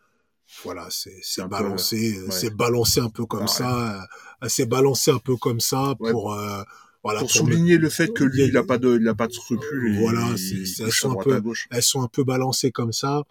[0.65, 2.31] voilà, c'est, c'est peu, balancé, euh, ouais.
[2.31, 3.47] c'est balancé un peu comme Ouais.
[3.49, 4.03] ça,
[4.43, 6.11] euh, c'est balancé un peu comme ça Ouais.
[6.13, 6.63] pour, euh,
[7.03, 9.15] voilà, Pour pour souligner le fait que lui, a- il a pas de, il a
[9.15, 9.99] pas de scrupules.
[10.01, 13.23] Voilà, elles sont un peu- elles sont un peu balancées comme ça.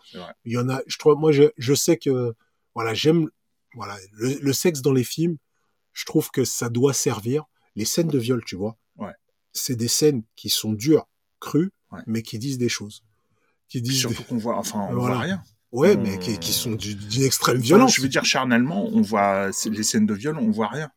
[0.45, 2.33] Il y en a, je trouve, moi, je, je sais que,
[2.73, 3.29] voilà, j'aime,
[3.75, 5.37] voilà, le, le sexe dans les films,
[5.95, 7.45] je trouve que ça doit servir.
[7.75, 8.77] Les scènes de viol, tu vois.
[8.97, 9.13] Ouais.
[9.53, 11.07] C'est des scènes qui sont dures,
[11.39, 12.01] crues, Ouais.
[12.05, 13.03] mais qui disent des choses.
[13.69, 15.15] Qui disent, surtout qu'on voit, enfin, on Voilà.
[15.15, 15.41] voit rien.
[15.71, 17.95] ouais, on- mais qui, qui sont du- d'une extrême Enfin, violence.
[17.95, 20.89] je veux dire, charnellement, on voit les scènes de viol, on voit rien.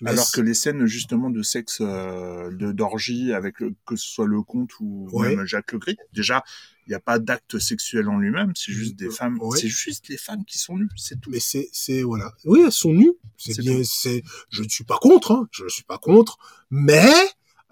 [0.00, 4.06] Mais Alors que les scènes justement de sexe, euh, de d'orgie, avec le- que ce
[4.06, 5.34] soit le comte ou Ouais.
[5.36, 6.42] même Jacques Legris, déjà,
[6.86, 8.52] il n'y a pas d'acte sexuel en lui-même.
[8.54, 9.38] C'est juste des femmes.
[9.40, 9.58] Ouais.
[9.58, 11.30] C'est juste les femmes qui sont nues, c'est tout.
[11.30, 12.32] mais c'est, c'est, voilà.
[12.44, 13.14] Oui, elles sont nues.
[13.38, 15.48] C'est bien, c'est, je ne suis pas contre, hein.
[15.50, 16.38] Je ne suis pas contre.
[16.70, 17.12] Mais,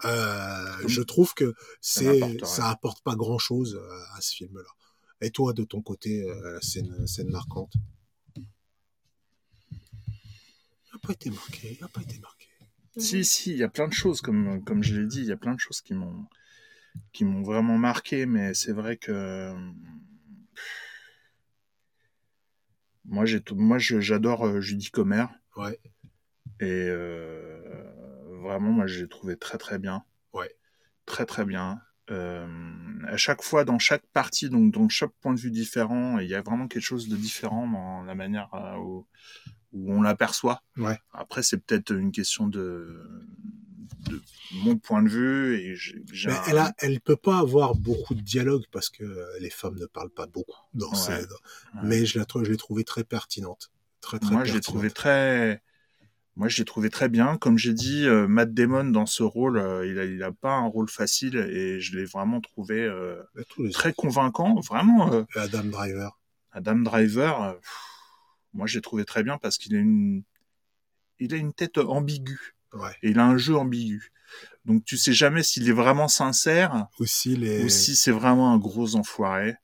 [0.04, 3.80] euh, je trouve que c'est, ça apporte pas grand chose
[4.14, 4.70] à ce film-là.
[5.20, 7.72] Et toi, de ton côté, euh, la scène, scène marquante?
[8.36, 8.42] Il
[10.92, 12.48] n'a pas été marqué, il n'a pas été marqué.
[12.96, 15.32] Si, si, il y a plein de choses, comme, comme je l'ai dit, il y
[15.32, 16.26] a plein de choses qui m'ont
[17.12, 19.54] qui m'ont vraiment marqué, mais c'est vrai que
[23.04, 25.26] moi j'ai tout- moi j'adore euh, Judy Comer
[25.56, 25.78] Ouais.
[26.60, 27.60] et euh,
[28.42, 30.04] vraiment moi je l'ai trouvé très très bien.
[30.32, 30.54] Ouais.
[31.06, 31.80] Très très bien.
[32.10, 32.46] Euh,
[33.06, 36.34] à chaque fois dans chaque partie donc dans chaque point de vue différent, il y
[36.34, 39.06] a vraiment quelque chose de différent dans la manière euh, où,
[39.72, 40.62] où on l'aperçoit.
[40.76, 40.98] Ouais.
[41.12, 43.02] Après, c'est peut-être une question de,
[44.00, 44.20] de
[44.64, 47.74] mon point de vue et j'ai, j'ai Mais un- elle a, elle peut pas avoir
[47.74, 49.04] beaucoup de dialogue parce que
[49.40, 50.96] les femmes ne parlent pas beaucoup dans Ouais.
[50.96, 51.80] ces, Ouais.
[51.84, 53.70] mais je la trouve, je l'ai trouvée très pertinente.
[54.00, 55.62] Très, très moi, je l'ai très,
[56.36, 57.36] moi, je l'ai trouvé très bien.
[57.36, 60.54] Comme j'ai dit, euh, Matt Damon dans ce rôle, euh, il a, il a pas
[60.54, 63.22] un rôle facile et je l'ai vraiment trouvé euh,
[63.58, 64.58] les très convaincant.
[64.60, 66.18] Vraiment, euh, Adam Driver.
[66.50, 67.70] Adam Driver, pff,
[68.54, 70.22] moi, je l'ai trouvé très bien parce qu'il a une,
[71.20, 72.90] il a une tête ambiguë Ouais.
[73.02, 74.12] et il a un jeu ambigu.
[74.64, 77.64] Donc, tu sais jamais s'il est vraiment sincère Aussi les.
[77.64, 79.56] ou si c'est vraiment un gros enfoiré.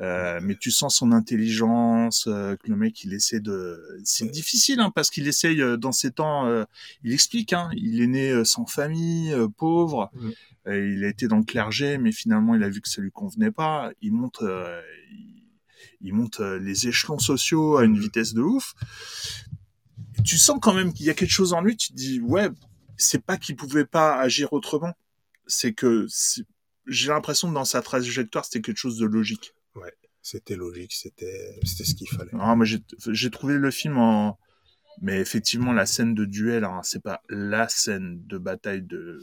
[0.00, 3.80] Euh, mais tu sens son intelligence, euh, que le mec il essaie de.
[4.04, 4.30] C'est Ouais.
[4.30, 6.46] difficile hein, parce qu'il essaye euh, dans ses temps.
[6.46, 6.64] euh,
[7.02, 10.10] il explique, hein, il est né euh, sans famille, euh, pauvre.
[10.66, 13.10] Et il a été dans le clergé, mais finalement il a vu que ça lui
[13.10, 13.90] convenait pas.
[14.02, 14.80] Il monte, euh,
[15.12, 15.44] il,
[16.02, 18.74] il monte les échelons sociaux à une vitesse de ouf.
[20.24, 21.76] Tu sens quand même qu'il y a quelque chose en lui.
[21.76, 22.48] Tu te dis ouais,
[22.96, 24.92] c'est pas qu'il pouvait pas agir autrement.
[25.46, 26.06] C'est que
[26.86, 29.54] j'ai l'impression que dans sa trajectoire, c'était quelque chose de logique.
[30.20, 32.32] C'était logique, c'était, ce qu'il fallait.
[32.34, 32.54] Ah,
[33.08, 34.38] j'ai trouvé le film en,
[35.00, 39.18] Mais effectivement, la scène de duel, hein, c'est pas la scène de bataille de.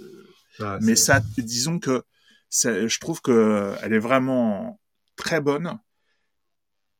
[0.59, 2.03] Ah, Mais ça, disons que
[2.49, 4.79] je trouve que elle est vraiment
[5.15, 5.77] très bonne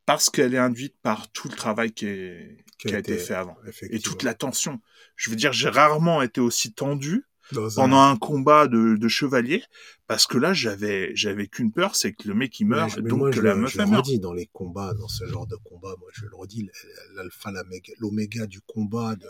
[0.06, 3.56] parce qu'elle est induite par tout le travail qui, est, qui a été fait avant
[3.90, 4.80] et toute la tension.
[5.16, 9.62] Je veux dire, j'ai rarement été aussi tendu un- pendant un combat de, de chevalier
[10.06, 13.10] parce que là, j'avais j'avais qu'une peur, c'est que le mec il meurt, Mais mais
[13.10, 15.46] donc moi, que je, la meuf je le redis dans les combats, dans ce genre
[15.46, 16.68] de combat, moi je le redis,
[17.14, 19.26] l'alpha, l'oméga- l'oméga du combat, de-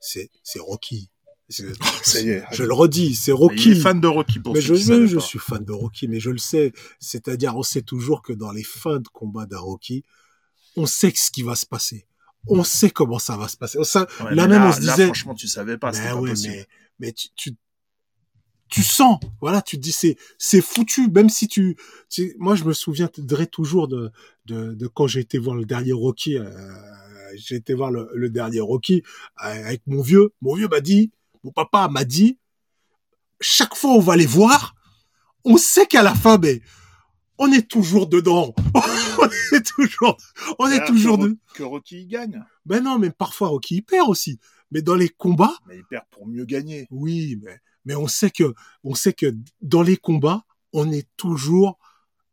[0.00, 1.10] c'est c'est Rocky.
[1.48, 1.72] C'est-
[2.02, 2.44] Ça y est.
[2.52, 3.70] Je le redis, c'est Il Rocky.
[3.72, 5.20] est fan de Rocky pour mais ceux je, je pas.
[5.22, 6.72] suis fan de Rocky, mais je le sais.
[7.00, 10.02] C'est-à-dire, on sait toujours que dans les fins de combat d'un Rocky,
[10.76, 12.06] on sait ce qui va se passer.
[12.48, 13.78] On sait comment ça va se passer.
[13.78, 13.84] Ouais,
[14.34, 16.32] là même, on se là, disait- franchement, tu savais pas, pas ouais,
[17.00, 17.56] mais tu, tu,
[18.68, 21.76] tu sens, voilà, tu te dis c'est, c'est foutu, même si tu,
[22.10, 24.10] tu- moi je me souviendrai toujours de,
[24.46, 26.50] de, de quand j'ai été voir le dernier Rocky, euh,
[27.36, 29.02] j'ai été voir le, le dernier Rocky
[29.44, 31.10] euh, avec mon vieux, mon vieux m'a dit,
[31.44, 32.38] mon papa m'a dit,
[33.40, 34.74] chaque fois on va les voir,
[35.44, 36.60] on sait qu'à la fin, mais
[37.38, 40.16] on est toujours dedans, on est toujours,
[40.58, 43.76] on est Alors toujours que, de, que Rocky il gagne, ben non, mais parfois Rocky
[43.76, 44.38] il perd aussi,
[44.70, 46.86] mais dans les combats, mais il perd pour mieux gagner.
[46.90, 51.78] oui, mais, mais on sait que, on sait que dans les combats, on est toujours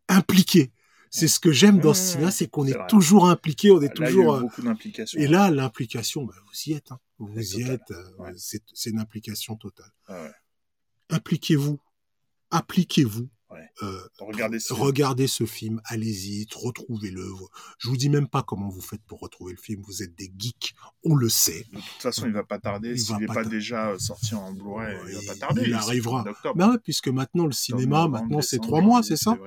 [0.09, 0.71] impliqué.
[1.11, 3.99] C'est ce que j'aime dans ce cinéma, c'est qu'on est toujours impliqué, on est Là,
[3.99, 4.39] il y a eu toujours.
[4.39, 5.19] beaucoup d'implications.
[5.19, 6.91] Et là, l'implication, bah, vous y êtes.
[6.91, 6.99] Hein.
[7.19, 7.91] Vous y êtes.
[7.91, 8.33] euh, Ouais.
[8.37, 9.91] C'est c'est une implication totale.
[10.07, 10.31] Ah ouais.
[11.09, 11.79] Impliquez-vous,
[12.51, 13.29] appliquez-vous.
[13.53, 13.69] Ouais.
[13.83, 13.99] Euh,
[14.71, 17.23] Regardez ce film, allez-y, retrouvez-le.
[17.77, 19.81] Je vous dis même pas comment vous faites pour retrouver le film.
[19.85, 20.73] Vous êtes des geeks,
[21.03, 21.65] on le sait.
[21.71, 22.91] De toute façon, il va pas tarder.
[22.91, 25.63] Il S'il n'est pas pas, déjà euh, sorti en Blu-ray, il Il- va pas tarder.
[25.65, 26.21] il arrivera.
[26.27, 26.55] octobre.
[26.57, 29.37] Bah ouais, puisque maintenant le cinéma, maintenant c'est trois mois, c'est ça?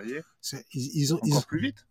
[0.74, 1.86] ils, ils ont, ils- Encore plus vite?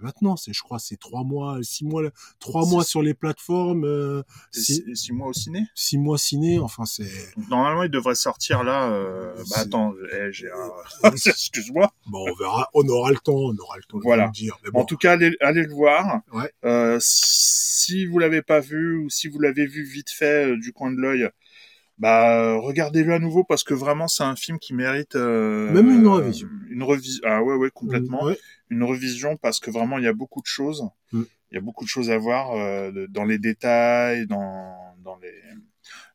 [0.00, 2.02] maintenant, c'est je crois c'est trois mois, six mois,
[2.40, 5.64] trois mois sur les plateformes, euh, six, six, et six mois au ciné?
[5.76, 7.08] six mois ciné, enfin c'est.
[7.48, 8.90] Normalement, il devrait sortir là.
[8.90, 10.70] euh, Bah attends, eh, j'ai un.
[11.60, 11.92] Excuse-moi.
[12.06, 14.26] Bon, on verra, on aura le temps, on aura le temps de Voilà.
[14.26, 14.58] le dire.
[14.64, 16.20] Mais En tout cas, allez, allez le voir.
[16.32, 16.50] Ouais.
[16.64, 20.72] Euh, si vous l'avez pas vu ou si vous l'avez vu vite fait euh, du
[20.72, 21.28] coin de l'œil,
[21.98, 26.06] bah regardez-le à nouveau parce que vraiment c'est un film qui mérite euh, Même une
[26.08, 26.48] revision.
[26.70, 27.20] Une revision.
[27.26, 28.24] Ah ouais ouais complètement.
[28.24, 28.38] ouais,
[28.70, 30.88] Une revision parce que vraiment il y a beaucoup de choses.
[31.12, 31.22] Mm.
[31.50, 32.52] Il y a beaucoup de choses à voir
[33.08, 35.34] dans les détails, dans dans les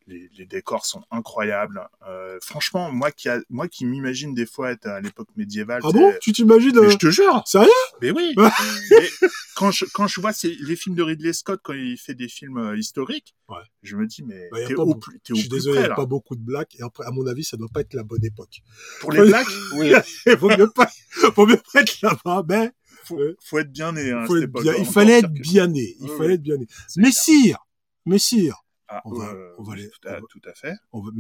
[0.08, 1.88] les, les décors sont incroyables.
[2.08, 5.82] Euh, franchement, moi qui a, moi qui m'imagine des fois être à l'époque médiévale.
[5.84, 7.42] ah bon, tu t'imagines euh, je te jure.
[7.46, 7.70] Sérieux
[8.02, 8.36] Mais oui.
[8.92, 9.10] Mais
[9.56, 12.58] quand je quand je vois les films de Ridley Scott quand il fait des films
[12.58, 13.58] euh, historiques, Ouais.
[13.84, 15.00] je me dis mais Bah, t'es au beaucoup.
[15.00, 15.96] plus t'es au Je suis désolé, il n'y a là.
[15.96, 16.68] pas beaucoup de blagues.
[16.80, 18.62] Et après, à mon avis, ça doit pas être la bonne époque.
[19.02, 19.46] Pour les blagues,
[19.76, 19.92] oui.
[20.26, 20.90] Il vaut mieux pas,
[21.34, 22.72] faut mieux pas être là-bas, mais
[23.06, 23.36] Faut, Ouais.
[23.44, 24.12] faut être bien né.
[24.12, 25.96] Hein, faut être bien- il fallait être bien né.
[26.00, 26.34] Il Ouais, fallait ouais.
[26.36, 26.68] être bien né.
[26.98, 27.66] Messire,
[28.06, 30.74] messire, Ah, on va- euh, on va aller- tout, à, on va- tout à fait.
[30.92, 31.12] on va.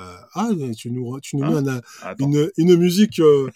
[0.00, 2.26] Euh, ah, tu nous, tu nous Hein mets un- Attends.
[2.26, 3.48] une, une musique euh,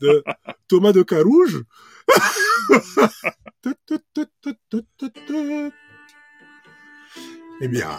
[0.00, 0.22] de
[0.68, 1.62] Thomas de Carouge.
[7.60, 7.90] eh bien,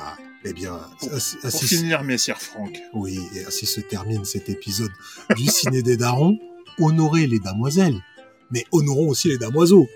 [0.43, 0.79] eh bien,
[1.11, 2.77] ainsi, Pour ainsi- finir, messire Franck.
[2.93, 4.91] oui, et ainsi se termine cet épisode
[5.35, 6.37] du Ciné des Darons.
[6.79, 7.99] Honorez les damoiselles,
[8.51, 9.87] mais honorons aussi les damoiseaux.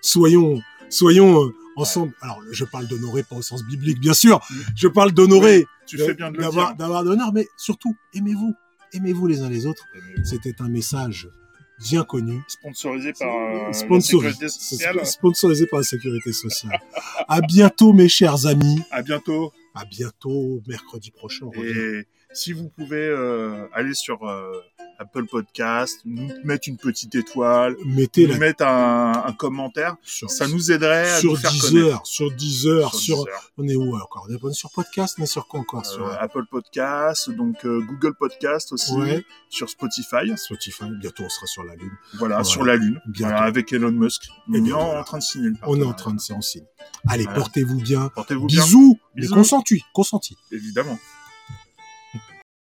[0.00, 2.12] Soyons, soyons ensemble.
[2.20, 4.40] Alors, je parle d'honorer pas au sens biblique, bien sûr.
[4.76, 8.54] Je parle d'honorer, Tu de- fais bien de le d'avoir, d'honneur, mais surtout, aimez-vous.
[8.92, 9.84] Aimez-vous les uns les autres.
[10.24, 11.28] C'était un message
[11.88, 12.40] bien connu.
[12.48, 15.06] Sponsorisé par euh, la sécurité sociale.
[15.06, 16.80] sponsorisé par la sécurité sociale.
[17.28, 18.80] à bientôt, mes chers amis.
[18.90, 19.52] À bientôt.
[19.74, 21.46] À bientôt, mercredi prochain.
[21.54, 24.50] Et si vous pouvez euh, aller sur euh,
[24.98, 30.28] Apple Podcast, nous mettre une petite étoile, Mettez nous la mettre un, un commentaire, sur,
[30.30, 31.86] ça nous aiderait à sur nous faire 10 connaître.
[31.86, 33.24] heures, sur 10 heures, sur,
[33.58, 34.26] on est où encore?
[34.28, 38.14] On est sur podcast, est sur quoi encore Sur Euh, Apple Podcast, donc euh, Google
[38.14, 40.84] Podcast aussi, ouais, sur Spotify, Spotify.
[41.00, 41.90] Bientôt, on sera sur la lune.
[42.14, 42.44] voilà, Voilà.
[42.44, 43.30] sur la Lune, Bientôt.
[43.34, 44.28] voilà, avec Elon Musk.
[44.48, 46.64] On bien, est en train de signer On est en train de s'en signe.
[47.06, 48.08] Allez, portez-vous bien.
[48.14, 49.34] Portez-vous bien, Bisous, mais Bisous.
[49.34, 50.36] consenti, consenti.
[50.50, 50.98] évidemment.